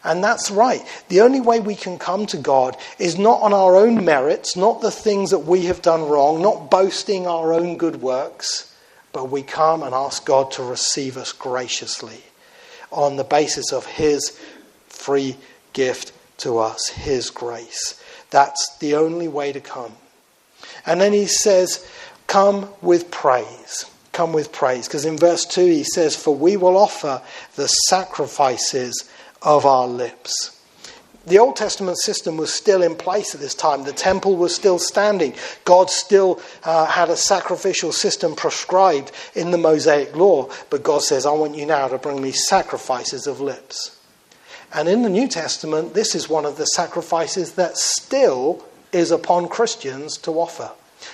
And 0.02 0.22
that's 0.22 0.50
right. 0.50 0.82
The 1.08 1.22
only 1.22 1.40
way 1.40 1.60
we 1.60 1.74
can 1.74 1.98
come 1.98 2.26
to 2.26 2.36
God 2.36 2.76
is 2.98 3.18
not 3.18 3.40
on 3.40 3.54
our 3.54 3.76
own 3.76 4.04
merits, 4.04 4.54
not 4.54 4.82
the 4.82 4.90
things 4.90 5.30
that 5.30 5.40
we 5.40 5.64
have 5.66 5.80
done 5.80 6.02
wrong, 6.08 6.42
not 6.42 6.70
boasting 6.70 7.26
our 7.26 7.52
own 7.52 7.78
good 7.78 8.02
works 8.02 8.73
but 9.14 9.30
we 9.30 9.42
come 9.42 9.82
and 9.82 9.94
ask 9.94 10.26
God 10.26 10.50
to 10.50 10.62
receive 10.62 11.16
us 11.16 11.32
graciously 11.32 12.20
on 12.90 13.16
the 13.16 13.24
basis 13.24 13.72
of 13.72 13.86
His 13.86 14.38
free 14.88 15.36
gift 15.72 16.12
to 16.38 16.58
us, 16.58 16.88
His 16.88 17.30
grace. 17.30 18.02
That's 18.30 18.76
the 18.78 18.96
only 18.96 19.28
way 19.28 19.52
to 19.52 19.60
come. 19.60 19.92
And 20.84 21.00
then 21.00 21.12
He 21.12 21.26
says, 21.26 21.88
Come 22.26 22.68
with 22.82 23.10
praise. 23.10 23.86
Come 24.12 24.32
with 24.32 24.52
praise. 24.52 24.88
Because 24.88 25.04
in 25.04 25.16
verse 25.16 25.44
2 25.44 25.64
He 25.64 25.84
says, 25.84 26.16
For 26.16 26.34
we 26.34 26.56
will 26.56 26.76
offer 26.76 27.22
the 27.54 27.68
sacrifices 27.68 29.08
of 29.42 29.64
our 29.64 29.86
lips 29.86 30.53
the 31.26 31.38
Old 31.38 31.56
Testament 31.56 31.98
system 31.98 32.36
was 32.36 32.52
still 32.52 32.82
in 32.82 32.94
place 32.94 33.34
at 33.34 33.40
this 33.40 33.54
time. 33.54 33.84
The 33.84 33.92
temple 33.92 34.36
was 34.36 34.54
still 34.54 34.78
standing. 34.78 35.34
God 35.64 35.90
still 35.90 36.40
uh, 36.64 36.86
had 36.86 37.08
a 37.08 37.16
sacrificial 37.16 37.92
system 37.92 38.36
prescribed 38.36 39.10
in 39.34 39.50
the 39.50 39.58
Mosaic 39.58 40.14
law. 40.14 40.50
But 40.70 40.82
God 40.82 41.02
says, 41.02 41.24
I 41.24 41.32
want 41.32 41.54
you 41.54 41.66
now 41.66 41.88
to 41.88 41.98
bring 41.98 42.20
me 42.20 42.32
sacrifices 42.32 43.26
of 43.26 43.40
lips. 43.40 43.98
And 44.72 44.88
in 44.88 45.02
the 45.02 45.08
New 45.08 45.28
Testament, 45.28 45.94
this 45.94 46.14
is 46.14 46.28
one 46.28 46.44
of 46.44 46.56
the 46.56 46.66
sacrifices 46.66 47.52
that 47.52 47.76
still 47.76 48.64
is 48.92 49.10
upon 49.10 49.48
Christians 49.48 50.18
to 50.18 50.32
offer. 50.32 50.70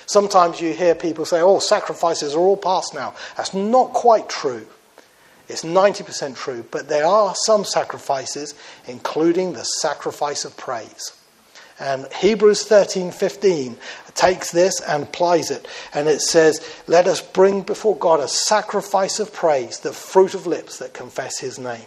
Sometimes 0.07 0.61
you 0.61 0.73
hear 0.73 0.95
people 0.95 1.25
say, 1.25 1.41
oh, 1.41 1.59
sacrifices 1.59 2.35
are 2.35 2.41
all 2.41 2.57
past 2.57 2.95
now. 2.95 3.15
That's 3.37 3.55
not 3.55 3.93
quite 3.93 4.29
true. 4.29 4.67
It's 5.51 5.65
90% 5.65 6.37
true, 6.37 6.65
but 6.71 6.89
there 6.89 7.07
are 7.07 7.35
some 7.35 7.65
sacrifices, 7.65 8.55
including 8.87 9.53
the 9.53 9.65
sacrifice 9.65 10.45
of 10.45 10.57
praise. 10.57 11.13
And 11.79 12.13
Hebrews 12.13 12.65
13:15 12.65 13.79
takes 14.15 14.51
this 14.51 14.81
and 14.81 15.05
applies 15.05 15.51
it, 15.51 15.67
and 15.95 16.09
it 16.09 16.21
says, 16.21 16.61
"Let 16.87 17.07
us 17.07 17.23
bring 17.23 17.63
before 17.63 17.97
God 17.97 18.21
a 18.21 18.29
sacrifice 18.29 19.19
of 19.19 19.33
praise, 19.33 19.79
the 19.79 19.95
fruit 19.95 20.35
of 20.35 20.47
lips 20.47 20.77
that 20.77 20.93
confess 20.93 21.39
his 21.39 21.59
name." 21.59 21.87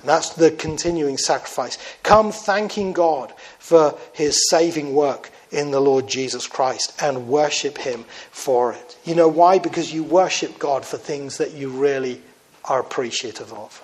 And 0.00 0.08
that's 0.10 0.30
the 0.30 0.50
continuing 0.50 1.16
sacrifice. 1.16 1.78
Come 2.02 2.32
thanking 2.32 2.92
God 2.92 3.32
for 3.58 3.94
his 4.12 4.48
saving 4.50 4.94
work 4.94 5.30
in 5.50 5.70
the 5.70 5.80
Lord 5.80 6.06
Jesus 6.06 6.46
Christ 6.46 6.92
and 6.98 7.28
worship 7.28 7.78
him 7.78 8.04
for 8.30 8.72
it. 8.72 8.96
You 9.04 9.14
know 9.14 9.28
why? 9.28 9.58
Because 9.58 9.92
you 9.92 10.02
worship 10.02 10.58
God 10.58 10.84
for 10.84 10.98
things 10.98 11.38
that 11.38 11.52
you 11.52 11.70
really 11.70 12.20
are 12.64 12.80
appreciative 12.80 13.52
of. 13.52 13.82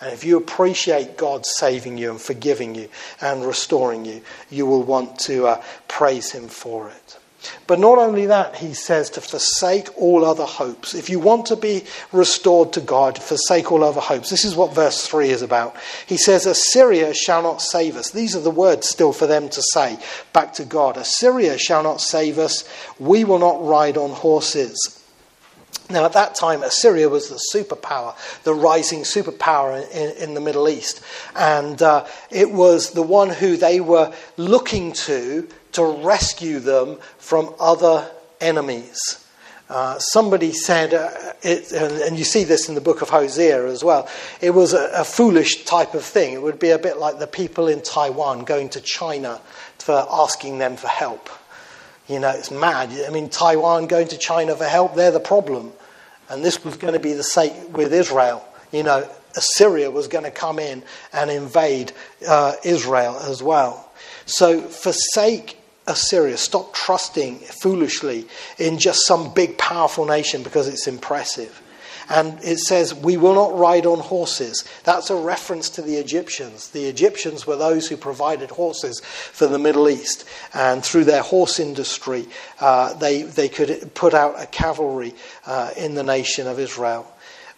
And 0.00 0.12
if 0.12 0.24
you 0.24 0.36
appreciate 0.36 1.16
God 1.16 1.44
saving 1.44 1.98
you 1.98 2.10
and 2.10 2.20
forgiving 2.20 2.74
you 2.74 2.88
and 3.20 3.44
restoring 3.44 4.04
you, 4.04 4.22
you 4.48 4.64
will 4.64 4.84
want 4.84 5.18
to 5.20 5.46
uh, 5.46 5.62
praise 5.88 6.30
Him 6.30 6.48
for 6.48 6.88
it. 6.88 7.18
But 7.66 7.78
not 7.78 7.98
only 7.98 8.26
that, 8.26 8.56
he 8.56 8.74
says 8.74 9.10
to 9.10 9.20
forsake 9.20 9.96
all 9.96 10.24
other 10.24 10.44
hopes. 10.44 10.94
If 10.94 11.08
you 11.08 11.20
want 11.20 11.46
to 11.46 11.56
be 11.56 11.84
restored 12.10 12.72
to 12.72 12.80
God, 12.80 13.16
forsake 13.16 13.70
all 13.70 13.84
other 13.84 14.00
hopes. 14.00 14.28
This 14.28 14.44
is 14.44 14.56
what 14.56 14.74
verse 14.74 15.06
3 15.06 15.30
is 15.30 15.42
about. 15.42 15.76
He 16.06 16.16
says, 16.16 16.46
Assyria 16.46 17.14
shall 17.14 17.42
not 17.42 17.62
save 17.62 17.96
us. 17.96 18.10
These 18.10 18.34
are 18.34 18.40
the 18.40 18.50
words 18.50 18.88
still 18.88 19.12
for 19.12 19.26
them 19.26 19.48
to 19.50 19.62
say 19.72 19.98
back 20.32 20.54
to 20.54 20.64
God. 20.64 20.96
Assyria 20.96 21.58
shall 21.58 21.84
not 21.84 22.00
save 22.00 22.38
us. 22.38 22.68
We 22.98 23.22
will 23.22 23.38
not 23.38 23.64
ride 23.64 23.96
on 23.96 24.10
horses. 24.10 24.97
Now, 25.90 26.04
at 26.04 26.12
that 26.12 26.34
time, 26.34 26.62
Assyria 26.62 27.08
was 27.08 27.30
the 27.30 27.40
superpower, 27.54 28.14
the 28.42 28.54
rising 28.54 29.00
superpower 29.00 29.90
in, 29.90 30.22
in 30.22 30.34
the 30.34 30.40
Middle 30.40 30.68
East. 30.68 31.02
And 31.34 31.80
uh, 31.80 32.06
it 32.30 32.50
was 32.50 32.90
the 32.90 33.02
one 33.02 33.30
who 33.30 33.56
they 33.56 33.80
were 33.80 34.12
looking 34.36 34.92
to 34.92 35.48
to 35.72 35.84
rescue 35.84 36.58
them 36.58 36.98
from 37.18 37.54
other 37.58 38.10
enemies. 38.40 39.24
Uh, 39.68 39.98
somebody 39.98 40.52
said, 40.52 40.94
uh, 40.94 41.10
it, 41.42 41.70
and, 41.72 42.18
you 42.18 42.24
see 42.24 42.42
this 42.42 42.70
in 42.70 42.74
the 42.74 42.80
book 42.80 43.02
of 43.02 43.10
Hosea 43.10 43.66
as 43.66 43.84
well, 43.84 44.08
it 44.40 44.50
was 44.50 44.72
a, 44.72 44.90
a, 44.94 45.04
foolish 45.04 45.66
type 45.66 45.92
of 45.92 46.02
thing. 46.02 46.32
It 46.32 46.40
would 46.40 46.58
be 46.58 46.70
a 46.70 46.78
bit 46.78 46.96
like 46.96 47.18
the 47.18 47.26
people 47.26 47.68
in 47.68 47.82
Taiwan 47.82 48.44
going 48.44 48.70
to 48.70 48.80
China 48.80 49.42
for 49.78 50.06
asking 50.10 50.56
them 50.56 50.76
for 50.76 50.88
help. 50.88 51.28
You 52.08 52.18
know, 52.18 52.30
it's 52.30 52.50
mad. 52.50 52.90
I 53.06 53.10
mean, 53.10 53.28
Taiwan 53.28 53.86
going 53.86 54.08
to 54.08 54.18
China 54.18 54.56
for 54.56 54.64
help, 54.64 54.94
they're 54.94 55.10
the 55.10 55.20
problem. 55.20 55.72
And 56.30 56.44
this 56.44 56.64
was 56.64 56.76
going 56.76 56.94
to 56.94 57.00
be 57.00 57.12
the 57.12 57.24
same 57.24 57.72
with 57.72 57.92
Israel. 57.92 58.46
You 58.72 58.82
know, 58.82 59.08
Assyria 59.36 59.90
was 59.90 60.08
going 60.08 60.24
to 60.24 60.30
come 60.30 60.58
in 60.58 60.82
and 61.12 61.30
invade 61.30 61.92
uh, 62.26 62.54
Israel 62.64 63.18
as 63.18 63.42
well. 63.42 63.90
So 64.26 64.60
forsake 64.60 65.58
Assyria. 65.86 66.36
Stop 66.36 66.74
trusting 66.74 67.38
foolishly 67.38 68.26
in 68.58 68.78
just 68.78 69.06
some 69.06 69.32
big, 69.32 69.56
powerful 69.58 70.04
nation 70.04 70.42
because 70.42 70.68
it's 70.68 70.86
impressive. 70.86 71.62
And 72.10 72.42
it 72.42 72.58
says, 72.58 72.94
We 72.94 73.16
will 73.16 73.34
not 73.34 73.58
ride 73.58 73.86
on 73.86 73.98
horses. 73.98 74.64
That's 74.84 75.10
a 75.10 75.16
reference 75.16 75.68
to 75.70 75.82
the 75.82 75.96
Egyptians. 75.96 76.70
The 76.70 76.86
Egyptians 76.86 77.46
were 77.46 77.56
those 77.56 77.88
who 77.88 77.96
provided 77.96 78.50
horses 78.50 79.00
for 79.00 79.46
the 79.46 79.58
Middle 79.58 79.88
East. 79.88 80.24
And 80.54 80.84
through 80.84 81.04
their 81.04 81.22
horse 81.22 81.60
industry, 81.60 82.26
uh, 82.60 82.94
they, 82.94 83.22
they 83.22 83.48
could 83.48 83.94
put 83.94 84.14
out 84.14 84.40
a 84.40 84.46
cavalry 84.46 85.14
uh, 85.46 85.70
in 85.76 85.94
the 85.94 86.02
nation 86.02 86.46
of 86.46 86.58
Israel. 86.58 87.06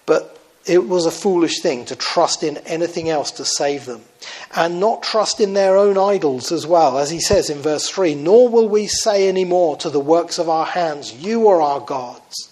But 0.07 0.39
it 0.67 0.89
was 0.89 1.07
a 1.07 1.11
foolish 1.11 1.61
thing 1.61 1.85
to 1.87 1.97
trust 1.97 2.43
in 2.43 2.59
anything 2.59 3.09
else 3.09 3.31
to 3.33 3.45
save 3.45 3.87
them. 3.87 4.03
And 4.55 4.79
not 4.81 5.03
trust 5.03 5.41
in 5.41 5.55
their 5.55 5.77
own 5.77 5.97
idols 5.97 6.53
as 6.53 6.67
well. 6.67 6.99
As 6.99 7.11
he 7.11 7.21
says 7.21 7.49
in 7.49 7.59
verse 7.59 7.89
3 7.89 8.15
Nor 8.15 8.49
will 8.49 8.69
we 8.69 8.87
say 8.87 9.29
any 9.29 9.45
more 9.45 9.77
to 9.79 9.91
the 9.91 10.01
works 10.01 10.39
of 10.39 10.49
our 10.49 10.67
hands, 10.67 11.15
You 11.15 11.49
are 11.49 11.63
our 11.63 11.81
gods. 11.81 12.50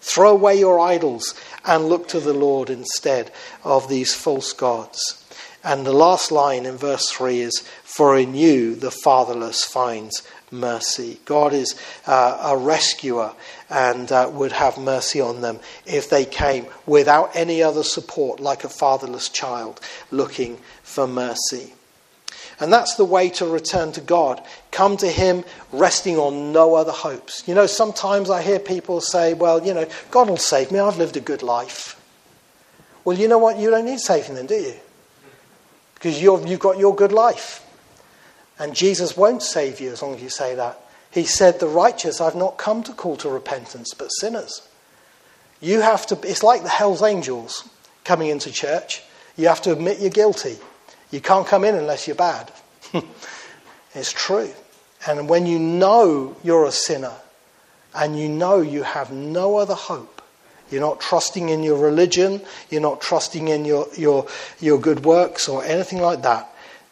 Throw 0.00 0.30
away 0.30 0.58
your 0.58 0.80
idols 0.80 1.34
and 1.64 1.88
look 1.88 2.08
to 2.08 2.20
the 2.20 2.34
Lord 2.34 2.70
instead 2.70 3.30
of 3.64 3.88
these 3.88 4.14
false 4.14 4.52
gods. 4.52 5.24
And 5.62 5.84
the 5.84 5.92
last 5.92 6.32
line 6.32 6.64
in 6.64 6.76
verse 6.76 7.10
3 7.10 7.40
is 7.40 7.60
For 7.84 8.18
in 8.18 8.34
you 8.34 8.74
the 8.74 8.90
fatherless 8.90 9.64
finds 9.64 10.22
mercy. 10.50 11.20
God 11.26 11.52
is 11.52 11.78
uh, 12.06 12.40
a 12.42 12.56
rescuer 12.56 13.32
and 13.68 14.10
uh, 14.10 14.30
would 14.32 14.52
have 14.52 14.78
mercy 14.78 15.20
on 15.20 15.42
them 15.42 15.60
if 15.86 16.08
they 16.08 16.24
came 16.24 16.66
without 16.86 17.30
any 17.34 17.62
other 17.62 17.82
support, 17.82 18.40
like 18.40 18.64
a 18.64 18.68
fatherless 18.68 19.28
child 19.28 19.80
looking 20.10 20.58
for 20.82 21.06
mercy. 21.06 21.74
And 22.60 22.70
that's 22.70 22.96
the 22.96 23.06
way 23.06 23.30
to 23.30 23.46
return 23.46 23.92
to 23.92 24.02
God. 24.02 24.46
Come 24.70 24.98
to 24.98 25.08
Him 25.08 25.44
resting 25.72 26.18
on 26.18 26.52
no 26.52 26.74
other 26.74 26.92
hopes. 26.92 27.42
You 27.48 27.54
know, 27.54 27.66
sometimes 27.66 28.28
I 28.28 28.42
hear 28.42 28.58
people 28.58 29.00
say, 29.00 29.32
well, 29.32 29.66
you 29.66 29.72
know, 29.72 29.88
God 30.10 30.28
will 30.28 30.36
save 30.36 30.70
me. 30.70 30.78
I've 30.78 30.98
lived 30.98 31.16
a 31.16 31.20
good 31.20 31.42
life. 31.42 31.96
Well, 33.04 33.16
you 33.16 33.28
know 33.28 33.38
what? 33.38 33.58
You 33.58 33.70
don't 33.70 33.86
need 33.86 34.00
saving 34.00 34.34
then, 34.34 34.46
do 34.46 34.54
you? 34.54 34.74
Because 35.94 36.20
you've 36.20 36.46
you've 36.46 36.60
got 36.60 36.78
your 36.78 36.94
good 36.94 37.12
life. 37.12 37.66
And 38.58 38.74
Jesus 38.74 39.16
won't 39.16 39.42
save 39.42 39.80
you 39.80 39.90
as 39.90 40.02
long 40.02 40.14
as 40.14 40.22
you 40.22 40.28
say 40.28 40.54
that. 40.54 40.78
He 41.10 41.24
said, 41.24 41.58
The 41.58 41.66
righteous 41.66 42.20
I've 42.20 42.36
not 42.36 42.58
come 42.58 42.82
to 42.84 42.92
call 42.92 43.16
to 43.16 43.28
repentance, 43.30 43.94
but 43.94 44.08
sinners. 44.08 44.68
You 45.60 45.80
have 45.80 46.06
to, 46.06 46.18
it's 46.28 46.42
like 46.42 46.62
the 46.62 46.68
Hell's 46.68 47.02
Angels 47.02 47.68
coming 48.04 48.28
into 48.28 48.50
church. 48.52 49.02
You 49.36 49.48
have 49.48 49.62
to 49.62 49.72
admit 49.72 50.00
you're 50.00 50.10
guilty. 50.10 50.58
You 51.10 51.20
can't 51.20 51.46
come 51.46 51.64
in 51.64 51.74
unless 51.74 52.06
you're 52.06 52.16
bad. 52.16 52.50
it's 53.94 54.12
true. 54.12 54.50
And 55.06 55.28
when 55.28 55.46
you 55.46 55.58
know 55.58 56.36
you're 56.42 56.66
a 56.66 56.72
sinner 56.72 57.14
and 57.94 58.18
you 58.18 58.28
know 58.28 58.60
you 58.60 58.82
have 58.82 59.10
no 59.10 59.56
other 59.56 59.74
hope, 59.74 60.22
you're 60.70 60.80
not 60.80 61.00
trusting 61.00 61.48
in 61.48 61.62
your 61.62 61.78
religion, 61.78 62.40
you're 62.70 62.80
not 62.80 63.00
trusting 63.00 63.48
in 63.48 63.64
your, 63.64 63.88
your, 63.96 64.26
your 64.60 64.78
good 64.78 65.04
works 65.04 65.48
or 65.48 65.64
anything 65.64 66.00
like 66.00 66.22
that, 66.22 66.48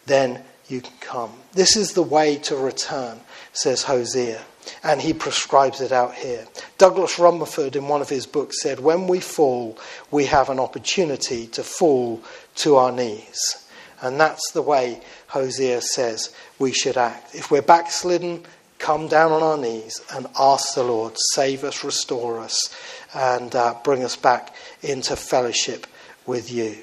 then 0.06 0.42
you 0.68 0.80
can 0.80 0.92
come. 1.00 1.32
This 1.52 1.76
is 1.76 1.92
the 1.92 2.02
way 2.02 2.36
to 2.38 2.56
return, 2.56 3.20
says 3.52 3.84
Hosea. 3.84 4.42
And 4.82 5.00
he 5.00 5.14
prescribes 5.14 5.80
it 5.80 5.92
out 5.92 6.14
here. 6.14 6.46
Douglas 6.76 7.18
Rumford, 7.18 7.74
in 7.74 7.88
one 7.88 8.02
of 8.02 8.10
his 8.10 8.26
books, 8.26 8.60
said, 8.60 8.80
When 8.80 9.06
we 9.06 9.18
fall, 9.20 9.78
we 10.10 10.26
have 10.26 10.50
an 10.50 10.60
opportunity 10.60 11.46
to 11.48 11.62
fall 11.62 12.22
to 12.56 12.76
our 12.76 12.92
knees. 12.92 13.57
And 14.00 14.18
that's 14.20 14.52
the 14.52 14.62
way 14.62 15.00
Hosea 15.28 15.80
says 15.80 16.34
we 16.58 16.72
should 16.72 16.96
act. 16.96 17.34
If 17.34 17.50
we're 17.50 17.62
backslidden, 17.62 18.44
come 18.78 19.08
down 19.08 19.32
on 19.32 19.42
our 19.42 19.58
knees 19.58 20.00
and 20.14 20.26
ask 20.38 20.74
the 20.74 20.84
Lord, 20.84 21.14
save 21.34 21.64
us, 21.64 21.82
restore 21.82 22.38
us, 22.38 22.74
and 23.14 23.54
uh, 23.54 23.74
bring 23.82 24.04
us 24.04 24.16
back 24.16 24.54
into 24.82 25.16
fellowship 25.16 25.86
with 26.26 26.52
you. 26.52 26.76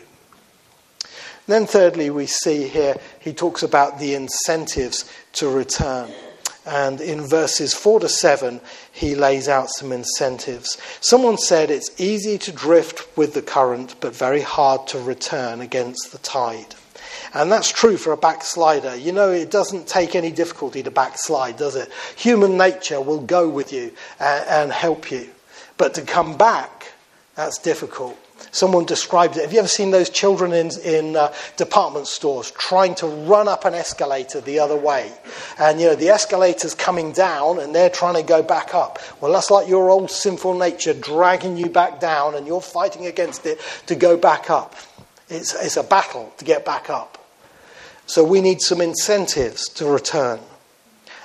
Then, 1.48 1.68
thirdly, 1.68 2.10
we 2.10 2.26
see 2.26 2.68
here 2.68 2.96
he 3.20 3.32
talks 3.32 3.62
about 3.62 4.00
the 4.00 4.16
incentives 4.16 5.10
to 5.34 5.48
return. 5.48 6.12
And 6.66 7.00
in 7.00 7.28
verses 7.28 7.76
4 7.76 8.00
to 8.00 8.10
7, 8.10 8.60
he 8.92 9.14
lays 9.14 9.48
out 9.48 9.70
some 9.70 9.92
incentives. 9.92 10.80
Someone 11.00 11.38
said 11.38 11.70
it's 11.70 12.02
easy 12.02 12.40
to 12.40 12.52
drift 12.52 13.08
with 13.16 13.36
the 13.36 13.44
current, 13.44 13.96
but 14.00 14.16
very 14.16 14.42
hard 14.42 14.88
to 14.88 15.00
return 15.00 15.62
against 15.62 16.12
the 16.12 16.18
tide. 16.18 16.74
And 17.34 17.52
that's 17.52 17.72
true 17.72 17.98
for 17.98 18.14
a 18.14 18.18
backslider. 18.18 18.96
You 18.96 19.12
know, 19.12 19.32
it 19.32 19.52
doesn't 19.52 19.88
take 19.88 20.16
any 20.16 20.32
difficulty 20.32 20.84
to 20.84 20.92
backslide, 20.92 21.58
does 21.58 21.76
it? 21.76 21.90
Human 22.16 22.58
nature 22.58 23.02
will 23.02 23.22
go 23.22 23.50
with 23.50 23.74
you 23.74 23.92
and, 24.20 24.48
and 24.48 24.72
help 24.72 25.12
you. 25.12 25.30
But 25.78 25.94
to 25.96 26.02
come 26.02 26.38
back, 26.38 26.94
that's 27.36 27.58
difficult. 27.58 28.18
Someone 28.52 28.86
described 28.86 29.38
it. 29.38 29.42
Have 29.42 29.54
you 29.54 29.60
ever 29.60 29.68
seen 29.68 29.92
those 29.92 30.10
children 30.10 30.54
in, 30.54 30.72
in 30.82 31.16
uh, 31.16 31.34
department 31.58 32.08
stores 32.08 32.52
trying 32.52 32.96
to 32.96 33.08
run 33.08 33.48
up 33.48 33.66
an 33.66 33.74
escalator 33.74 34.42
the 34.42 34.60
other 34.60 34.76
way? 34.76 35.12
And, 35.60 35.80
you 35.80 35.88
know, 35.88 35.96
the 35.96 36.08
escalator's 36.08 36.74
coming 36.74 37.12
down 37.12 37.60
and 37.60 37.74
they're 37.74 37.90
trying 37.90 38.16
to 38.16 38.24
go 38.24 38.42
back 38.44 38.74
up. 38.74 39.00
Well, 39.22 39.34
that's 39.34 39.52
like 39.52 39.68
your 39.68 39.90
old 39.90 40.12
sinful 40.12 40.58
nature 40.58 40.94
dragging 40.94 41.58
you 41.58 41.70
back 41.70 42.00
down 42.00 42.36
and 42.36 42.48
you're 42.48 42.62
fighting 42.62 43.06
against 43.08 43.46
it 43.46 43.60
to 43.88 43.96
go 43.96 44.18
back 44.18 44.50
up. 44.50 44.76
It's, 45.30 45.54
it's 45.56 45.78
a 45.78 45.84
battle 45.84 46.34
to 46.38 46.46
get 46.46 46.66
back 46.66 46.90
up. 46.90 47.15
So 48.06 48.24
we 48.24 48.42
need 48.42 48.62
some 48.62 48.82
incentives 48.82 49.68
to 49.70 49.86
return. 49.86 50.40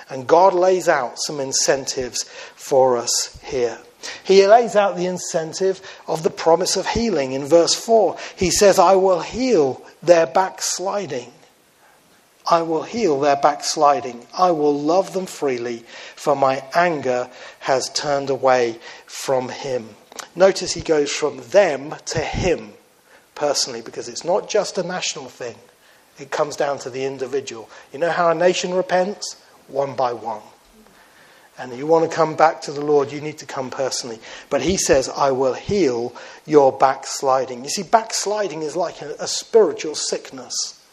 And 0.09 0.27
God 0.27 0.53
lays 0.53 0.89
out 0.89 1.19
some 1.19 1.39
incentives 1.39 2.23
for 2.55 2.97
us 2.97 3.39
here. 3.43 3.77
He 4.23 4.45
lays 4.47 4.75
out 4.75 4.97
the 4.97 5.05
incentive 5.05 5.79
of 6.07 6.23
the 6.23 6.29
promise 6.29 6.75
of 6.75 6.87
healing 6.87 7.33
in 7.33 7.45
verse 7.45 7.75
4. 7.75 8.17
He 8.35 8.49
says, 8.49 8.79
I 8.79 8.95
will 8.95 9.21
heal 9.21 9.85
their 10.01 10.25
backsliding. 10.25 11.31
I 12.49 12.63
will 12.63 12.81
heal 12.81 13.19
their 13.19 13.35
backsliding. 13.35 14.25
I 14.33 14.51
will 14.51 14.77
love 14.77 15.13
them 15.13 15.27
freely, 15.27 15.85
for 16.15 16.35
my 16.35 16.63
anger 16.73 17.29
has 17.59 17.89
turned 17.89 18.31
away 18.31 18.79
from 19.05 19.49
him. 19.49 19.89
Notice 20.35 20.73
he 20.73 20.81
goes 20.81 21.11
from 21.11 21.37
them 21.49 21.95
to 22.07 22.19
him 22.19 22.73
personally, 23.35 23.81
because 23.81 24.09
it's 24.09 24.25
not 24.25 24.49
just 24.49 24.77
a 24.79 24.83
national 24.83 25.27
thing, 25.27 25.55
it 26.19 26.31
comes 26.31 26.55
down 26.55 26.79
to 26.79 26.89
the 26.89 27.05
individual. 27.05 27.69
You 27.93 27.99
know 27.99 28.11
how 28.11 28.29
a 28.29 28.35
nation 28.35 28.73
repents? 28.73 29.35
One 29.67 29.95
by 29.95 30.13
one 30.13 30.41
and 31.61 31.77
you 31.77 31.85
want 31.85 32.09
to 32.09 32.15
come 32.15 32.35
back 32.35 32.61
to 32.61 32.71
the 32.71 32.83
Lord, 32.83 33.11
you 33.11 33.21
need 33.21 33.37
to 33.37 33.45
come 33.45 33.69
personally. 33.69 34.19
But 34.49 34.63
he 34.63 34.77
says, 34.77 35.07
I 35.09 35.29
will 35.29 35.53
heal 35.53 36.15
your 36.47 36.71
backsliding. 36.71 37.63
You 37.63 37.69
see, 37.69 37.83
backsliding 37.83 38.63
is 38.63 38.75
like 38.75 39.01
a, 39.03 39.15
a 39.19 39.27
spiritual 39.27 39.93
sickness. 39.93 40.83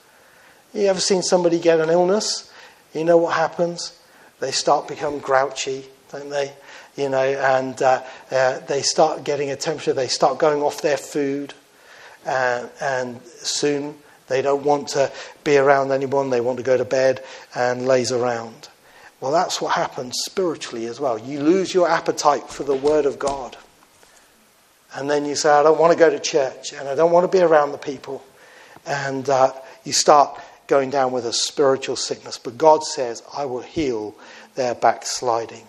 You 0.75 0.87
ever 0.87 1.01
seen 1.01 1.23
somebody 1.23 1.59
get 1.59 1.81
an 1.81 1.89
illness? 1.89 2.53
You 2.93 3.05
know 3.05 3.17
what 3.17 3.35
happens? 3.35 3.99
They 4.41 4.51
start 4.51 4.89
become 4.89 5.21
grouchy, 5.21 5.87
don't 6.13 6.29
they? 6.29 6.53
You 6.97 7.09
know, 7.09 7.23
and 7.23 7.81
uh, 7.81 8.03
uh, 8.31 8.59
they 8.61 8.83
start 8.83 9.25
getting 9.25 9.51
a 9.51 9.57
temperature. 9.57 9.95
They 9.95 10.09
start 10.09 10.39
going 10.39 10.61
off 10.61 10.83
their 10.83 10.99
food, 10.99 11.55
and, 12.27 12.69
and 12.81 13.23
soon 13.23 13.95
they 14.29 14.43
don't 14.43 14.65
want 14.65 14.89
to 14.89 15.11
be 15.45 15.57
around 15.57 15.91
anyone. 15.91 16.31
They 16.31 16.41
want 16.41 16.59
to 16.59 16.65
go 16.65 16.77
to 16.77 16.85
bed 16.85 17.25
and 17.55 17.87
laze 17.87 18.13
around. 18.13 18.69
Well, 19.21 19.33
that's 19.33 19.61
what 19.61 19.75
happens 19.75 20.17
spiritually 20.25 20.87
as 20.87 21.01
well. 21.01 21.19
You 21.19 21.41
lose 21.41 21.75
your 21.75 21.89
appetite 21.89 22.49
for 22.49 22.63
the 22.63 22.75
Word 22.75 23.05
of 23.05 23.19
God. 23.19 23.57
And 24.95 25.11
then 25.11 25.25
you 25.27 25.35
say, 25.35 25.51
I 25.51 25.63
don't 25.63 25.79
want 25.79 25.93
to 25.93 25.99
go 25.99 26.09
to 26.09 26.19
church 26.19 26.73
and 26.73 26.89
I 26.89 26.95
don't 26.95 27.13
want 27.13 27.31
to 27.31 27.37
be 27.37 27.43
around 27.43 27.73
the 27.73 27.79
people. 27.79 28.25
And 28.87 29.29
uh, 29.29 29.53
you 29.85 29.93
start 29.93 30.41
going 30.67 30.91
down 30.91 31.13
with 31.13 31.27
a 31.27 31.33
spiritual 31.33 31.97
sickness. 31.97 32.39
But 32.39 32.57
God 32.57 32.85
says, 32.85 33.23
I 33.37 33.45
will 33.45 33.63
heal 33.63 34.15
their 34.55 34.75
backsliding. 34.75 35.67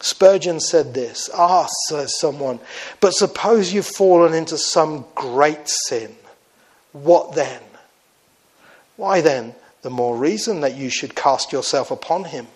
Spurgeon 0.00 0.60
said 0.60 0.94
this 0.94 1.30
Ah, 1.34 1.66
says 1.88 2.18
someone, 2.18 2.60
but 3.00 3.12
suppose 3.12 3.72
you've 3.72 3.86
fallen 3.86 4.34
into 4.34 4.58
some 4.58 5.04
great 5.14 5.68
sin. 5.68 6.14
What 7.02 7.34
then? 7.34 7.60
Why 8.96 9.20
then, 9.20 9.54
the 9.82 9.90
more 9.90 10.16
reason 10.16 10.60
that 10.62 10.76
you 10.76 10.88
should 10.88 11.14
cast 11.14 11.52
yourself 11.52 11.90
upon 11.90 12.24
him. 12.24 12.46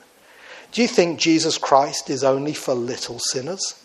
Do 0.73 0.81
you 0.81 0.89
think 0.89 1.21
Jesus 1.21 1.59
Christ 1.59 2.09
is 2.09 2.25
only 2.25 2.55
for 2.55 2.73
little 2.73 3.19
sinners? 3.19 3.85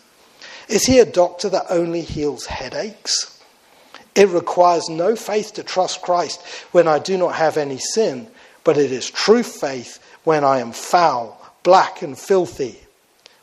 Is 0.68 0.86
he 0.86 0.98
a 0.98 1.04
doctor 1.04 1.50
that 1.50 1.66
only 1.68 2.00
heals 2.00 2.46
headaches? 2.46 3.38
It 4.14 4.28
requires 4.30 4.88
no 4.88 5.14
faith 5.14 5.52
to 5.54 5.62
trust 5.62 6.00
Christ 6.00 6.40
when 6.72 6.88
I 6.88 7.00
do 7.00 7.18
not 7.18 7.34
have 7.34 7.58
any 7.58 7.78
sin, 7.78 8.26
but 8.64 8.78
it 8.78 8.90
is 8.90 9.10
true 9.10 9.42
faith 9.42 10.02
when 10.24 10.42
I 10.42 10.60
am 10.60 10.72
foul, 10.72 11.38
black, 11.64 12.00
and 12.00 12.18
filthy. 12.18 12.80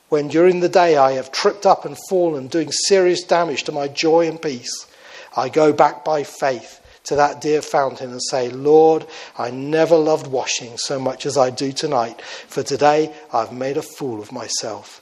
When 0.10 0.30
during 0.30 0.62
the 0.62 0.70
day 0.70 0.98
I 0.98 1.12
have 1.12 1.32
tripped 1.32 1.68
up 1.68 1.86
and 1.86 1.96
fallen, 2.10 2.48
doing 2.48 2.72
serious 2.72 3.24
damage 3.24 3.64
to 3.66 3.72
my 3.72 3.88
joy 3.88 4.28
and 4.28 4.42
peace, 4.42 4.88
I 5.38 5.50
go 5.50 5.72
back 5.74 6.04
by 6.04 6.24
faith 6.24 6.80
to 7.04 7.16
that 7.16 7.42
dear 7.42 7.62
fountain 7.62 8.12
and 8.12 8.24
say, 8.24 8.50
Lord, 8.50 9.06
I 9.38 9.52
never 9.52 9.96
loved 9.96 10.28
washing 10.28 10.78
so 10.78 11.00
much 11.00 11.26
as 11.26 11.38
I 11.38 11.50
do 11.50 11.72
tonight, 11.72 12.22
for 12.22 12.64
today 12.64 13.14
I've 13.32 13.52
made 13.52 13.78
a 13.78 13.82
fool 13.82 14.22
of 14.22 14.32
myself. 14.32 15.02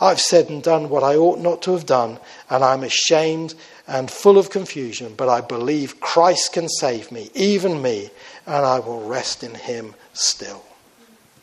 I've 0.00 0.20
said 0.20 0.48
and 0.48 0.62
done 0.62 0.88
what 0.88 1.02
I 1.02 1.16
ought 1.16 1.40
not 1.40 1.60
to 1.62 1.72
have 1.72 1.84
done, 1.84 2.18
and 2.48 2.64
I'm 2.64 2.82
ashamed 2.82 3.54
and 3.86 4.10
full 4.10 4.38
of 4.38 4.50
confusion, 4.50 5.14
but 5.14 5.28
I 5.28 5.42
believe 5.42 6.00
Christ 6.00 6.54
can 6.54 6.68
save 6.68 7.12
me, 7.12 7.30
even 7.34 7.82
me, 7.82 8.10
and 8.46 8.64
I 8.64 8.78
will 8.78 9.06
rest 9.06 9.44
in 9.44 9.54
him 9.54 9.94
still. 10.14 10.64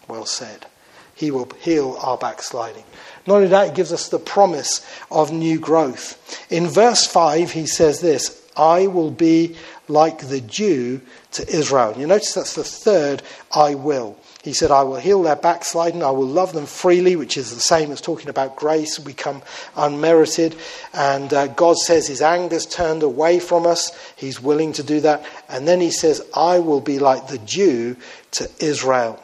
Well 0.07 0.25
said. 0.25 0.65
He 1.13 1.31
will 1.31 1.49
heal 1.59 1.97
our 2.01 2.17
backsliding. 2.17 2.83
Not 3.25 3.35
only 3.35 3.47
that, 3.47 3.69
he 3.69 3.75
gives 3.75 3.91
us 3.91 4.09
the 4.09 4.19
promise 4.19 4.85
of 5.11 5.31
new 5.31 5.59
growth. 5.59 6.45
In 6.51 6.67
verse 6.67 7.05
5, 7.05 7.51
he 7.51 7.65
says 7.65 8.01
this 8.01 8.41
I 8.55 8.87
will 8.87 9.11
be 9.11 9.55
like 9.87 10.27
the 10.27 10.41
dew 10.41 11.01
to 11.33 11.47
Israel. 11.47 11.91
And 11.91 12.01
You 12.01 12.07
notice 12.07 12.33
that's 12.33 12.55
the 12.55 12.63
third 12.63 13.23
I 13.55 13.75
will. 13.75 14.17
He 14.43 14.53
said, 14.53 14.71
I 14.71 14.83
will 14.83 14.95
heal 14.95 15.23
their 15.23 15.35
backsliding. 15.35 16.03
I 16.03 16.11
will 16.11 16.27
love 16.27 16.53
them 16.53 16.65
freely, 16.65 17.15
which 17.15 17.35
is 17.37 17.53
the 17.53 17.59
same 17.59 17.91
as 17.91 17.99
talking 17.99 18.29
about 18.29 18.55
grace. 18.55 18.97
We 18.97 19.13
come 19.13 19.41
unmerited. 19.75 20.55
And 20.93 21.33
uh, 21.33 21.47
God 21.47 21.77
says 21.77 22.07
his 22.07 22.21
anger's 22.21 22.65
turned 22.65 23.03
away 23.03 23.39
from 23.39 23.65
us. 23.65 23.91
He's 24.15 24.41
willing 24.41 24.71
to 24.73 24.83
do 24.83 25.01
that. 25.01 25.25
And 25.49 25.67
then 25.67 25.81
he 25.81 25.91
says, 25.91 26.21
I 26.33 26.59
will 26.59 26.81
be 26.81 26.97
like 26.97 27.27
the 27.27 27.39
dew 27.39 27.97
to 28.31 28.49
Israel. 28.59 29.21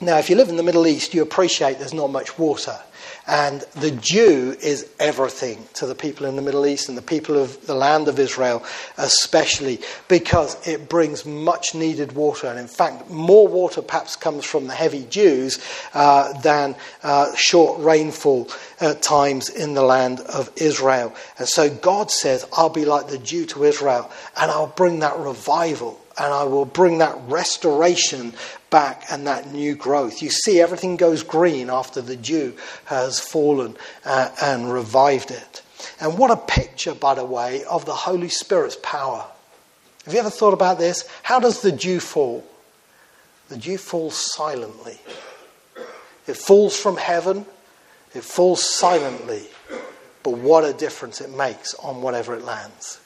Now, 0.00 0.18
if 0.18 0.30
you 0.30 0.36
live 0.36 0.48
in 0.48 0.56
the 0.56 0.62
Middle 0.62 0.86
East, 0.86 1.14
you 1.14 1.22
appreciate 1.22 1.78
there's 1.78 1.94
not 1.94 2.10
much 2.10 2.38
water. 2.38 2.78
And 3.26 3.62
the 3.76 3.90
dew 3.90 4.54
is 4.60 4.86
everything 5.00 5.66
to 5.74 5.86
the 5.86 5.94
people 5.94 6.26
in 6.26 6.36
the 6.36 6.42
Middle 6.42 6.66
East 6.66 6.90
and 6.90 6.98
the 6.98 7.02
people 7.02 7.38
of 7.38 7.66
the 7.66 7.74
land 7.74 8.06
of 8.08 8.18
Israel, 8.18 8.62
especially 8.98 9.80
because 10.08 10.56
it 10.68 10.90
brings 10.90 11.24
much 11.24 11.74
needed 11.74 12.12
water. 12.12 12.48
And 12.48 12.58
in 12.58 12.66
fact, 12.66 13.08
more 13.08 13.48
water 13.48 13.80
perhaps 13.80 14.14
comes 14.14 14.44
from 14.44 14.66
the 14.66 14.74
heavy 14.74 15.04
dews 15.04 15.58
uh, 15.94 16.38
than 16.40 16.76
uh, 17.02 17.34
short 17.34 17.80
rainfall 17.80 18.50
at 18.80 19.00
times 19.00 19.48
in 19.48 19.72
the 19.72 19.82
land 19.82 20.20
of 20.20 20.50
Israel. 20.56 21.14
And 21.38 21.48
so 21.48 21.70
God 21.70 22.10
says, 22.10 22.46
I'll 22.52 22.68
be 22.68 22.84
like 22.84 23.08
the 23.08 23.18
dew 23.18 23.46
to 23.46 23.64
Israel, 23.64 24.10
and 24.36 24.50
I'll 24.50 24.66
bring 24.66 24.98
that 24.98 25.16
revival 25.18 25.98
and 26.16 26.32
I 26.32 26.44
will 26.44 26.64
bring 26.64 26.98
that 26.98 27.18
restoration 27.26 28.34
back 28.74 29.04
and 29.08 29.28
that 29.28 29.52
new 29.52 29.76
growth. 29.76 30.20
You 30.20 30.30
see, 30.30 30.60
everything 30.60 30.96
goes 30.96 31.22
green 31.22 31.70
after 31.70 32.02
the 32.02 32.16
dew 32.16 32.56
has 32.86 33.20
fallen 33.20 33.76
uh, 34.04 34.30
and 34.42 34.72
revived 34.72 35.30
it. 35.30 35.62
And 36.00 36.18
what 36.18 36.32
a 36.32 36.36
picture, 36.36 36.92
by 36.92 37.14
the 37.14 37.24
way, 37.24 37.62
of 37.66 37.84
the 37.84 37.94
Holy 37.94 38.28
Spirit's 38.28 38.76
power. 38.82 39.24
Have 40.04 40.12
you 40.12 40.18
ever 40.18 40.28
thought 40.28 40.54
about 40.54 40.80
this? 40.80 41.08
How 41.22 41.38
does 41.38 41.62
the 41.62 41.70
dew 41.70 42.00
fall? 42.00 42.44
The 43.48 43.58
dew 43.58 43.78
falls 43.78 44.16
silently. 44.16 44.98
It 46.26 46.36
falls 46.36 46.76
from 46.76 46.96
heaven, 46.96 47.46
it 48.12 48.24
falls 48.24 48.68
silently. 48.68 49.44
But 50.24 50.38
what 50.38 50.64
a 50.64 50.72
difference 50.72 51.20
it 51.20 51.30
makes 51.30 51.74
on 51.74 52.02
whatever 52.02 52.34
it 52.34 52.42
lands. 52.42 52.98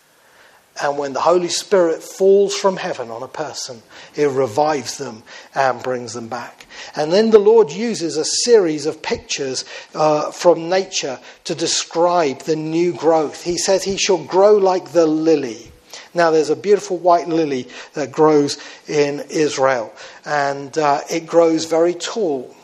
And 0.83 0.99
when 0.99 1.13
the 1.13 1.21
Holy 1.21 1.49
Spirit 1.49 2.03
falls 2.03 2.55
from 2.55 2.77
heaven 2.77 3.11
on 3.11 3.23
a 3.23 3.29
person, 3.29 3.83
it 4.15 4.31
revives 4.31 4.99
them 4.99 5.23
and 5.55 5.83
brings 5.83 6.13
them 6.13 6.29
back. 6.29 6.67
And 6.95 7.13
then 7.13 7.31
the 7.31 7.39
Lord 7.39 7.71
uses 7.71 8.17
a 8.17 8.25
series 8.25 8.87
of 8.87 9.03
pictures 9.03 9.65
uh, 9.95 10.31
from 10.31 10.69
nature 10.69 11.19
to 11.45 11.55
describe 11.55 12.41
the 12.43 12.57
new 12.57 12.93
growth. 12.93 13.43
He 13.43 13.59
says, 13.59 13.83
He 13.83 13.97
shall 13.97 14.23
grow 14.25 14.57
like 14.57 14.93
the 14.93 15.07
lily. 15.07 15.73
Now, 16.15 16.31
there's 16.31 16.51
a 16.51 16.57
beautiful 16.57 16.97
white 16.97 17.29
lily 17.29 17.69
that 17.95 18.13
grows 18.13 18.59
in 18.87 19.21
Israel, 19.31 19.93
and 20.25 20.77
uh, 20.79 21.01
it 21.11 21.27
grows 21.27 21.67
very 21.67 21.95
tall 21.95 22.55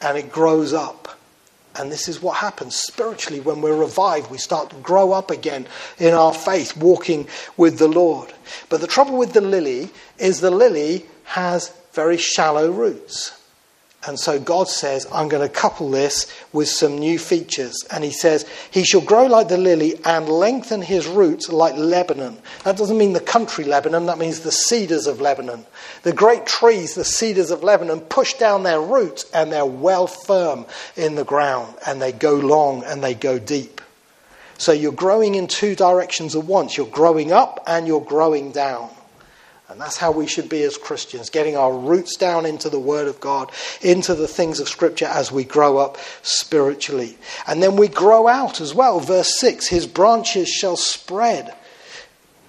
and 0.00 0.16
it 0.16 0.30
grows 0.30 0.72
up. 0.72 1.15
And 1.78 1.92
this 1.92 2.08
is 2.08 2.22
what 2.22 2.38
happens 2.38 2.74
spiritually 2.74 3.40
when 3.40 3.60
we're 3.60 3.76
revived. 3.76 4.30
We 4.30 4.38
start 4.38 4.70
to 4.70 4.76
grow 4.76 5.12
up 5.12 5.30
again 5.30 5.66
in 5.98 6.14
our 6.14 6.32
faith, 6.32 6.76
walking 6.76 7.28
with 7.56 7.78
the 7.78 7.88
Lord. 7.88 8.32
But 8.68 8.80
the 8.80 8.86
trouble 8.86 9.18
with 9.18 9.32
the 9.32 9.40
lily 9.40 9.90
is 10.18 10.40
the 10.40 10.50
lily 10.50 11.06
has 11.24 11.72
very 11.92 12.16
shallow 12.16 12.70
roots. 12.70 13.32
And 14.06 14.18
so 14.18 14.38
God 14.38 14.68
says, 14.68 15.06
I'm 15.12 15.28
going 15.28 15.46
to 15.46 15.52
couple 15.52 15.90
this 15.90 16.32
with 16.52 16.68
some 16.68 16.98
new 16.98 17.18
features. 17.18 17.84
And 17.90 18.04
he 18.04 18.12
says, 18.12 18.46
He 18.70 18.84
shall 18.84 19.00
grow 19.00 19.26
like 19.26 19.48
the 19.48 19.58
lily 19.58 19.98
and 20.04 20.28
lengthen 20.28 20.80
his 20.80 21.06
roots 21.06 21.48
like 21.48 21.74
Lebanon. 21.76 22.38
That 22.64 22.76
doesn't 22.76 22.98
mean 22.98 23.14
the 23.14 23.20
country 23.20 23.64
Lebanon, 23.64 24.06
that 24.06 24.18
means 24.18 24.40
the 24.40 24.52
cedars 24.52 25.06
of 25.06 25.20
Lebanon. 25.20 25.66
The 26.02 26.12
great 26.12 26.46
trees, 26.46 26.94
the 26.94 27.04
cedars 27.04 27.50
of 27.50 27.64
Lebanon, 27.64 28.00
push 28.00 28.34
down 28.34 28.62
their 28.62 28.80
roots 28.80 29.26
and 29.34 29.52
they're 29.52 29.66
well 29.66 30.06
firm 30.06 30.66
in 30.96 31.16
the 31.16 31.24
ground 31.24 31.74
and 31.86 32.00
they 32.00 32.12
go 32.12 32.34
long 32.34 32.84
and 32.84 33.02
they 33.02 33.14
go 33.14 33.38
deep. 33.38 33.80
So 34.58 34.72
you're 34.72 34.92
growing 34.92 35.34
in 35.34 35.48
two 35.48 35.74
directions 35.74 36.34
at 36.34 36.44
once. 36.44 36.76
You're 36.76 36.86
growing 36.86 37.32
up 37.32 37.62
and 37.66 37.86
you're 37.86 38.00
growing 38.00 38.52
down. 38.52 38.90
And 39.68 39.80
that's 39.80 39.96
how 39.96 40.12
we 40.12 40.28
should 40.28 40.48
be 40.48 40.62
as 40.62 40.78
Christians, 40.78 41.28
getting 41.28 41.56
our 41.56 41.76
roots 41.76 42.16
down 42.16 42.46
into 42.46 42.68
the 42.68 42.78
Word 42.78 43.08
of 43.08 43.18
God, 43.18 43.50
into 43.82 44.14
the 44.14 44.28
things 44.28 44.60
of 44.60 44.68
Scripture 44.68 45.06
as 45.06 45.32
we 45.32 45.42
grow 45.42 45.78
up 45.78 45.98
spiritually. 46.22 47.18
And 47.48 47.60
then 47.60 47.74
we 47.76 47.88
grow 47.88 48.28
out 48.28 48.60
as 48.60 48.74
well. 48.74 49.00
Verse 49.00 49.38
6 49.40 49.66
His 49.66 49.86
branches 49.86 50.48
shall 50.48 50.76
spread 50.76 51.52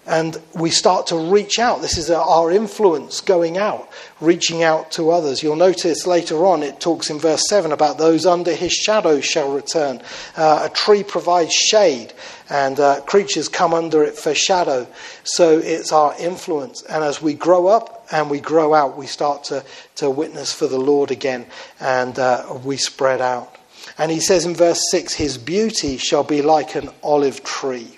and 0.07 0.37
we 0.55 0.69
start 0.69 1.07
to 1.07 1.17
reach 1.31 1.59
out. 1.59 1.81
This 1.81 1.97
is 1.97 2.09
our 2.09 2.49
influence 2.49 3.19
going 3.19 3.57
out, 3.57 3.89
reaching 4.21 4.63
out 4.63 4.89
to 4.93 5.11
others. 5.11 5.43
You'll 5.43 5.57
notice 5.57 6.07
later 6.07 6.45
on 6.45 6.63
it 6.63 6.79
talks 6.79 7.09
in 7.09 7.19
verse 7.19 7.47
7 7.49 7.73
about 7.73 7.97
those 7.97 8.25
under 8.25 8.55
his 8.55 8.71
shadow 8.71 9.19
shall 9.19 9.53
return. 9.53 10.01
Uh, 10.37 10.69
a 10.71 10.73
tree 10.73 11.03
provides 11.03 11.53
shade, 11.53 12.13
and 12.49 12.79
uh, 12.79 13.01
creatures 13.01 13.49
come 13.49 13.73
under 13.73 14.01
it 14.03 14.17
for 14.17 14.33
shadow. 14.33 14.87
So 15.23 15.59
it's 15.59 15.91
our 15.91 16.15
influence. 16.17 16.83
And 16.83 17.03
as 17.03 17.21
we 17.21 17.33
grow 17.33 17.67
up 17.67 18.07
and 18.09 18.29
we 18.29 18.39
grow 18.39 18.73
out, 18.73 18.97
we 18.97 19.07
start 19.07 19.43
to, 19.45 19.65
to 19.95 20.09
witness 20.09 20.53
for 20.53 20.67
the 20.67 20.79
Lord 20.79 21.11
again, 21.11 21.45
and 21.81 22.17
uh, 22.17 22.57
we 22.63 22.77
spread 22.77 23.19
out. 23.19 23.57
And 23.97 24.09
he 24.09 24.21
says 24.21 24.45
in 24.45 24.55
verse 24.55 24.81
6 24.89 25.13
His 25.13 25.37
beauty 25.37 25.97
shall 25.97 26.23
be 26.23 26.41
like 26.41 26.75
an 26.75 26.89
olive 27.03 27.43
tree. 27.43 27.96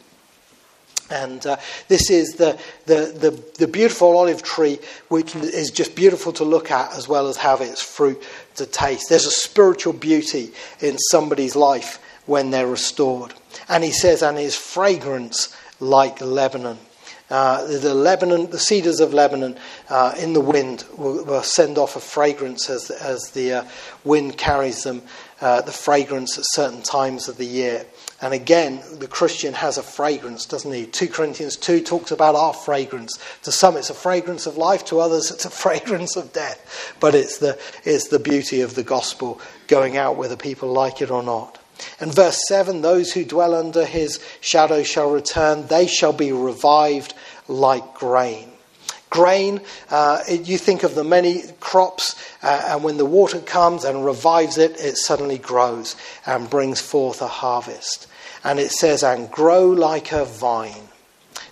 And 1.09 1.45
uh, 1.45 1.57
this 1.87 2.09
is 2.09 2.33
the, 2.33 2.59
the, 2.85 3.13
the, 3.17 3.43
the, 3.57 3.67
beautiful 3.67 4.15
olive 4.15 4.43
tree, 4.43 4.79
which 5.07 5.35
is 5.35 5.71
just 5.71 5.95
beautiful 5.95 6.31
to 6.33 6.43
look 6.43 6.69
at 6.69 6.93
as 6.93 7.07
well 7.07 7.27
as 7.27 7.37
have 7.37 7.61
its 7.61 7.81
fruit 7.81 8.21
to 8.55 8.65
taste. 8.65 9.09
There's 9.09 9.25
a 9.25 9.31
spiritual 9.31 9.93
beauty 9.93 10.51
in 10.81 10.97
somebody's 10.97 11.55
life 11.55 11.99
when 12.27 12.51
they're 12.51 12.67
restored. 12.67 13.33
And 13.67 13.83
he 13.83 13.91
says, 13.91 14.21
and 14.21 14.37
his 14.37 14.55
fragrance 14.55 15.55
like 15.79 16.21
Lebanon. 16.21 16.77
Uh, 17.29 17.63
the 17.65 17.93
Lebanon, 17.93 18.49
the 18.49 18.57
cedars 18.57 18.99
of 18.99 19.13
Lebanon, 19.13 19.55
uh, 19.89 20.15
in 20.17 20.33
the 20.33 20.41
wind 20.41 20.83
will, 20.97 21.23
will, 21.25 21.43
send 21.43 21.77
off 21.77 21.95
a 21.95 21.99
fragrance 21.99 22.71
as 22.71 22.89
as 22.89 23.29
the 23.31 23.53
uh, 23.53 23.65
wind 24.03 24.35
carries 24.35 24.81
them. 24.81 25.03
Uh, 25.39 25.61
the 25.61 25.71
fragrance 25.71 26.37
at 26.37 26.43
certain 26.47 26.81
times 26.81 27.29
of 27.29 27.37
the 27.37 27.45
year. 27.45 27.85
And 28.21 28.33
again, 28.33 28.81
the 28.97 29.07
Christian 29.07 29.53
has 29.53 29.77
a 29.77 29.83
fragrance, 29.83 30.45
doesn't 30.45 30.73
he? 30.73 30.85
2 30.85 31.07
Corinthians 31.07 31.55
2 31.55 31.81
talks 31.81 32.11
about 32.11 32.35
our 32.35 32.53
fragrance. 32.53 33.17
To 33.43 33.51
some, 33.51 33.77
it's 33.77 33.89
a 33.89 33.93
fragrance 33.93 34.45
of 34.45 34.57
life, 34.57 34.83
to 34.85 34.99
others, 34.99 35.31
it's 35.31 35.45
a 35.45 35.49
fragrance 35.65 36.17
of 36.17 36.33
death. 36.33 36.95
But 36.99 37.15
it's 37.15 37.37
the, 37.37 37.57
it's 37.85 38.09
the 38.09 38.19
beauty 38.19 38.61
of 38.61 38.75
the 38.75 38.83
gospel 38.83 39.39
going 39.67 39.95
out 39.95 40.17
whether 40.17 40.35
people 40.35 40.69
like 40.69 41.01
it 41.01 41.11
or 41.11 41.23
not. 41.23 41.57
And 42.01 42.13
verse 42.13 42.41
7 42.47 42.81
those 42.81 43.13
who 43.13 43.23
dwell 43.23 43.55
under 43.55 43.85
his 43.85 44.19
shadow 44.41 44.83
shall 44.83 45.09
return, 45.09 45.67
they 45.67 45.87
shall 45.87 46.13
be 46.13 46.33
revived 46.33 47.13
like 47.47 47.93
grain. 47.93 48.49
Grain, 49.09 49.61
uh, 49.89 50.21
you 50.29 50.57
think 50.57 50.83
of 50.83 50.93
the 50.93 51.03
many 51.03 51.43
crops, 51.59 52.15
uh, 52.43 52.65
and 52.67 52.83
when 52.83 52.97
the 52.97 53.05
water 53.05 53.39
comes 53.39 53.83
and 53.83 54.05
revives 54.05 54.59
it, 54.59 54.79
it 54.79 54.97
suddenly 54.97 55.39
grows 55.39 55.95
and 56.27 56.49
brings 56.49 56.79
forth 56.79 57.21
a 57.21 57.27
harvest. 57.27 58.07
And 58.43 58.59
it 58.59 58.71
says, 58.71 59.03
and 59.03 59.29
grow 59.29 59.67
like 59.69 60.11
a 60.11 60.25
vine. 60.25 60.87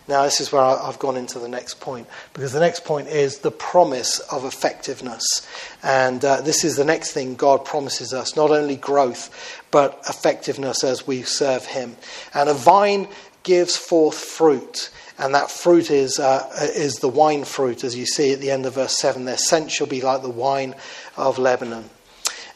Now, 0.08 0.24
this 0.24 0.40
is 0.40 0.54
where 0.54 0.62
I've 0.62 1.00
gone 1.00 1.18
into 1.18 1.38
the 1.38 1.50
next 1.50 1.82
point, 1.82 2.08
because 2.34 2.54
the 2.54 2.62
next 2.62 2.86
point 2.86 3.10
is 3.10 3.40
the 3.40 3.52
promise 3.52 4.20
of 4.20 4.46
effectiveness. 4.46 5.46
And 5.84 6.24
uh, 6.24 6.40
this 6.42 6.64
is 6.64 6.78
the 6.78 6.86
next 6.86 7.12
thing 7.12 7.36
God 7.36 7.66
promises 7.66 8.14
us 8.14 8.36
not 8.36 8.52
only 8.52 8.78
growth, 8.78 9.62
but 9.70 10.02
effectiveness 10.08 10.86
as 10.86 11.06
we 11.06 11.24
serve 11.24 11.66
Him. 11.66 11.98
And 12.34 12.48
a 12.48 12.54
vine 12.54 13.10
gives 13.44 13.76
forth 13.76 14.18
fruit 14.18 14.92
and 15.20 15.34
that 15.34 15.50
fruit 15.50 15.90
is, 15.90 16.20
uh, 16.20 16.48
is 16.76 16.96
the 16.96 17.08
wine 17.08 17.44
fruit, 17.44 17.84
as 17.84 17.96
you 17.96 18.06
see 18.06 18.34
at 18.34 18.40
the 18.40 18.52
end 18.52 18.66
of 18.66 18.76
verse 18.76 18.98
7. 19.00 19.26
Their 19.26 19.38
scent 19.38 19.72
shall 19.72 19.88
be 19.88 20.02
like 20.02 20.22
the 20.22 20.30
wine 20.30 20.76
of 21.16 21.40
Lebanon. 21.40 21.90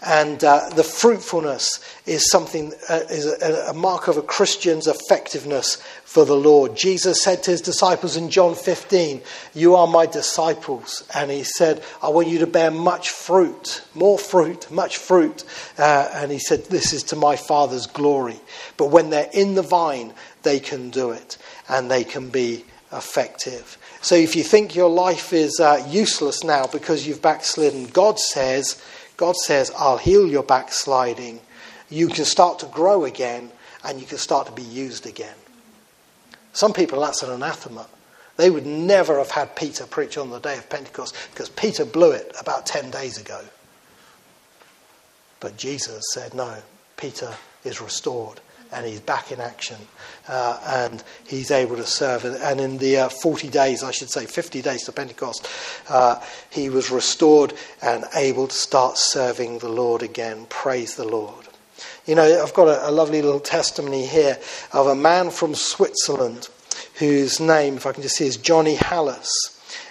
And 0.03 0.43
uh, 0.43 0.69
the 0.69 0.83
fruitfulness 0.83 1.79
is 2.07 2.27
something, 2.31 2.73
uh, 2.89 3.01
is 3.09 3.27
a, 3.27 3.69
a, 3.69 3.73
mark 3.73 4.07
of 4.07 4.17
a 4.17 4.23
Christian's 4.23 4.87
effectiveness 4.87 5.75
for 6.05 6.25
the 6.25 6.35
Lord. 6.35 6.75
Jesus 6.75 7.21
said 7.21 7.43
to 7.43 7.51
his 7.51 7.61
disciples 7.61 8.17
in 8.17 8.31
John 8.31 8.55
15, 8.55 9.21
You 9.53 9.75
are 9.75 9.85
my 9.85 10.07
disciples. 10.07 11.07
And 11.13 11.29
he 11.29 11.43
said, 11.43 11.83
I 12.01 12.09
want 12.09 12.29
you 12.29 12.39
to 12.39 12.47
bear 12.47 12.71
much 12.71 13.11
fruit, 13.11 13.83
more 13.93 14.17
fruit, 14.17 14.71
much 14.71 14.97
fruit. 14.97 15.43
Uh, 15.77 16.09
and 16.13 16.31
he 16.31 16.39
said, 16.39 16.65
This 16.65 16.93
is 16.93 17.03
to 17.03 17.15
my 17.15 17.35
Father's 17.35 17.85
glory. 17.85 18.39
But 18.77 18.87
when 18.87 19.11
they're 19.11 19.29
in 19.33 19.53
the 19.53 19.61
vine, 19.61 20.13
they 20.41 20.59
can 20.59 20.89
do 20.89 21.11
it 21.11 21.37
and 21.69 21.91
they 21.91 22.03
can 22.03 22.29
be 22.29 22.65
effective. 22.91 23.77
So 24.01 24.15
if 24.15 24.35
you 24.35 24.43
think 24.43 24.75
your 24.75 24.89
life 24.89 25.31
is 25.31 25.59
uh, 25.59 25.85
useless 25.87 26.43
now 26.43 26.65
because 26.67 27.07
you've 27.07 27.21
backslidden, 27.21 27.85
God 27.85 28.19
says, 28.19 28.81
God 29.21 29.35
says, 29.35 29.71
I'll 29.77 29.99
heal 29.99 30.27
your 30.27 30.41
backsliding. 30.41 31.41
You 31.91 32.07
can 32.07 32.25
start 32.25 32.57
to 32.57 32.65
grow 32.65 33.05
again 33.05 33.51
and 33.83 34.01
you 34.01 34.07
can 34.07 34.17
start 34.17 34.47
to 34.47 34.51
be 34.51 34.63
used 34.63 35.05
again. 35.05 35.35
Some 36.53 36.73
people, 36.73 36.99
that's 37.01 37.21
an 37.21 37.29
anathema. 37.29 37.85
They 38.37 38.49
would 38.49 38.65
never 38.65 39.19
have 39.19 39.29
had 39.29 39.55
Peter 39.55 39.85
preach 39.85 40.17
on 40.17 40.31
the 40.31 40.39
day 40.39 40.57
of 40.57 40.67
Pentecost 40.71 41.15
because 41.29 41.49
Peter 41.49 41.85
blew 41.85 42.09
it 42.09 42.35
about 42.39 42.65
10 42.65 42.89
days 42.89 43.19
ago. 43.19 43.41
But 45.39 45.55
Jesus 45.55 46.03
said, 46.15 46.33
No, 46.33 46.57
Peter 46.97 47.35
is 47.63 47.79
restored 47.79 48.41
and 48.71 48.85
he's 48.85 48.99
back 48.99 49.31
in 49.31 49.39
action 49.39 49.77
uh, 50.27 50.59
and 50.65 51.03
he's 51.27 51.51
able 51.51 51.75
to 51.75 51.85
serve. 51.85 52.25
And 52.25 52.59
in 52.59 52.77
the 52.77 52.97
uh, 52.97 53.09
40 53.09 53.49
days, 53.49 53.83
I 53.83 53.91
should 53.91 54.09
say 54.09 54.25
50 54.25 54.61
days 54.61 54.83
to 54.85 54.91
Pentecost, 54.91 55.47
uh, 55.89 56.21
he 56.49 56.69
was 56.69 56.91
restored 56.91 57.53
and 57.81 58.05
able 58.15 58.47
to 58.47 58.55
start 58.55 58.97
serving 58.97 59.59
the 59.59 59.69
Lord 59.69 60.03
again. 60.03 60.45
Praise 60.49 60.95
the 60.95 61.05
Lord. 61.05 61.47
You 62.05 62.15
know, 62.15 62.41
I've 62.41 62.53
got 62.53 62.67
a, 62.67 62.89
a 62.89 62.91
lovely 62.91 63.21
little 63.21 63.39
testimony 63.39 64.05
here 64.05 64.37
of 64.73 64.87
a 64.87 64.95
man 64.95 65.29
from 65.29 65.55
Switzerland 65.55 66.49
whose 66.95 67.39
name, 67.39 67.77
if 67.77 67.85
I 67.85 67.91
can 67.91 68.03
just 68.03 68.15
see, 68.15 68.25
is 68.25 68.37
Johnny 68.37 68.75
Hallis. 68.75 69.27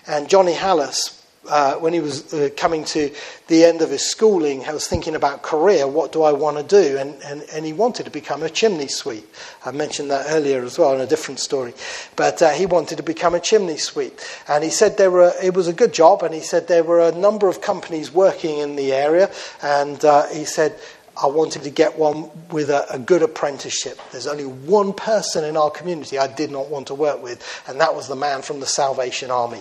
And 0.07 0.28
Johnny 0.28 0.55
Hallis 0.55 1.19
uh, 1.51 1.74
when 1.74 1.92
he 1.92 2.01
was 2.01 2.32
uh, 2.32 2.48
coming 2.57 2.84
to 2.84 3.12
the 3.48 3.64
end 3.64 3.82
of 3.82 3.90
his 3.90 4.09
schooling, 4.09 4.64
I 4.64 4.72
was 4.72 4.86
thinking 4.86 5.14
about 5.14 5.42
career. 5.42 5.86
What 5.86 6.12
do 6.12 6.22
I 6.22 6.32
want 6.32 6.57
to 6.57 6.62
do? 6.62 6.96
And, 6.96 7.20
and, 7.24 7.42
and 7.53 7.66
he 7.66 7.72
wanted 7.72 8.05
to 8.05 8.11
become 8.11 8.42
a 8.42 8.48
chimney 8.48 8.88
sweep. 8.88 9.26
I 9.64 9.72
mentioned 9.72 10.11
that 10.11 10.26
earlier 10.28 10.62
as 10.62 10.78
well 10.78 10.94
in 10.94 11.01
a 11.01 11.07
different 11.07 11.40
story. 11.40 11.74
But 12.16 12.40
uh, 12.40 12.51
he 12.51 12.66
wanted 12.66 12.96
to 12.96 13.03
become 13.03 13.34
a 13.34 13.40
chimney 13.40 13.76
sweep. 13.76 14.18
And 14.48 14.64
he 14.64 14.70
said 14.70 14.96
there 14.96 15.11
were, 15.11 15.32
it 15.42 15.55
was 15.55 15.68
a 15.68 15.72
good 15.72 15.92
job. 15.92 16.22
And 16.22 16.32
he 16.32 16.40
said 16.40 16.68
there 16.68 16.84
were 16.84 17.01
a 17.01 17.12
number 17.12 17.48
of 17.48 17.61
companies 17.61 18.12
working 18.12 18.59
in 18.59 18.76
the 18.76 18.92
area. 18.92 19.30
And 19.62 20.03
uh, 20.05 20.28
he 20.28 20.44
said, 20.44 20.78
I 21.22 21.26
wanted 21.26 21.64
to 21.64 21.70
get 21.70 21.98
one 21.98 22.30
with 22.51 22.70
a, 22.70 22.94
a, 22.94 22.98
good 22.98 23.22
apprenticeship. 23.22 23.98
There's 24.11 24.26
only 24.26 24.46
one 24.46 24.94
person 24.94 25.44
in 25.44 25.57
our 25.57 25.70
community 25.70 26.18
I 26.18 26.32
did 26.32 26.51
not 26.51 26.70
want 26.70 26.86
to 26.86 26.94
work 26.94 27.22
with, 27.22 27.62
and 27.66 27.78
that 27.80 27.94
was 27.94 28.09
the 28.09 28.16
man 28.16 28.40
from 28.40 28.61
the 28.61 28.66
Salvation 28.66 29.30
Army. 29.30 29.61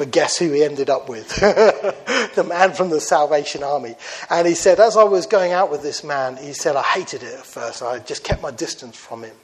But 0.00 0.12
guess 0.12 0.38
who 0.38 0.50
he 0.50 0.64
ended 0.64 0.88
up 0.88 1.10
with? 1.10 1.28
the 2.34 2.42
man 2.48 2.72
from 2.72 2.88
the 2.88 3.02
Salvation 3.02 3.62
Army. 3.62 3.96
And 4.30 4.48
he 4.48 4.54
said, 4.54 4.80
as 4.80 4.96
I 4.96 5.02
was 5.02 5.26
going 5.26 5.52
out 5.52 5.70
with 5.70 5.82
this 5.82 6.02
man, 6.02 6.38
he 6.38 6.54
said, 6.54 6.74
I 6.74 6.82
hated 6.82 7.22
it 7.22 7.34
at 7.34 7.44
first. 7.44 7.82
I 7.82 7.98
just 7.98 8.24
kept 8.24 8.40
my 8.40 8.50
distance 8.50 8.96
from 8.96 9.24
him. 9.24 9.34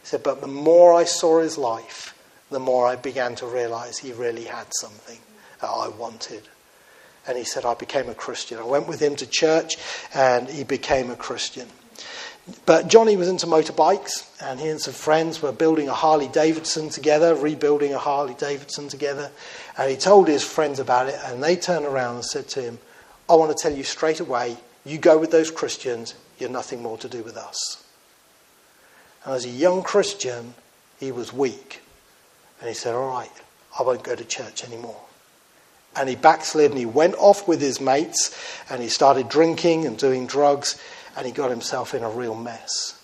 He 0.00 0.06
said, 0.06 0.22
but 0.22 0.40
the 0.40 0.46
more 0.46 0.94
I 0.94 1.04
saw 1.04 1.42
his 1.42 1.58
life, 1.58 2.14
the 2.50 2.58
more 2.58 2.86
I 2.86 2.96
began 2.96 3.34
to 3.34 3.46
realize 3.46 3.98
he 3.98 4.14
really 4.14 4.44
had 4.44 4.68
something 4.70 5.18
that 5.60 5.68
I 5.68 5.88
wanted. 5.88 6.44
And 7.26 7.36
he 7.36 7.44
said, 7.44 7.66
I 7.66 7.74
became 7.74 8.08
a 8.08 8.14
Christian. 8.14 8.58
I 8.58 8.64
went 8.64 8.88
with 8.88 9.00
him 9.00 9.14
to 9.16 9.26
church 9.26 9.76
and 10.14 10.48
he 10.48 10.64
became 10.64 11.10
a 11.10 11.16
Christian. 11.16 11.68
But 12.66 12.88
Johnny 12.88 13.16
was 13.16 13.28
into 13.28 13.46
motorbikes, 13.46 14.26
and 14.42 14.58
he 14.60 14.68
and 14.68 14.80
some 14.80 14.94
friends 14.94 15.42
were 15.42 15.52
building 15.52 15.88
a 15.88 15.94
Harley 15.94 16.28
Davidson 16.28 16.88
together, 16.88 17.34
rebuilding 17.34 17.92
a 17.92 17.98
Harley 17.98 18.34
Davidson 18.34 18.88
together. 18.88 19.30
And 19.76 19.90
he 19.90 19.96
told 19.96 20.28
his 20.28 20.44
friends 20.44 20.78
about 20.78 21.08
it, 21.08 21.18
and 21.24 21.42
they 21.42 21.56
turned 21.56 21.84
around 21.84 22.16
and 22.16 22.24
said 22.24 22.48
to 22.48 22.62
him, 22.62 22.78
I 23.28 23.34
want 23.34 23.56
to 23.56 23.62
tell 23.62 23.76
you 23.76 23.84
straight 23.84 24.20
away, 24.20 24.56
you 24.84 24.98
go 24.98 25.18
with 25.18 25.30
those 25.30 25.50
Christians, 25.50 26.14
you're 26.38 26.48
nothing 26.48 26.82
more 26.82 26.96
to 26.98 27.08
do 27.08 27.22
with 27.22 27.36
us. 27.36 27.84
And 29.24 29.34
as 29.34 29.44
a 29.44 29.50
young 29.50 29.82
Christian, 29.82 30.54
he 30.98 31.12
was 31.12 31.32
weak. 31.32 31.82
And 32.60 32.68
he 32.68 32.74
said, 32.74 32.94
All 32.94 33.08
right, 33.08 33.30
I 33.78 33.82
won't 33.82 34.02
go 34.02 34.14
to 34.14 34.24
church 34.24 34.64
anymore. 34.64 35.00
And 35.96 36.08
he 36.08 36.16
backslid 36.16 36.70
and 36.70 36.78
he 36.78 36.86
went 36.86 37.14
off 37.16 37.48
with 37.48 37.60
his 37.60 37.80
mates 37.80 38.36
and 38.70 38.80
he 38.80 38.88
started 38.88 39.28
drinking 39.28 39.84
and 39.84 39.98
doing 39.98 40.26
drugs 40.26 40.80
and 41.18 41.26
he 41.26 41.32
got 41.32 41.50
himself 41.50 41.94
in 41.94 42.04
a 42.04 42.08
real 42.08 42.36
mess. 42.36 42.94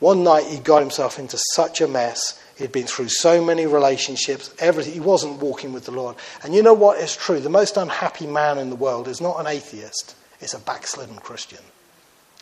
One 0.00 0.24
night 0.24 0.46
he 0.46 0.58
got 0.58 0.80
himself 0.80 1.18
into 1.18 1.38
such 1.54 1.82
a 1.82 1.86
mess. 1.86 2.42
He'd 2.56 2.72
been 2.72 2.86
through 2.86 3.10
so 3.10 3.44
many 3.44 3.66
relationships, 3.66 4.52
everything. 4.58 4.94
He 4.94 5.00
wasn't 5.00 5.40
walking 5.40 5.72
with 5.72 5.84
the 5.84 5.92
Lord. 5.92 6.16
And 6.42 6.54
you 6.54 6.62
know 6.62 6.72
what 6.72 6.98
is 6.98 7.14
true? 7.14 7.40
The 7.40 7.50
most 7.50 7.76
unhappy 7.76 8.26
man 8.26 8.56
in 8.56 8.70
the 8.70 8.76
world 8.76 9.06
is 9.06 9.20
not 9.20 9.38
an 9.38 9.46
atheist, 9.46 10.16
it's 10.40 10.54
a 10.54 10.58
backslidden 10.58 11.16
Christian. 11.16 11.60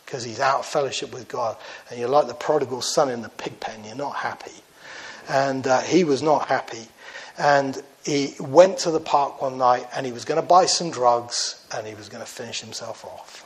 Because 0.05 0.23
he's 0.23 0.39
out 0.39 0.59
of 0.59 0.65
fellowship 0.65 1.13
with 1.13 1.27
God. 1.27 1.57
And 1.89 1.99
you're 1.99 2.09
like 2.09 2.27
the 2.27 2.33
prodigal 2.33 2.81
son 2.81 3.09
in 3.09 3.21
the 3.21 3.29
pig 3.29 3.59
pen, 3.59 3.83
you're 3.83 3.95
not 3.95 4.15
happy. 4.15 4.55
And 5.27 5.67
uh, 5.67 5.81
he 5.81 6.05
was 6.05 6.23
not 6.23 6.47
happy. 6.47 6.87
And 7.37 7.81
he 8.05 8.33
went 8.39 8.79
to 8.79 8.91
the 8.91 8.99
park 9.01 9.41
one 9.41 9.57
night 9.57 9.87
and 9.93 10.05
he 10.05 10.13
was 10.13 10.23
going 10.23 10.41
to 10.41 10.47
buy 10.47 10.67
some 10.67 10.89
drugs 10.89 11.65
and 11.75 11.85
he 11.85 11.95
was 11.95 12.07
going 12.07 12.23
to 12.23 12.29
finish 12.29 12.61
himself 12.61 13.03
off. 13.03 13.45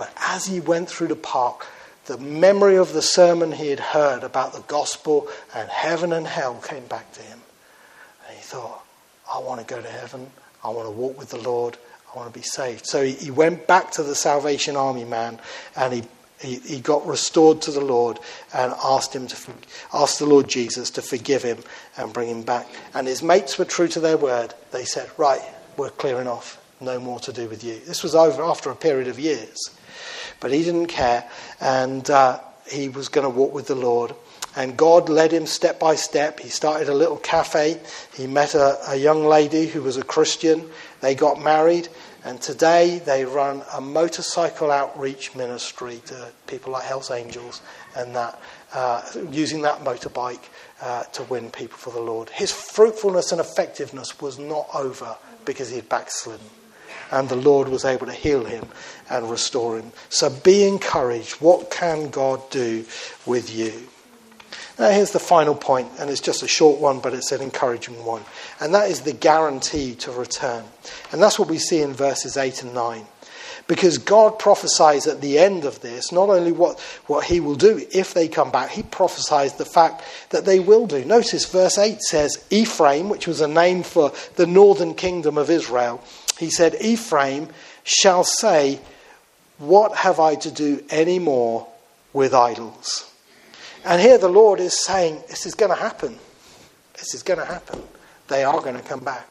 But 0.00 0.14
as 0.16 0.46
he 0.46 0.60
went 0.60 0.88
through 0.88 1.08
the 1.08 1.14
park, 1.14 1.66
the 2.06 2.16
memory 2.16 2.76
of 2.76 2.94
the 2.94 3.02
sermon 3.02 3.52
he 3.52 3.68
had 3.68 3.80
heard 3.80 4.24
about 4.24 4.54
the 4.54 4.62
gospel 4.62 5.28
and 5.54 5.68
heaven 5.68 6.14
and 6.14 6.26
hell 6.26 6.54
came 6.54 6.86
back 6.86 7.12
to 7.12 7.20
him. 7.20 7.38
And 8.26 8.34
he 8.34 8.42
thought, 8.42 8.82
I 9.30 9.40
want 9.40 9.60
to 9.60 9.66
go 9.66 9.78
to 9.78 9.88
heaven. 9.90 10.30
I 10.64 10.70
want 10.70 10.86
to 10.86 10.90
walk 10.90 11.18
with 11.18 11.28
the 11.28 11.42
Lord. 11.42 11.76
I 12.10 12.16
want 12.16 12.32
to 12.32 12.38
be 12.38 12.42
saved. 12.42 12.86
So 12.86 13.04
he, 13.04 13.30
went 13.30 13.66
back 13.66 13.90
to 13.90 14.02
the 14.02 14.14
Salvation 14.14 14.74
Army 14.74 15.04
man 15.04 15.38
and 15.76 15.92
he, 15.92 16.02
he, 16.40 16.54
he, 16.60 16.80
got 16.80 17.06
restored 17.06 17.60
to 17.60 17.70
the 17.70 17.84
Lord 17.84 18.20
and 18.54 18.72
asked 18.82 19.14
him 19.14 19.26
to 19.26 19.52
ask 19.92 20.18
the 20.18 20.24
Lord 20.24 20.48
Jesus 20.48 20.88
to 20.92 21.02
forgive 21.02 21.42
him 21.42 21.58
and 21.98 22.10
bring 22.10 22.30
him 22.30 22.40
back. 22.42 22.66
And 22.94 23.06
his 23.06 23.22
mates 23.22 23.58
were 23.58 23.66
true 23.66 23.88
to 23.88 24.00
their 24.00 24.16
word. 24.16 24.54
They 24.70 24.86
said, 24.86 25.10
Right, 25.18 25.42
we're 25.76 25.90
clearing 25.90 26.26
off. 26.26 26.56
No 26.80 26.98
more 26.98 27.20
to 27.20 27.34
do 27.34 27.46
with 27.48 27.62
you. 27.62 27.78
This 27.80 28.02
was 28.02 28.14
over 28.14 28.42
after 28.42 28.70
a 28.70 28.74
period 28.74 29.06
of 29.06 29.20
years. 29.20 29.70
But 30.40 30.52
he 30.52 30.64
didn't 30.64 30.86
care, 30.86 31.28
and 31.60 32.08
uh, 32.10 32.40
he 32.68 32.88
was 32.88 33.08
going 33.08 33.30
to 33.30 33.30
walk 33.30 33.52
with 33.52 33.66
the 33.66 33.74
Lord. 33.74 34.14
And 34.56 34.76
God 34.76 35.08
led 35.08 35.32
him 35.32 35.46
step 35.46 35.78
by 35.78 35.94
step. 35.94 36.40
He 36.40 36.48
started 36.48 36.88
a 36.88 36.94
little 36.94 37.18
cafe. 37.18 37.80
He 38.14 38.26
met 38.26 38.54
a, 38.54 38.78
a 38.90 38.96
young 38.96 39.24
lady 39.24 39.66
who 39.66 39.82
was 39.82 39.96
a 39.96 40.02
Christian. 40.02 40.68
They 41.00 41.14
got 41.14 41.40
married, 41.40 41.88
And 42.24 42.40
today 42.40 43.00
they 43.04 43.24
run 43.24 43.62
a 43.72 43.80
motorcycle 43.80 44.70
outreach 44.70 45.34
ministry 45.34 46.02
to 46.06 46.30
people 46.46 46.72
like 46.72 46.84
Hells 46.84 47.10
Angels 47.10 47.62
and 47.96 48.14
that, 48.14 48.38
uh, 48.74 49.02
using 49.30 49.62
that 49.62 49.80
motorbike 49.80 50.42
uh, 50.82 51.04
to 51.04 51.22
win 51.24 51.50
people 51.50 51.78
for 51.78 51.90
the 51.90 52.00
Lord. 52.00 52.28
His 52.28 52.52
fruitfulness 52.52 53.32
and 53.32 53.40
effectiveness 53.40 54.20
was 54.20 54.38
not 54.38 54.66
over 54.74 55.16
because 55.46 55.70
he 55.70 55.76
had 55.76 55.88
backslidden. 55.88 56.46
And 57.10 57.28
the 57.28 57.36
Lord 57.36 57.68
was 57.68 57.84
able 57.84 58.06
to 58.06 58.12
heal 58.12 58.44
him 58.44 58.66
and 59.08 59.30
restore 59.30 59.78
him. 59.78 59.92
So 60.08 60.30
be 60.30 60.64
encouraged. 60.64 61.34
What 61.40 61.70
can 61.70 62.10
God 62.10 62.48
do 62.50 62.84
with 63.26 63.54
you? 63.54 63.88
Now, 64.78 64.88
here's 64.88 65.10
the 65.10 65.18
final 65.18 65.54
point, 65.54 65.88
and 65.98 66.08
it's 66.08 66.22
just 66.22 66.42
a 66.42 66.48
short 66.48 66.80
one, 66.80 67.00
but 67.00 67.12
it's 67.12 67.32
an 67.32 67.42
encouraging 67.42 68.02
one. 68.02 68.22
And 68.60 68.74
that 68.74 68.90
is 68.90 69.02
the 69.02 69.12
guarantee 69.12 69.94
to 69.96 70.10
return. 70.10 70.64
And 71.12 71.22
that's 71.22 71.38
what 71.38 71.50
we 71.50 71.58
see 71.58 71.82
in 71.82 71.92
verses 71.92 72.38
8 72.38 72.62
and 72.62 72.72
9. 72.72 73.04
Because 73.66 73.98
God 73.98 74.38
prophesies 74.38 75.06
at 75.06 75.20
the 75.20 75.38
end 75.38 75.64
of 75.64 75.80
this 75.80 76.10
not 76.10 76.28
only 76.28 76.50
what, 76.50 76.80
what 77.06 77.26
He 77.26 77.40
will 77.40 77.54
do 77.54 77.86
if 77.92 78.14
they 78.14 78.26
come 78.26 78.50
back, 78.50 78.70
He 78.70 78.82
prophesies 78.82 79.52
the 79.54 79.64
fact 79.64 80.02
that 80.30 80.44
they 80.44 80.58
will 80.58 80.86
do. 80.86 81.04
Notice 81.04 81.44
verse 81.44 81.76
8 81.76 82.00
says, 82.00 82.44
Ephraim, 82.50 83.08
which 83.08 83.28
was 83.28 83.40
a 83.40 83.46
name 83.46 83.82
for 83.82 84.12
the 84.36 84.46
northern 84.46 84.94
kingdom 84.94 85.36
of 85.36 85.50
Israel, 85.50 86.02
he 86.40 86.50
said, 86.50 86.74
Ephraim 86.80 87.48
shall 87.84 88.24
say, 88.24 88.80
What 89.58 89.94
have 89.94 90.18
I 90.18 90.36
to 90.36 90.50
do 90.50 90.82
any 90.88 91.18
more 91.18 91.68
with 92.14 92.32
idols? 92.32 93.12
And 93.84 94.00
here 94.00 94.16
the 94.16 94.30
Lord 94.30 94.58
is 94.58 94.72
saying, 94.72 95.22
This 95.28 95.44
is 95.44 95.54
going 95.54 95.70
to 95.70 95.76
happen. 95.76 96.18
This 96.94 97.14
is 97.14 97.22
going 97.22 97.40
to 97.40 97.44
happen. 97.44 97.82
They 98.28 98.42
are 98.42 98.58
going 98.62 98.76
to 98.76 98.82
come 98.82 99.00
back. 99.00 99.28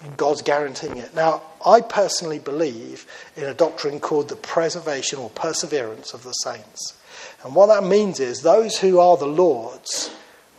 And 0.00 0.16
God's 0.16 0.40
guaranteeing 0.40 0.96
it. 0.96 1.14
Now, 1.14 1.42
I 1.64 1.82
personally 1.82 2.38
believe 2.38 3.06
in 3.36 3.44
a 3.44 3.52
doctrine 3.52 4.00
called 4.00 4.30
the 4.30 4.36
preservation 4.36 5.18
or 5.18 5.28
perseverance 5.30 6.14
of 6.14 6.22
the 6.22 6.32
saints. 6.32 6.98
And 7.44 7.54
what 7.54 7.66
that 7.66 7.86
means 7.86 8.18
is 8.18 8.40
those 8.40 8.78
who 8.78 8.98
are 8.98 9.18
the 9.18 9.26
Lord's 9.26 10.10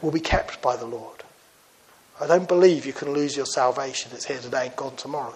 will 0.03 0.11
be 0.11 0.19
kept 0.19 0.61
by 0.61 0.75
the 0.75 0.85
Lord. 0.85 1.16
I 2.19 2.27
don't 2.27 2.47
believe 2.47 2.85
you 2.85 2.93
can 2.93 3.13
lose 3.13 3.35
your 3.35 3.45
salvation. 3.45 4.11
It's 4.13 4.25
here 4.25 4.39
today 4.39 4.67
and 4.67 4.75
gone 4.75 4.95
tomorrow. 4.95 5.35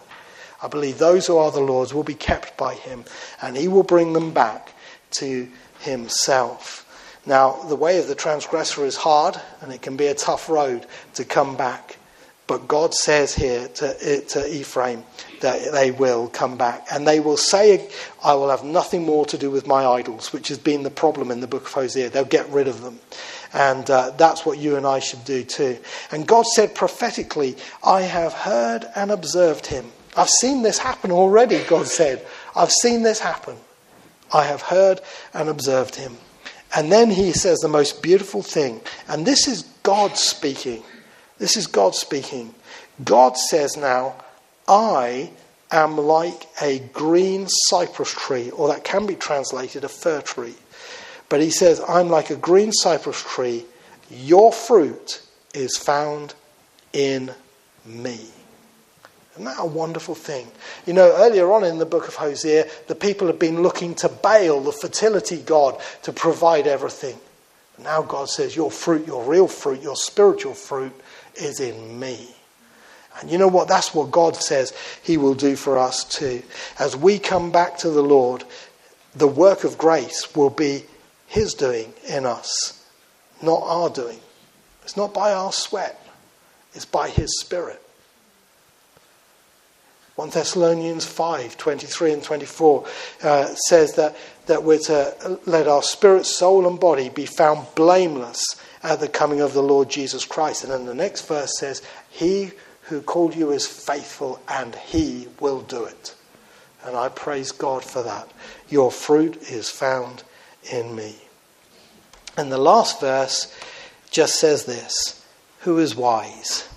I 0.64 0.68
believe 0.68 0.98
those 0.98 1.28
who 1.28 1.38
are 1.38 1.52
the 1.52 1.60
Lord's 1.60 1.94
will 1.94 2.04
be 2.04 2.14
kept 2.14 2.58
by 2.58 2.76
Him 2.76 3.06
and 3.42 3.58
He 3.58 3.68
will 3.68 3.84
bring 3.84 4.14
them 4.14 4.32
back 4.32 4.74
to 5.12 5.48
Himself. 5.80 6.88
Now, 7.26 7.54
the 7.64 7.76
way 7.76 8.00
of 8.00 8.08
the 8.08 8.16
transgressor 8.16 8.84
is 8.84 8.96
hard, 8.96 9.40
and 9.62 9.72
it 9.72 9.84
can 9.84 9.96
be 9.96 10.08
a 10.08 10.16
tough 10.16 10.50
road 10.50 10.88
to 11.14 11.24
come 11.24 11.56
back. 11.56 11.98
But 12.48 12.68
God 12.68 12.94
says 12.94 13.34
here 13.34 13.68
to, 13.68 14.22
to 14.22 14.54
Ephraim 14.54 15.04
that 15.42 15.72
they 15.72 15.92
will 15.92 16.28
come 16.28 16.58
back. 16.58 16.88
And 16.92 17.08
they 17.08 17.20
will 17.20 17.38
say, 17.38 17.90
I 18.24 18.34
will 18.34 18.50
have 18.50 18.64
nothing 18.64 19.06
more 19.06 19.26
to 19.28 19.38
do 19.38 19.52
with 19.52 19.68
my 19.68 19.86
idols, 19.86 20.34
which 20.34 20.48
has 20.50 20.58
been 20.58 20.84
the 20.84 20.90
problem 20.90 21.32
in 21.32 21.40
the 21.42 21.48
book 21.48 21.68
of 21.68 21.74
Hosea. 21.74 22.10
They'll 22.10 22.26
get 22.26 22.50
rid 22.50 22.68
of 22.68 22.82
them. 22.82 23.00
And 23.54 23.90
uh, 23.90 24.12
that's 24.12 24.46
what 24.46 24.58
you 24.58 24.78
and 24.78 24.86
I 24.86 25.00
should 25.00 25.26
do 25.26 25.44
too. 25.44 25.78
And 26.12 26.28
God 26.28 26.46
said 26.46 26.74
prophetically, 26.74 27.58
I 27.84 28.02
have 28.02 28.34
heard 28.34 28.86
and 28.96 29.12
observed 29.12 29.66
him. 29.66 29.92
I've 30.16 30.30
seen 30.30 30.62
this 30.62 30.78
happen 30.78 31.12
already, 31.12 31.64
God 31.64 31.88
said. 31.88 32.26
I've 32.56 32.72
seen 32.72 33.04
this 33.04 33.20
happen. 33.20 33.58
I 34.34 34.46
have 34.46 34.62
heard 34.62 35.02
and 35.34 35.50
observed 35.50 35.96
him. 35.96 36.18
And 36.76 36.92
then 36.92 37.10
he 37.10 37.34
says 37.34 37.60
the 37.60 37.68
most 37.68 38.02
beautiful 38.02 38.42
thing, 38.42 38.80
and 39.10 39.26
this 39.26 39.48
is 39.48 39.64
God 39.84 40.18
speaking. 40.18 40.84
This 41.38 41.58
is 41.58 41.68
God 41.68 41.96
speaking. 41.96 42.54
God 43.04 43.36
says 43.38 43.76
now, 43.76 44.16
I 44.68 45.32
am 45.70 45.98
like 45.98 46.48
a 46.62 46.80
green 46.94 47.48
cypress 47.50 48.12
tree, 48.14 48.52
or 48.52 48.70
that 48.70 48.86
can 48.86 49.06
be 49.06 49.16
translated 49.16 49.84
a 49.84 49.90
fir 49.90 50.22
tree. 50.22 50.56
But 51.32 51.40
he 51.40 51.50
says, 51.50 51.82
I'm 51.88 52.10
like 52.10 52.30
a 52.30 52.36
green 52.36 52.74
cypress 52.74 53.24
tree. 53.24 53.64
Your 54.10 54.52
fruit 54.52 55.22
is 55.54 55.78
found 55.78 56.34
in 56.92 57.32
me. 57.86 58.20
Isn't 59.32 59.46
that 59.46 59.56
a 59.58 59.66
wonderful 59.66 60.14
thing? 60.14 60.46
You 60.86 60.92
know, 60.92 61.16
earlier 61.16 61.50
on 61.54 61.64
in 61.64 61.78
the 61.78 61.86
book 61.86 62.10
of 62.10 62.16
Hosea, 62.16 62.70
the 62.90 62.96
people 62.96 63.28
have 63.28 63.40
been 63.40 63.64
looking 63.64 63.96
to 63.96 64.10
Baal, 64.10 64.60
the 64.60 64.74
fertility 64.74 65.38
god, 65.38 65.80
to 66.02 66.12
provide 66.12 66.68
everything. 66.68 67.18
But 67.78 67.86
now 67.86 68.02
God 68.02 68.28
says, 68.28 68.54
Your 68.54 68.70
fruit, 68.70 69.08
your 69.08 69.24
real 69.24 69.48
fruit, 69.48 69.82
your 69.82 69.96
spiritual 69.96 70.54
fruit 70.54 70.92
is 71.36 71.62
in 71.62 71.98
me. 71.98 72.28
And 73.22 73.32
you 73.32 73.38
know 73.38 73.48
what? 73.48 73.70
That's 73.70 73.96
what 73.96 74.12
God 74.12 74.36
says 74.36 74.74
He 75.02 75.16
will 75.16 75.36
do 75.36 75.56
for 75.56 75.78
us 75.78 76.04
too. 76.04 76.44
As 76.78 76.98
we 76.98 77.20
come 77.20 77.54
back 77.54 77.78
to 77.78 77.90
the 77.90 78.04
Lord, 78.04 78.44
the 79.16 79.28
work 79.28 79.64
of 79.64 79.78
grace 79.78 80.36
will 80.36 80.50
be 80.50 80.84
His 81.32 81.54
doing 81.54 81.94
in 82.10 82.26
us, 82.26 82.86
not 83.42 83.62
our 83.64 83.90
doing. 83.90 84.20
It's 84.84 84.98
not 84.98 85.14
by 85.14 85.32
our 85.32 85.54
sweat, 85.54 85.98
it's 86.74 86.84
by 86.84 87.08
His 87.08 87.40
Spirit. 87.40 87.82
1 90.16 90.30
Thessalonians 90.32 91.06
5 91.06 91.56
23 91.56 92.12
and 92.12 92.22
24 92.22 92.86
uh, 93.24 93.46
says 93.56 93.94
that, 93.94 94.18
that 94.48 94.64
we're 94.64 94.78
to 94.80 95.40
let 95.46 95.70
our 95.70 95.82
spirit, 95.82 96.26
soul, 96.26 96.68
and 96.68 96.78
body 96.78 97.08
be 97.08 97.26
found 97.26 97.66
blameless 97.76 98.44
at 98.84 99.00
the 99.00 99.08
coming 99.08 99.40
of 99.40 99.54
the 99.54 99.64
Lord 99.64 99.90
Jesus 99.90 100.26
Christ. 100.26 100.66
And 100.66 100.74
then 100.74 100.86
the 100.86 100.94
next 100.94 101.30
verse 101.30 101.58
says, 101.58 101.82
He 102.10 102.52
who 102.82 103.02
called 103.02 103.38
you 103.38 103.52
is 103.52 103.66
faithful, 103.66 104.42
and 104.50 104.76
He 104.76 105.30
will 105.40 105.62
do 105.62 105.86
it. 105.86 106.14
And 106.84 106.98
I 106.98 107.08
praise 107.08 107.54
God 107.54 107.86
for 107.86 108.04
that. 108.04 108.30
Your 108.68 108.92
fruit 108.92 109.38
is 109.44 109.70
found 109.70 110.24
in 110.70 110.96
me. 110.96 111.16
And 112.38 112.52
the 112.52 112.58
last 112.58 113.00
verse 113.00 113.54
just 114.10 114.40
says 114.40 114.66
this 114.66 115.26
Who 115.62 115.80
is 115.80 115.96
wise? 115.96 116.68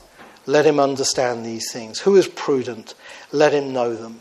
Let 0.47 0.67
him 0.67 0.79
understand 0.79 1.45
these 1.45 1.73
things. 1.73 2.01
Who 2.01 2.17
is 2.17 2.29
prudent? 2.29 2.95
Let 3.33 3.55
him 3.55 3.73
know 3.73 3.95
them. 3.95 4.21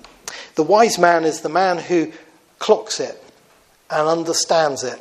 The 0.55 0.63
wise 0.63 0.97
man 0.97 1.25
is 1.25 1.41
the 1.41 1.49
man 1.49 1.77
who 1.77 2.11
clocks 2.59 2.99
it 2.99 3.21
and 3.89 4.07
understands 4.07 4.83
it. 4.83 4.99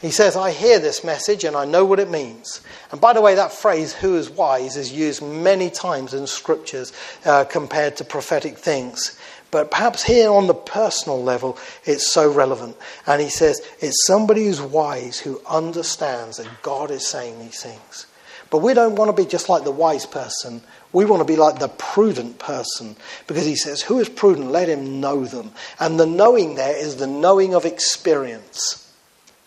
He 0.00 0.10
says, 0.10 0.36
I 0.36 0.50
hear 0.50 0.78
this 0.78 1.02
message 1.02 1.44
and 1.44 1.56
I 1.56 1.64
know 1.64 1.84
what 1.84 1.98
it 1.98 2.10
means. 2.10 2.60
And 2.92 3.00
by 3.00 3.14
the 3.14 3.22
way, 3.22 3.34
that 3.36 3.52
phrase, 3.52 3.94
who 3.94 4.16
is 4.16 4.28
wise, 4.28 4.76
is 4.76 4.92
used 4.92 5.22
many 5.22 5.70
times 5.70 6.12
in 6.12 6.26
scriptures 6.26 6.92
uh, 7.24 7.44
compared 7.44 7.96
to 7.96 8.04
prophetic 8.04 8.58
things. 8.58 9.18
But 9.54 9.70
perhaps 9.70 10.02
here 10.02 10.32
on 10.32 10.48
the 10.48 10.52
personal 10.52 11.22
level, 11.22 11.56
it's 11.84 12.12
so 12.12 12.28
relevant. 12.28 12.76
And 13.06 13.22
he 13.22 13.28
says, 13.28 13.62
it's 13.78 14.04
somebody 14.04 14.46
who's 14.46 14.60
wise 14.60 15.20
who 15.20 15.40
understands 15.48 16.38
that 16.38 16.48
God 16.62 16.90
is 16.90 17.06
saying 17.06 17.38
these 17.38 17.62
things. 17.62 18.06
But 18.50 18.62
we 18.62 18.74
don't 18.74 18.96
want 18.96 19.16
to 19.16 19.22
be 19.22 19.30
just 19.30 19.48
like 19.48 19.62
the 19.62 19.70
wise 19.70 20.06
person. 20.06 20.60
We 20.92 21.04
want 21.04 21.20
to 21.20 21.24
be 21.24 21.36
like 21.36 21.60
the 21.60 21.68
prudent 21.68 22.40
person. 22.40 22.96
Because 23.28 23.46
he 23.46 23.54
says, 23.54 23.80
Who 23.80 24.00
is 24.00 24.08
prudent? 24.08 24.50
Let 24.50 24.68
him 24.68 25.00
know 25.00 25.24
them. 25.24 25.52
And 25.78 26.00
the 26.00 26.06
knowing 26.06 26.56
there 26.56 26.76
is 26.76 26.96
the 26.96 27.06
knowing 27.06 27.54
of 27.54 27.64
experience. 27.64 28.92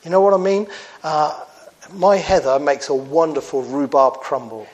You 0.05 0.11
know 0.11 0.21
what 0.21 0.33
I 0.33 0.37
mean? 0.37 0.67
Uh, 1.03 1.37
my 1.91 2.15
Heather 2.15 2.59
makes 2.59 2.87
a 2.87 2.95
wonderful 2.95 3.61
rhubarb 3.61 4.21
crumble. 4.21 4.67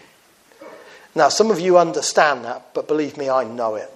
Now, 1.16 1.30
some 1.30 1.50
of 1.50 1.60
you 1.60 1.80
understand 1.80 2.46
that, 2.46 2.76
but 2.76 2.88
believe 2.88 3.18
me, 3.18 3.32
I 3.32 3.46
know 3.46 3.74
it. 3.74 3.92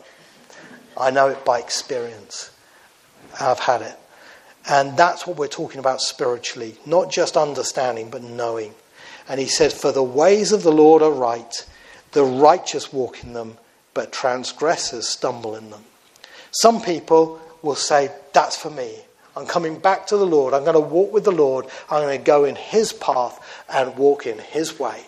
I 0.99 1.11
know 1.11 1.27
it 1.27 1.45
by 1.45 1.59
experience. 1.59 2.51
I've 3.39 3.59
had 3.59 3.81
it. 3.81 3.95
And 4.69 4.97
that's 4.97 5.25
what 5.25 5.37
we're 5.37 5.47
talking 5.47 5.79
about 5.79 6.01
spiritually. 6.01 6.77
Not 6.85 7.11
just 7.11 7.37
understanding, 7.37 8.09
but 8.09 8.23
knowing. 8.23 8.73
And 9.29 9.39
he 9.39 9.47
said, 9.47 9.71
For 9.71 9.91
the 9.91 10.03
ways 10.03 10.51
of 10.51 10.63
the 10.63 10.71
Lord 10.71 11.01
are 11.01 11.11
right, 11.11 11.65
the 12.11 12.23
righteous 12.23 12.91
walk 12.91 13.23
in 13.23 13.33
them, 13.33 13.57
but 13.93 14.11
transgressors 14.11 15.07
stumble 15.07 15.55
in 15.55 15.69
them. 15.69 15.83
Some 16.51 16.81
people 16.81 17.39
will 17.61 17.75
say, 17.75 18.11
That's 18.33 18.57
for 18.57 18.69
me. 18.69 18.97
I'm 19.35 19.45
coming 19.45 19.77
back 19.77 20.07
to 20.07 20.17
the 20.17 20.25
Lord. 20.25 20.53
I'm 20.53 20.63
going 20.63 20.73
to 20.73 20.79
walk 20.79 21.13
with 21.13 21.23
the 21.23 21.31
Lord. 21.31 21.67
I'm 21.91 22.01
going 22.01 22.17
to 22.17 22.23
go 22.23 22.45
in 22.45 22.55
his 22.55 22.91
path 22.91 23.63
and 23.69 23.95
walk 23.95 24.25
in 24.25 24.39
his 24.39 24.79
way. 24.79 25.03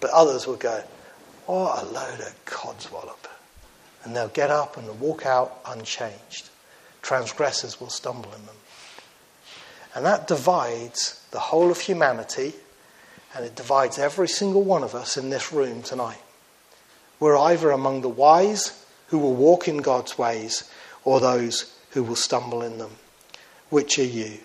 But 0.00 0.10
others 0.10 0.46
will 0.46 0.56
go, 0.56 0.84
What 1.46 1.82
a 1.82 1.86
load 1.86 2.20
of 2.20 2.44
codswallop 2.44 3.19
and 4.04 4.14
they'll 4.14 4.28
get 4.28 4.50
up 4.50 4.76
and 4.76 5.00
walk 5.00 5.26
out 5.26 5.60
unchanged. 5.66 6.48
Transgressors 7.02 7.80
will 7.80 7.90
stumble 7.90 8.32
in 8.34 8.46
them. 8.46 8.56
And 9.94 10.04
that 10.04 10.28
divides 10.28 11.24
the 11.30 11.38
whole 11.38 11.70
of 11.70 11.80
humanity, 11.80 12.54
and 13.34 13.44
it 13.44 13.56
divides 13.56 13.98
every 13.98 14.28
single 14.28 14.62
one 14.62 14.82
of 14.82 14.94
us 14.94 15.16
in 15.16 15.30
this 15.30 15.52
room 15.52 15.82
tonight. 15.82 16.20
We're 17.18 17.36
either 17.36 17.70
among 17.70 18.00
the 18.00 18.08
wise 18.08 18.84
who 19.08 19.18
will 19.18 19.34
walk 19.34 19.68
in 19.68 19.78
God's 19.78 20.16
ways 20.16 20.70
or 21.04 21.20
those 21.20 21.76
who 21.90 22.02
will 22.02 22.16
stumble 22.16 22.62
in 22.62 22.78
them. 22.78 22.92
Which 23.68 23.98
are 23.98 24.04
you? 24.04 24.38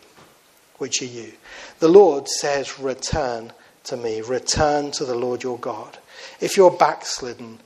Which 0.78 1.02
are 1.02 1.06
you? 1.06 1.34
The 1.80 1.88
Lord 1.88 2.28
says, 2.28 2.80
Return 2.80 3.54
to 3.86 3.98
me, 3.98 4.22
return 4.22 4.92
to 4.92 5.06
the 5.06 5.16
Lord 5.16 5.44
your 5.44 5.58
God. 5.58 5.98
If 6.42 6.58
you're 6.58 6.72
backslidden, 6.72 7.60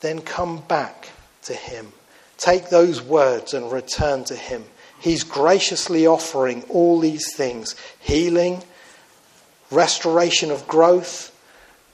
then 0.00 0.20
come 0.20 0.60
back 0.68 1.08
to 1.42 1.54
Him. 1.54 1.92
Take 2.36 2.70
those 2.70 3.02
words 3.02 3.54
and 3.54 3.70
return 3.70 4.24
to 4.24 4.36
Him. 4.36 4.64
He's 5.00 5.24
graciously 5.24 6.06
offering 6.06 6.62
all 6.68 7.00
these 7.00 7.34
things 7.34 7.76
healing, 8.00 8.62
restoration 9.70 10.50
of 10.50 10.66
growth, 10.68 11.28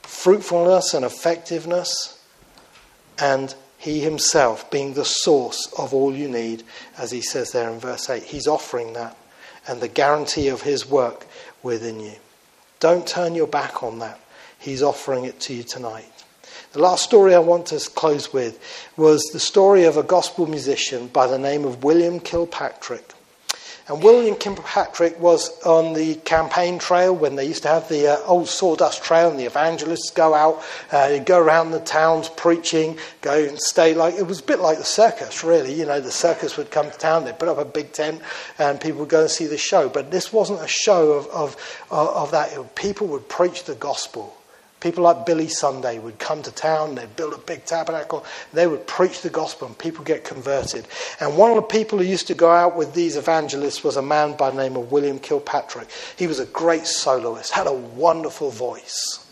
fruitfulness 0.03 0.93
and 0.93 1.05
effectiveness, 1.05 2.21
and 3.17 3.53
He 3.77 3.99
Himself 3.99 4.69
being 4.71 4.93
the 4.93 5.05
source 5.05 5.71
of 5.77 5.93
all 5.93 6.15
you 6.15 6.27
need, 6.27 6.63
as 6.97 7.11
He 7.11 7.21
says 7.21 7.51
there 7.51 7.69
in 7.69 7.79
verse 7.79 8.09
8. 8.09 8.23
He's 8.23 8.47
offering 8.47 8.93
that 8.93 9.17
and 9.67 9.81
the 9.81 9.87
guarantee 9.87 10.47
of 10.47 10.61
His 10.61 10.89
work 10.89 11.27
within 11.61 11.99
you. 11.99 12.15
Don't 12.79 13.07
turn 13.07 13.35
your 13.35 13.47
back 13.47 13.83
on 13.83 13.99
that. 13.99 14.19
He's 14.57 14.81
offering 14.81 15.25
it 15.25 15.39
to 15.41 15.53
you 15.53 15.63
tonight. 15.63 16.11
The 16.71 16.81
last 16.81 17.03
story 17.03 17.33
I 17.33 17.39
want 17.39 17.65
to 17.67 17.79
close 17.95 18.31
with 18.31 18.59
was 18.95 19.23
the 19.33 19.39
story 19.39 19.85
of 19.85 19.97
a 19.97 20.03
gospel 20.03 20.45
musician 20.45 21.07
by 21.07 21.25
the 21.25 21.39
name 21.39 21.65
of 21.65 21.83
William 21.83 22.19
Kirkpatrick. 22.19 23.11
And 23.87 24.03
William 24.03 24.35
Kirkpatrick 24.35 25.19
was 25.19 25.49
on 25.63 25.93
the 25.93 26.13
campaign 26.17 26.77
trail 26.77 27.15
when 27.15 27.35
they 27.35 27.45
used 27.45 27.63
to 27.63 27.69
have 27.69 27.89
the 27.89 28.09
uh, 28.13 28.17
old 28.27 28.47
sawdust 28.47 29.03
trail, 29.03 29.31
and 29.31 29.39
the 29.39 29.45
evangelists 29.45 30.11
go 30.11 30.35
out, 30.35 30.63
uh, 30.91 31.17
go 31.17 31.39
around 31.39 31.71
the 31.71 31.79
towns 31.79 32.29
preaching, 32.29 32.99
go 33.21 33.45
and 33.45 33.59
stay 33.59 33.95
like 33.95 34.13
it 34.13 34.27
was 34.27 34.39
a 34.39 34.43
bit 34.43 34.59
like 34.59 34.77
the 34.77 34.85
circus, 34.85 35.43
really. 35.43 35.73
You 35.73 35.87
know, 35.87 35.99
the 35.99 36.11
circus 36.11 36.55
would 36.55 36.69
come 36.69 36.91
to 36.91 36.97
town, 36.99 37.25
they'd 37.25 37.39
put 37.39 37.49
up 37.49 37.57
a 37.57 37.65
big 37.65 37.93
tent, 37.93 38.21
and 38.59 38.79
people 38.79 38.99
would 38.99 39.09
go 39.09 39.21
and 39.21 39.31
see 39.31 39.47
the 39.47 39.57
show. 39.57 39.89
But 39.89 40.11
this 40.11 40.31
wasn't 40.31 40.61
a 40.61 40.67
show 40.67 41.13
of, 41.13 41.25
of, 41.29 41.57
of 41.89 42.29
that. 42.29 42.75
People 42.75 43.07
would 43.07 43.27
preach 43.27 43.63
the 43.63 43.73
gospel. 43.73 44.35
People 44.79 45.03
like 45.03 45.25
Billy 45.25 45.49
Sunday 45.49 45.99
would 45.99 46.19
come 46.19 46.41
to 46.41 46.51
town, 46.51 46.95
they'd 46.95 47.15
build 47.17 47.33
a 47.33 47.37
big 47.37 47.65
tabernacle, 47.65 48.25
they 48.53 48.65
would 48.65 48.87
preach 48.87 49.21
the 49.21 49.29
gospel, 49.29 49.67
and 49.67 49.77
people 49.77 50.05
get 50.05 50.23
converted. 50.23 50.87
And 51.19 51.37
one 51.37 51.49
of 51.49 51.57
the 51.57 51.63
people 51.63 51.97
who 51.97 52.05
used 52.05 52.27
to 52.27 52.33
go 52.33 52.49
out 52.49 52.77
with 52.77 52.93
these 52.93 53.17
evangelists 53.17 53.83
was 53.83 53.97
a 53.97 54.01
man 54.01 54.37
by 54.37 54.51
the 54.51 54.57
name 54.57 54.77
of 54.77 54.91
William 54.91 55.19
Kirkpatrick. 55.19 55.89
He 56.17 56.27
was 56.27 56.39
a 56.39 56.45
great 56.45 56.85
soloist, 56.85 57.51
had 57.51 57.67
a 57.67 57.73
wonderful 57.73 58.51
voice. 58.51 59.25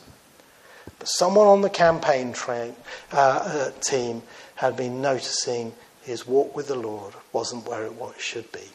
But 0.99 1.07
someone 1.07 1.47
on 1.47 1.61
the 1.61 1.69
campaign 1.69 2.33
train, 2.33 2.75
uh, 3.13 3.17
uh, 3.17 3.71
team 3.79 4.23
had 4.55 4.75
been 4.75 5.01
noticing 5.01 5.73
his 6.01 6.27
walk 6.27 6.55
with 6.55 6.67
the 6.67 6.75
Lord 6.75 7.13
wasn't 7.31 7.67
where 7.67 7.85
it 7.85 7.93
should 8.17 8.51
be. 8.51 8.67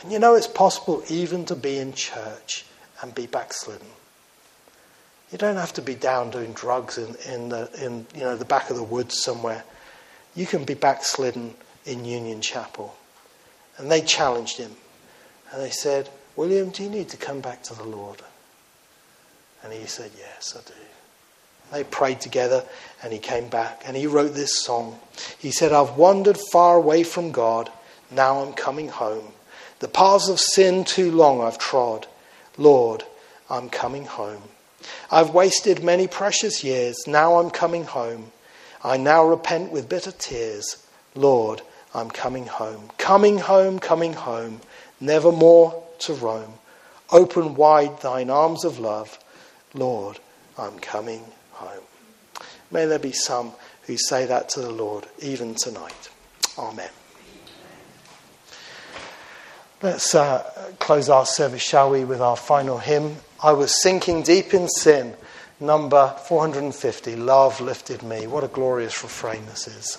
And 0.00 0.12
you 0.12 0.18
know, 0.18 0.34
it's 0.34 0.46
possible 0.46 1.02
even 1.08 1.44
to 1.46 1.56
be 1.56 1.78
in 1.78 1.94
church 1.94 2.64
and 3.00 3.14
be 3.14 3.26
backslidden. 3.26 3.86
You 5.32 5.38
don't 5.38 5.56
have 5.56 5.72
to 5.74 5.82
be 5.82 5.94
down 5.94 6.30
doing 6.30 6.52
drugs 6.52 6.98
in, 6.98 7.16
in, 7.32 7.48
the, 7.48 7.70
in 7.82 8.06
you 8.14 8.20
know, 8.20 8.36
the 8.36 8.44
back 8.44 8.68
of 8.68 8.76
the 8.76 8.82
woods 8.82 9.22
somewhere. 9.22 9.64
You 10.34 10.44
can 10.44 10.64
be 10.64 10.74
backslidden 10.74 11.54
in 11.86 12.04
Union 12.04 12.42
Chapel. 12.42 12.94
And 13.78 13.90
they 13.90 14.02
challenged 14.02 14.58
him. 14.58 14.72
And 15.50 15.62
they 15.62 15.70
said, 15.70 16.10
William, 16.36 16.68
do 16.68 16.82
you 16.82 16.90
need 16.90 17.08
to 17.08 17.16
come 17.16 17.40
back 17.40 17.62
to 17.64 17.74
the 17.74 17.84
Lord? 17.84 18.20
And 19.62 19.72
he 19.72 19.86
said, 19.86 20.10
Yes, 20.18 20.56
I 20.56 20.68
do. 20.68 20.74
They 21.72 21.84
prayed 21.84 22.20
together 22.20 22.64
and 23.02 23.12
he 23.12 23.18
came 23.18 23.48
back 23.48 23.82
and 23.86 23.96
he 23.96 24.06
wrote 24.06 24.34
this 24.34 24.62
song. 24.62 24.98
He 25.38 25.50
said, 25.50 25.72
I've 25.72 25.96
wandered 25.96 26.36
far 26.52 26.76
away 26.76 27.02
from 27.02 27.32
God. 27.32 27.70
Now 28.10 28.40
I'm 28.40 28.52
coming 28.52 28.88
home. 28.88 29.32
The 29.78 29.88
paths 29.88 30.28
of 30.28 30.38
sin 30.38 30.84
too 30.84 31.10
long 31.10 31.40
I've 31.40 31.58
trod. 31.58 32.06
Lord, 32.58 33.04
I'm 33.48 33.70
coming 33.70 34.04
home. 34.04 34.42
I've 35.10 35.30
wasted 35.30 35.82
many 35.82 36.06
precious 36.06 36.64
years. 36.64 36.96
Now 37.06 37.38
I'm 37.38 37.50
coming 37.50 37.84
home. 37.84 38.32
I 38.84 38.96
now 38.96 39.24
repent 39.24 39.72
with 39.72 39.88
bitter 39.88 40.12
tears. 40.12 40.86
Lord, 41.14 41.62
I'm 41.94 42.10
coming 42.10 42.46
home. 42.46 42.90
Coming 42.98 43.38
home, 43.38 43.78
coming 43.78 44.14
home, 44.14 44.60
never 45.00 45.30
more 45.30 45.82
to 46.00 46.14
roam. 46.14 46.54
Open 47.10 47.54
wide 47.54 48.00
thine 48.00 48.30
arms 48.30 48.64
of 48.64 48.78
love. 48.78 49.18
Lord, 49.74 50.18
I'm 50.58 50.78
coming 50.78 51.24
home. 51.52 51.84
May 52.70 52.86
there 52.86 52.98
be 52.98 53.12
some 53.12 53.52
who 53.82 53.96
say 53.96 54.26
that 54.26 54.48
to 54.50 54.60
the 54.60 54.70
Lord 54.70 55.06
even 55.20 55.54
tonight. 55.54 56.08
Amen. 56.58 56.90
Let's 59.82 60.14
uh, 60.14 60.72
close 60.78 61.08
our 61.08 61.26
service, 61.26 61.62
shall 61.62 61.90
we, 61.90 62.04
with 62.04 62.20
our 62.20 62.36
final 62.36 62.78
hymn. 62.78 63.16
I 63.42 63.52
was 63.52 63.82
sinking 63.82 64.22
deep 64.22 64.54
in 64.54 64.68
sin. 64.68 65.14
Number 65.58 66.14
450 66.26 67.16
Love 67.16 67.60
lifted 67.60 68.02
me. 68.02 68.26
What 68.26 68.44
a 68.44 68.48
glorious 68.48 69.02
refrain 69.02 69.46
this 69.46 69.66
is. 69.66 69.98